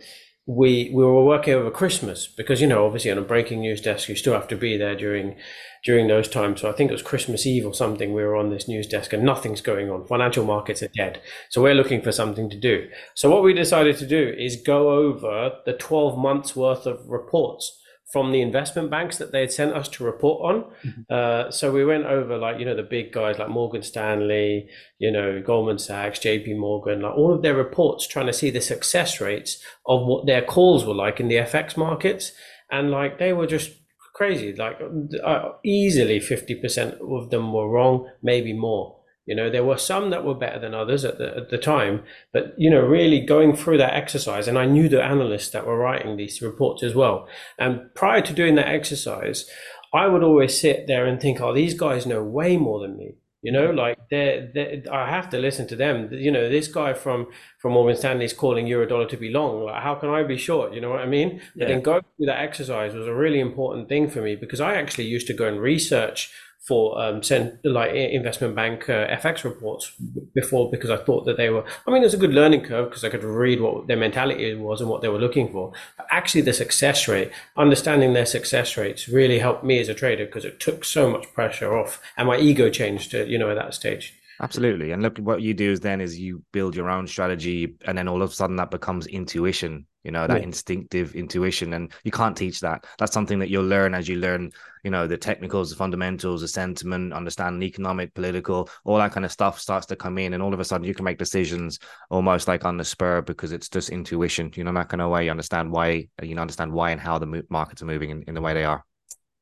we 0.47 0.91
we 0.93 1.03
were 1.03 1.25
working 1.25 1.55
over 1.55 1.71
Christmas 1.71 2.27
because 2.27 2.61
you 2.61 2.67
know 2.67 2.85
obviously 2.85 3.11
on 3.11 3.17
a 3.17 3.23
breaking 3.23 3.61
news 3.61 3.81
desk 3.81 4.11
you 4.11 4.15
still 4.15 4.35
have 4.35 4.49
to 4.49 4.57
be 4.57 4.77
there 4.77 4.95
during 4.95 5.37
during 5.85 6.09
those 6.09 6.29
times. 6.29 6.61
So 6.61 6.69
I 6.69 6.73
think 6.73 6.91
it 6.91 6.95
was 6.95 7.03
Christmas 7.03 7.47
Eve 7.47 7.67
or 7.67 7.75
something. 7.75 8.13
We 8.15 8.25
were 8.25 8.37
on 8.37 8.51
this 8.51 8.69
news 8.69 8.87
desk 8.87 9.13
and 9.13 9.23
nothing's 9.23 9.61
going 9.61 9.91
on. 9.91 10.07
Financial 10.07 10.45
markets 10.45 10.83
are 10.83 10.89
dead. 10.89 11.21
So 11.51 11.63
we're 11.63 11.75
looking 11.75 12.01
for 12.01 12.11
something 12.11 12.49
to 12.51 12.59
do. 12.59 12.89
So 13.15 13.31
what 13.31 13.43
we 13.43 13.53
decided 13.53 13.99
to 13.99 14.07
do 14.07 14.35
is 14.39 14.57
go 14.57 14.91
over 14.91 15.53
the 15.67 15.75
12 15.75 16.19
months 16.19 16.57
worth 16.57 16.87
of 16.87 17.07
reports 17.09 17.79
from 18.12 18.33
the 18.33 18.40
investment 18.40 18.90
banks 18.90 19.19
that 19.19 19.33
they 19.33 19.40
had 19.40 19.53
sent 19.53 19.73
us 19.73 19.88
to 19.88 20.05
report 20.05 20.55
on. 20.55 20.64
Uh, 21.11 21.51
so 21.51 21.73
we 21.73 21.85
went 21.85 22.05
over 22.05 22.37
like, 22.38 22.59
you 22.59 22.64
know, 22.64 22.77
the 22.77 22.83
big 22.83 23.12
guys 23.12 23.38
like 23.38 23.49
Morgan 23.49 23.83
Stanley, 23.83 24.69
you 24.99 25.11
know, 25.11 25.43
Goldman 25.45 25.79
Sachs, 25.79 26.19
JP 26.21 26.57
Morgan, 26.57 27.03
like 27.03 27.17
all 27.17 27.35
of 27.35 27.43
their 27.43 27.55
reports 27.55 28.07
trying 28.07 28.27
to 28.27 28.33
see 28.33 28.51
the 28.51 28.61
success 28.61 29.21
rates 29.21 29.62
of 29.87 30.07
what 30.07 30.27
their 30.27 30.43
calls 30.43 30.85
were 30.85 30.95
like 30.95 31.19
in 31.19 31.29
the 31.29 31.37
FX 31.37 31.77
markets. 31.77 32.33
And 32.71 32.90
like 32.90 33.19
they 33.19 33.33
were 33.33 33.47
just 33.47 33.73
crazy. 34.14 34.55
Like 34.55 34.81
uh, 35.25 35.51
easily 35.64 36.21
50% 36.21 37.01
of 37.01 37.31
them 37.31 37.53
were 37.53 37.69
wrong, 37.69 38.11
maybe 38.23 38.53
more. 38.53 38.97
You 39.27 39.35
know, 39.35 39.49
there 39.49 39.65
were 39.65 39.79
some 39.79 40.11
that 40.11 40.25
were 40.25 40.35
better 40.35 40.59
than 40.59 40.75
others 40.75 41.05
at 41.05 41.19
the, 41.19 41.37
at 41.37 41.51
the 41.51 41.59
time, 41.59 42.03
but, 42.33 42.55
you 42.59 42.69
know, 42.69 42.81
really 42.83 43.21
going 43.21 43.57
through 43.57 43.79
that 43.79 43.95
exercise, 43.95 44.47
and 44.49 44.59
I 44.59 44.67
knew 44.67 44.89
the 44.89 45.03
analysts 45.03 45.51
that 45.51 45.67
were 45.67 45.79
writing 45.79 46.17
these 46.17 46.43
reports 46.43 46.83
as 46.83 46.95
well. 46.95 47.27
And 47.59 47.95
prior 47.95 48.21
to 48.21 48.33
doing 48.35 48.55
that 48.57 48.69
exercise, 48.69 49.47
I 49.95 50.09
would 50.09 50.23
always 50.23 50.61
sit 50.61 50.87
there 50.87 51.07
and 51.07 51.21
think, 51.21 51.41
oh, 51.41 51.55
these 51.55 51.75
guys 51.75 52.05
know 52.05 52.23
way 52.23 52.57
more 52.57 52.81
than 52.81 52.97
me. 52.99 53.15
You 53.43 53.53
know, 53.53 53.71
like 53.71 53.99
they're, 54.11 54.51
they're, 54.55 54.83
I 54.91 55.11
have 55.11 55.29
to 55.31 55.39
listen 55.39 55.67
to 55.69 55.77
them. 55.77 56.09
You 56.11 56.31
know, 56.33 56.49
this 56.49 56.67
guy 56.67 56.95
from 56.95 57.27
from 57.59 57.73
Morgan 57.73 57.95
Stanley 57.95 58.25
is 58.25 58.33
calling 58.33 58.67
euro 58.67 58.87
dollar 58.87 59.07
to 59.07 59.19
be 59.19 59.29
long. 59.29 59.65
Like, 59.65 59.83
how 59.83 59.97
can 59.97 60.09
I 60.09 60.23
be 60.23 60.39
short? 60.39 60.73
You 60.73 60.81
know 60.81 60.89
what 60.89 61.01
I 61.01 61.07
mean? 61.07 61.43
But 61.59 61.69
Yeah. 61.69 61.69
then 61.69 61.83
going 61.83 62.05
through 62.17 62.25
that 62.27 62.41
exercise 62.41 62.95
was 62.95 63.07
a 63.07 63.13
really 63.15 63.41
important 63.41 63.91
thing 63.91 64.09
for 64.09 64.23
me 64.23 64.35
because 64.35 64.63
I 64.63 64.77
actually 64.77 65.05
used 65.05 65.27
to 65.27 65.35
go 65.35 65.47
and 65.47 65.61
research 65.61 66.33
for 66.64 66.98
um, 66.98 67.20
like 67.62 67.92
investment 67.92 68.55
bank 68.55 68.88
uh, 68.88 69.07
FX 69.09 69.44
reports 69.44 69.92
before 70.35 70.70
because 70.70 70.88
I 70.88 70.96
thought 70.96 71.27
that 71.27 71.37
they 71.37 71.50
were. 71.50 71.64
I 71.87 71.90
mean, 71.90 72.03
it 72.03 72.07
was 72.07 72.14
a 72.14 72.18
good 72.18 72.33
learning 72.33 72.62
curve 72.62 72.88
because 72.88 73.05
I 73.05 73.11
could 73.11 73.22
read 73.22 73.61
what 73.61 73.87
their 73.87 73.98
mentality 73.98 74.55
was 74.55 74.81
and 74.81 74.88
what 74.88 75.03
they 75.03 75.09
were 75.09 75.18
looking 75.18 75.53
for. 75.53 75.72
But 75.98 76.07
actually, 76.11 76.40
the 76.40 76.55
success 76.55 77.07
rate, 77.07 77.31
understanding 77.57 78.14
their 78.14 78.27
success 78.27 78.79
rates, 78.79 79.09
really 79.09 79.38
helped 79.38 79.62
me 79.62 79.79
as 79.79 79.90
a 79.90 79.94
trader 79.94 80.24
because 80.24 80.46
it 80.46 80.59
took 80.59 80.85
so 80.85 81.11
much 81.11 81.33
pressure 81.35 81.77
off, 81.77 82.00
and 82.16 82.29
my 82.29 82.38
ego 82.38 82.70
changed. 82.70 83.11
To, 83.11 83.29
you 83.29 83.38
know, 83.38 83.50
at 83.50 83.57
that 83.57 83.74
stage. 83.74 84.14
Absolutely. 84.40 84.90
And 84.90 85.03
look, 85.03 85.18
what 85.18 85.42
you 85.42 85.55
do 85.55 85.70
is 85.70 85.81
then 85.81 86.00
is 86.00 86.18
you 86.18 86.42
build 86.53 86.74
your 86.74 86.90
own 86.90 87.07
strategy, 87.07 87.77
and 87.85 87.96
then 87.96 88.09
all 88.09 88.22
of 88.22 88.31
a 88.31 88.35
sudden 88.35 88.57
that 88.57 88.70
becomes 88.70 89.07
intuition. 89.07 89.87
You 90.05 90.11
know 90.11 90.27
that 90.27 90.40
Yeah. 90.40 90.45
instinctive 90.45 91.14
intuition, 91.14 91.73
and 91.75 91.93
you 92.05 92.11
can't 92.11 92.37
teach 92.37 92.61
that. 92.61 92.87
That's 92.99 93.12
something 93.12 93.38
that 93.40 93.49
you'll 93.49 93.67
learn 93.67 93.95
as 93.95 94.09
you 94.09 94.17
learn. 94.17 94.53
You 94.85 94.90
know 94.90 95.07
the 95.07 95.17
technicals, 95.17 95.71
the 95.71 95.77
fundamentals, 95.77 96.43
the 96.43 96.49
sentiment, 96.49 97.12
understanding 97.12 97.62
economic, 97.62 98.14
political, 98.14 98.69
all 98.85 98.99
that 98.99 99.12
kind 99.12 99.25
of 99.25 99.33
stuff 99.33 99.59
starts 99.59 99.87
to 99.87 99.97
come 99.97 100.19
in, 100.19 100.35
and 100.35 100.43
all 100.43 100.55
of 100.55 100.61
a 100.61 100.64
sudden 100.64 100.87
you 100.87 100.95
can 100.95 101.05
make 101.05 101.19
decisions 101.19 101.79
almost 102.11 102.49
like 102.49 102.64
on 102.64 102.77
the 102.77 102.85
spur 102.85 103.23
because 103.23 103.53
it's 103.53 103.69
just 103.69 103.90
intuition. 103.90 104.53
You 104.55 104.64
know 104.64 104.75
that 104.75 104.88
kind 104.88 105.01
of 105.01 105.11
way. 105.11 105.25
You 105.25 105.31
understand 105.31 105.71
why 105.73 106.09
you 106.23 106.37
understand 106.37 106.73
why 106.73 106.90
and 106.90 107.01
how 107.01 107.19
the 107.19 107.45
markets 107.49 107.83
are 107.83 107.87
moving 107.87 108.11
in, 108.11 108.23
in 108.25 108.35
the 108.35 108.43
way 108.43 108.55
they 108.55 108.64
are. 108.64 108.85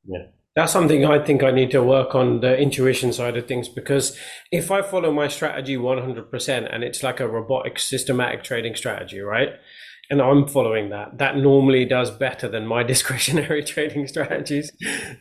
Yeah 0.05 0.27
that's 0.55 0.71
something 0.71 1.03
I 1.03 1.23
think 1.23 1.41
I 1.41 1.51
need 1.51 1.71
to 1.71 1.81
work 1.81 2.13
on 2.13 2.41
the 2.41 2.55
intuition 2.55 3.11
side 3.11 3.37
of 3.37 3.47
things 3.47 3.67
because 3.67 4.15
if 4.51 4.69
I 4.69 4.83
follow 4.83 5.11
my 5.11 5.27
strategy 5.27 5.77
100% 5.77 6.69
and 6.71 6.83
it's 6.83 7.01
like 7.01 7.19
a 7.19 7.27
robotic 7.27 7.79
systematic 7.79 8.43
trading 8.43 8.75
strategy, 8.75 9.19
right? 9.19 9.49
And 10.09 10.21
I'm 10.21 10.47
following 10.47 10.89
that. 10.89 11.17
That 11.17 11.37
normally 11.37 11.85
does 11.85 12.11
better 12.11 12.47
than 12.47 12.67
my 12.67 12.83
discretionary 12.93 13.63
trading 13.63 14.07
strategies. 14.07 14.71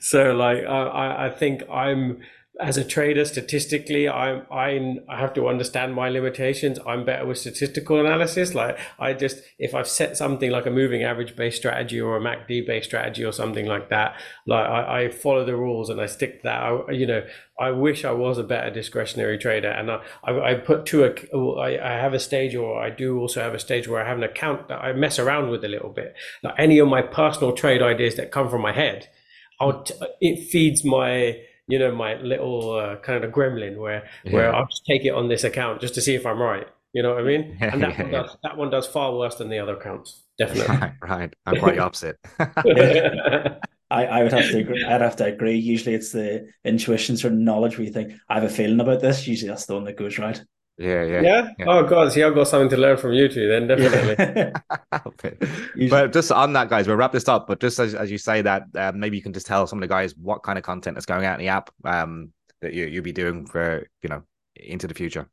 So, 0.01 0.35
like, 0.35 0.64
I, 0.64 1.27
I 1.27 1.31
think 1.31 1.62
I'm 1.71 2.21
as 2.62 2.77
a 2.77 2.85
trader 2.85 3.25
statistically 3.25 4.09
i 4.09 4.40
i 4.51 4.96
i 5.09 5.18
have 5.18 5.35
to 5.35 5.48
understand 5.48 5.94
my 5.94 6.09
limitations. 6.09 6.79
I'm 6.87 7.05
better 7.05 7.27
with 7.27 7.38
statistical 7.38 8.01
analysis. 8.01 8.55
Like 8.55 8.79
i 8.98 9.12
just 9.12 9.42
if 9.59 9.75
i've 9.75 9.88
set 9.88 10.16
something 10.16 10.51
like 10.51 10.66
a 10.66 10.70
moving 10.70 11.03
average 11.03 11.37
based 11.37 11.59
strategy 11.59 12.01
or 12.01 12.16
a 12.16 12.20
macd 12.20 12.66
based 12.66 12.87
strategy 12.87 13.25
or 13.25 13.33
something 13.33 13.66
like 13.66 13.88
that 13.90 14.16
like 14.46 14.66
i, 14.66 15.03
I 15.03 15.09
follow 15.11 15.44
the 15.44 15.57
rules 15.57 15.90
and 15.90 16.01
i 16.01 16.07
stick 16.07 16.38
to 16.38 16.42
that. 16.44 16.62
I, 16.62 16.92
you 16.92 17.07
know 17.07 17.25
i 17.59 17.70
wish 17.70 18.05
i 18.05 18.12
was 18.12 18.38
a 18.38 18.44
better 18.44 18.70
discretionary 18.70 19.38
trader. 19.38 19.70
And 19.70 19.90
i 19.90 20.01
i, 20.25 20.51
I 20.51 20.55
put 20.55 20.87
to 20.87 21.05
a 21.05 21.11
I, 21.61 21.94
I 21.94 21.98
have 21.98 22.14
a 22.14 22.20
stage 22.20 22.55
or 22.55 22.81
i 22.83 22.90
do 22.90 23.18
also 23.18 23.40
have 23.42 23.55
a 23.55 23.59
stage 23.59 23.88
where 23.88 24.03
i 24.03 24.09
have 24.09 24.18
an 24.18 24.25
account 24.25 24.68
that 24.68 24.81
i 24.81 24.92
mess 24.92 25.18
around 25.18 25.51
with 25.51 25.64
a 25.64 25.68
little 25.68 25.90
bit. 25.90 26.14
Like 26.42 26.55
any 26.59 26.79
of 26.79 26.88
my 26.88 27.03
personal 27.03 27.53
trade 27.53 27.83
ideas 27.83 28.16
that 28.16 28.31
come 28.31 28.48
from 28.48 28.62
my 28.62 28.72
head 28.72 29.09
i'll 29.61 29.83
t- 29.83 29.94
it 30.20 30.48
feeds 30.48 30.85
my 30.85 31.37
you 31.68 31.79
know 31.79 31.94
my 31.94 32.14
little 32.20 32.72
uh, 32.72 32.96
kind 32.96 33.25
of 33.25 33.33
gremlin 33.33 33.77
where 33.77 34.09
yeah. 34.25 34.33
where 34.33 34.55
I'll 34.55 34.66
just 34.66 34.85
take 34.85 35.05
it 35.05 35.11
on 35.11 35.29
this 35.29 35.44
account 35.44 35.81
just 35.81 35.94
to 35.94 36.01
see 36.01 36.14
if 36.14 36.27
I'm 36.27 36.40
right. 36.40 36.66
You 36.92 37.03
know 37.03 37.14
what 37.14 37.20
I 37.20 37.27
mean? 37.27 37.57
And 37.61 37.83
that, 37.83 37.98
yeah, 37.98 38.03
one 38.03 38.11
does, 38.11 38.31
yeah. 38.31 38.37
that 38.42 38.57
one 38.57 38.70
does 38.70 38.87
far 38.87 39.16
worse 39.16 39.37
than 39.37 39.48
the 39.48 39.59
other 39.59 39.77
accounts. 39.77 40.25
Definitely. 40.38 40.77
Right, 40.77 40.92
right. 41.03 41.35
I'm 41.46 41.59
quite 41.59 41.79
opposite. 41.79 42.18
I, 43.92 44.07
I 44.07 44.22
would 44.22 44.33
have 44.33 44.51
to 44.51 44.59
agree. 44.59 44.83
I'd 44.83 45.03
have 45.03 45.16
to 45.16 45.27
agree. 45.27 45.57
Usually, 45.57 45.94
it's 45.94 46.12
the 46.12 46.48
intuition, 46.64 47.16
sort 47.16 47.35
of 47.35 47.38
knowledge 47.38 47.77
where 47.77 47.87
you 47.87 47.92
think 47.92 48.14
I 48.29 48.35
have 48.35 48.44
a 48.44 48.48
feeling 48.48 48.81
about 48.81 49.01
this. 49.01 49.27
Usually, 49.27 49.51
that's 49.51 49.66
the 49.66 49.75
one 49.75 49.85
that 49.85 49.98
goes 49.98 50.18
right. 50.18 50.42
Yeah, 50.78 51.04
yeah, 51.04 51.20
yeah. 51.20 51.50
Yeah. 51.58 51.64
Oh 51.68 51.87
god, 51.87 52.12
see, 52.12 52.22
I've 52.22 52.35
got 52.35 52.48
something 52.48 52.70
to 52.70 52.76
learn 52.76 52.96
from 52.96 53.12
you 53.12 53.28
two. 53.28 53.48
Then 53.48 53.66
definitely. 53.68 54.52
but 55.88 56.12
just 56.12 56.32
on 56.32 56.52
that, 56.54 56.68
guys, 56.68 56.87
we'll 56.87 56.96
wrap 56.96 57.12
this 57.12 57.28
up. 57.28 57.46
But 57.46 57.61
just 57.61 57.78
as, 57.78 57.94
as 57.94 58.11
you 58.11 58.18
say 58.18 58.42
that, 58.42 58.64
uh, 58.74 58.92
maybe 58.94 59.16
you 59.16 59.22
can 59.22 59.32
just 59.32 59.46
tell 59.46 59.66
some 59.66 59.78
of 59.78 59.82
the 59.82 59.92
guys 59.92 60.16
what 60.16 60.42
kind 60.42 60.58
of 60.58 60.64
content 60.64 60.98
is 60.98 61.06
going 61.06 61.24
out 61.24 61.38
in 61.38 61.44
the 61.44 61.50
app 61.50 61.70
um, 61.85 62.32
that 62.61 62.72
you 62.72 62.87
you'll 62.87 63.04
be 63.04 63.12
doing 63.12 63.46
for 63.46 63.87
you 64.02 64.08
know 64.08 64.22
into 64.56 64.87
the 64.87 64.94
future. 64.94 65.28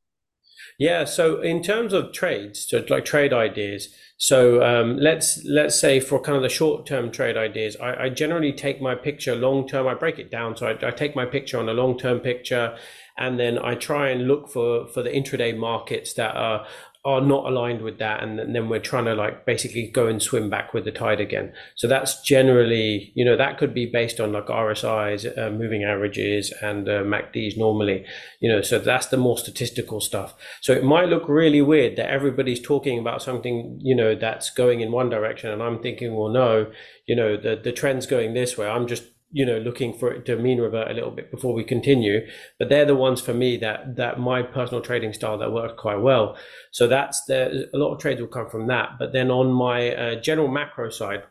Yeah. 0.80 1.04
So 1.04 1.42
in 1.42 1.62
terms 1.62 1.92
of 1.92 2.14
trades, 2.14 2.66
so 2.66 2.84
like 2.90 3.06
trade 3.06 3.34
ideas. 3.34 3.90
So 4.18 4.64
um, 4.64 4.98
let's 4.98 5.44
let's 5.46 5.80
say 5.80 6.00
for 6.00 6.20
kind 6.20 6.36
of 6.36 6.42
the 6.42 6.50
short 6.50 6.86
term 6.86 7.12
trade 7.12 7.38
ideas, 7.38 7.78
I, 7.82 8.06
I 8.06 8.10
generally 8.10 8.54
take 8.54 8.82
my 8.82 8.96
picture 8.96 9.36
long 9.36 9.68
term. 9.68 9.88
I 9.88 9.94
break 9.94 10.20
it 10.20 10.32
down. 10.32 10.56
So 10.56 10.68
I, 10.68 10.88
I 10.88 10.92
take 10.92 11.16
my 11.16 11.26
picture 11.26 11.60
on 11.60 11.70
a 11.70 11.74
long 11.74 11.98
term 11.98 12.20
picture 12.20 12.78
and 13.18 13.38
then 13.38 13.60
I 13.60 13.76
try 13.76 14.10
and 14.10 14.28
look 14.28 14.50
for 14.50 14.88
for 14.88 15.04
the 15.04 15.10
intraday 15.10 15.56
markets 15.56 16.14
that 16.14 16.36
are 16.36 16.66
are 17.06 17.22
not 17.22 17.46
aligned 17.46 17.82
with 17.82 17.98
that 17.98 18.22
and 18.22 18.54
then 18.54 18.68
we're 18.68 18.80
trying 18.80 19.06
to 19.06 19.16
like 19.16 19.46
basically 19.46 19.88
go 19.88 20.08
and 20.08 20.22
swim 20.22 20.50
back 20.50 20.74
with 20.74 20.84
the 20.84 20.92
tide 20.92 21.22
again. 21.22 21.54
So 21.76 21.88
that's 21.88 22.22
generally 22.22 23.12
you 23.16 23.24
know 23.24 23.38
that 23.38 23.58
could 23.58 23.74
be 23.74 23.86
based 23.86 24.20
on 24.20 24.34
like 24.34 24.48
rsis 24.48 25.38
uh, 25.38 25.50
moving 25.50 25.84
averages 25.84 26.54
and 26.62 26.90
uh, 26.90 27.04
macds 27.04 27.58
normally 27.58 28.06
you 28.42 28.52
know 28.52 28.62
so 28.62 28.80
that's 28.80 29.08
the 29.08 29.18
more 29.18 29.38
statistical 29.38 30.02
stuff. 30.02 30.36
So 30.62 30.74
it 30.74 30.84
might 30.84 31.10
look 31.10 31.30
really 31.30 31.62
weird 31.62 31.96
that 31.96 32.10
everybody's 32.10 32.62
talking 32.62 33.00
about 33.00 33.22
something 33.22 33.80
you 33.82 33.96
know 33.96 34.16
that's 34.16 34.50
going 34.50 34.82
in 34.82 34.92
one 34.92 35.10
direction 35.10 35.52
and 35.52 35.64
i'm 35.64 35.80
thinking 35.82 36.16
well 36.16 36.30
no 36.30 36.72
you 37.10 37.16
know 37.16 37.36
the 37.36 37.56
the 37.56 37.72
trend's 37.72 38.06
going 38.06 38.34
this 38.34 38.58
way. 38.58 38.68
I'm 38.68 38.88
just 38.88 39.04
you 39.32 39.46
know 39.46 39.58
looking 39.58 39.94
for 39.94 40.12
it 40.12 40.26
to 40.26 40.36
mean 40.36 40.60
revert 40.60 40.90
a 40.90 40.94
little 40.94 41.12
bit 41.12 41.32
before 41.32 41.54
we 41.54 41.64
continue. 41.64 42.22
But 42.58 42.70
they're 42.70 42.86
the 42.86 42.96
ones 42.96 43.22
for 43.22 43.34
me 43.34 43.58
that 43.58 43.96
that 43.96 44.20
my 44.20 44.42
personal 44.42 44.82
trading 44.82 45.14
style 45.14 45.38
that 45.38 45.52
work 45.52 45.78
quite 45.78 46.00
well. 46.00 46.38
So 46.72 46.88
that's 46.88 47.24
the 47.26 47.70
a 47.74 47.78
lot 47.78 47.94
of 47.94 48.00
trades 48.00 48.22
will 48.22 48.28
come 48.28 48.50
from 48.50 48.68
that. 48.68 48.98
But 49.00 49.14
then 49.14 49.32
on 49.32 49.52
my 49.52 49.94
uh, 49.96 50.16
general 50.22 50.48
macro 50.48 50.90
side 50.90 51.24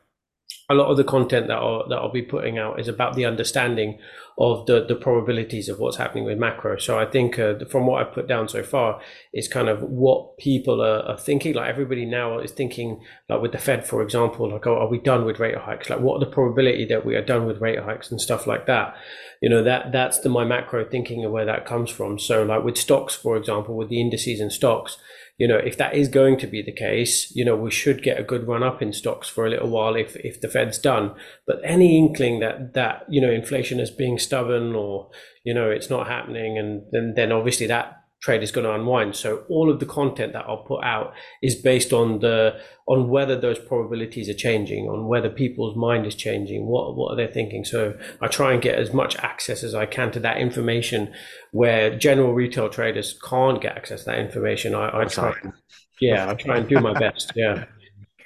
a 0.70 0.74
lot 0.74 0.90
of 0.90 0.96
the 0.96 1.04
content 1.04 1.48
that 1.48 1.56
I'll, 1.56 1.88
that 1.88 1.96
I'll 1.96 2.12
be 2.12 2.22
putting 2.22 2.58
out 2.58 2.78
is 2.78 2.88
about 2.88 3.14
the 3.16 3.24
understanding 3.24 3.98
of 4.36 4.66
the, 4.66 4.84
the 4.84 4.94
probabilities 4.94 5.68
of 5.68 5.78
what's 5.78 5.96
happening 5.96 6.24
with 6.24 6.38
macro. 6.38 6.78
So 6.78 6.98
I 6.98 7.06
think 7.06 7.38
uh, 7.38 7.64
from 7.70 7.86
what 7.86 8.06
I've 8.06 8.12
put 8.12 8.28
down 8.28 8.48
so 8.48 8.62
far 8.62 9.00
is 9.32 9.48
kind 9.48 9.68
of 9.68 9.82
what 9.82 10.38
people 10.38 10.82
are, 10.82 11.00
are, 11.00 11.18
thinking. 11.18 11.54
Like 11.54 11.68
everybody 11.68 12.04
now 12.04 12.38
is 12.38 12.52
thinking, 12.52 13.00
like 13.28 13.42
with 13.42 13.52
the 13.52 13.58
Fed, 13.58 13.86
for 13.86 14.02
example, 14.02 14.50
like, 14.50 14.66
oh, 14.66 14.78
are 14.78 14.88
we 14.88 14.98
done 14.98 15.24
with 15.24 15.38
rate 15.38 15.56
hikes? 15.56 15.90
Like 15.90 16.00
what 16.00 16.16
are 16.16 16.24
the 16.24 16.32
probability 16.32 16.84
that 16.86 17.04
we 17.04 17.14
are 17.14 17.24
done 17.24 17.46
with 17.46 17.60
rate 17.60 17.80
hikes 17.80 18.10
and 18.10 18.20
stuff 18.20 18.46
like 18.46 18.66
that? 18.66 18.96
You 19.42 19.48
know, 19.48 19.62
that 19.62 19.92
that's 19.92 20.20
the 20.20 20.28
my 20.28 20.44
macro 20.44 20.84
thinking 20.84 21.24
of 21.24 21.32
where 21.32 21.44
that 21.44 21.66
comes 21.66 21.90
from. 21.90 22.18
So 22.18 22.42
like 22.42 22.64
with 22.64 22.76
stocks, 22.76 23.14
for 23.14 23.36
example, 23.36 23.76
with 23.76 23.88
the 23.88 24.00
indices 24.00 24.40
and 24.40 24.52
stocks, 24.52 24.98
you 25.38 25.46
know, 25.46 25.56
if 25.56 25.76
that 25.78 25.94
is 25.94 26.08
going 26.08 26.36
to 26.38 26.48
be 26.48 26.62
the 26.62 26.72
case, 26.72 27.32
you 27.34 27.44
know, 27.44 27.54
we 27.54 27.70
should 27.70 28.02
get 28.02 28.18
a 28.18 28.24
good 28.24 28.48
run 28.48 28.64
up 28.64 28.82
in 28.82 28.92
stocks 28.92 29.28
for 29.28 29.46
a 29.46 29.50
little 29.50 29.68
while 29.68 29.94
if, 29.94 30.16
if 30.16 30.40
the 30.40 30.48
Fed's 30.48 30.78
done. 30.78 31.14
But 31.46 31.60
any 31.62 31.96
inkling 31.96 32.40
that, 32.40 32.74
that, 32.74 33.04
you 33.08 33.20
know, 33.20 33.30
inflation 33.30 33.78
is 33.78 33.90
being 33.90 34.18
stubborn 34.18 34.74
or, 34.74 35.10
you 35.44 35.54
know, 35.54 35.70
it's 35.70 35.88
not 35.88 36.08
happening 36.08 36.58
and 36.58 36.82
then, 36.90 37.14
then 37.14 37.30
obviously 37.30 37.68
that 37.68 37.97
trade 38.20 38.42
is 38.42 38.50
going 38.50 38.64
to 38.64 38.74
unwind. 38.74 39.14
So 39.14 39.44
all 39.48 39.70
of 39.70 39.78
the 39.78 39.86
content 39.86 40.32
that 40.32 40.44
I'll 40.46 40.64
put 40.64 40.82
out 40.82 41.14
is 41.42 41.54
based 41.54 41.92
on 41.92 42.18
the 42.18 42.60
on 42.86 43.08
whether 43.08 43.38
those 43.38 43.58
probabilities 43.58 44.28
are 44.28 44.34
changing, 44.34 44.88
on 44.88 45.06
whether 45.06 45.28
people's 45.28 45.76
mind 45.76 46.06
is 46.06 46.14
changing, 46.14 46.66
what 46.66 46.96
what 46.96 47.12
are 47.12 47.16
they 47.16 47.32
thinking. 47.32 47.64
So 47.64 47.96
I 48.20 48.26
try 48.28 48.52
and 48.52 48.62
get 48.62 48.78
as 48.78 48.92
much 48.92 49.16
access 49.16 49.62
as 49.62 49.74
I 49.74 49.86
can 49.86 50.10
to 50.12 50.20
that 50.20 50.38
information 50.38 51.12
where 51.52 51.96
general 51.96 52.34
retail 52.34 52.68
traders 52.68 53.18
can't 53.28 53.60
get 53.60 53.76
access 53.76 54.00
to 54.00 54.06
that 54.06 54.18
information. 54.18 54.74
I, 54.74 55.02
I 55.02 55.04
try 55.04 55.34
and, 55.42 55.52
yeah, 56.00 56.28
I 56.28 56.34
try 56.34 56.58
and 56.58 56.68
do 56.68 56.80
my 56.80 56.98
best. 56.98 57.32
Yeah. 57.34 57.64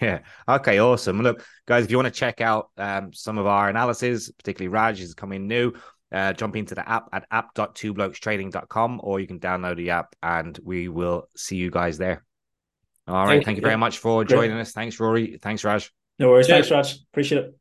Yeah. 0.01 0.19
Okay. 0.49 0.81
Awesome. 0.81 1.23
Look, 1.23 1.47
guys, 1.65 1.85
if 1.85 1.93
you 1.93 1.97
want 1.97 2.13
to 2.13 2.19
check 2.19 2.41
out 2.41 2.71
um, 2.77 3.13
some 3.13 3.39
of 3.39 3.47
our 3.47 3.69
analysis, 3.69 4.33
particularly 4.33 4.67
Raj 4.67 5.01
is 5.01 5.15
coming 5.15 5.47
new, 5.47 5.75
uh, 6.12 6.33
jump 6.33 6.57
into 6.57 6.75
the 6.75 6.88
app 6.88 7.09
at 7.12 7.27
app.twoblokestrading.com 7.31 9.01
or 9.03 9.20
you 9.20 9.27
can 9.27 9.40
download 9.40 9.77
the 9.77 9.90
app 9.90 10.14
and 10.22 10.59
we 10.62 10.88
will 10.88 11.29
see 11.37 11.57
you 11.57 11.70
guys 11.70 11.98
there. 11.98 12.25
All 13.09 13.27
right. 13.27 13.35
Thank, 13.35 13.44
thank 13.46 13.57
you, 13.57 13.62
very 13.62 13.77
much 13.77 13.98
for 13.98 14.25
joining 14.25 14.57
us. 14.59 14.72
Thanks, 14.72 15.01
Rory. 15.01 15.38
Thanks, 15.40 15.64
Raj. 15.64 15.92
No 16.18 16.29
worries. 16.29 16.46
Thanks, 16.46 16.70
Raj. 16.70 16.98
Appreciate 17.12 17.44
it. 17.44 17.59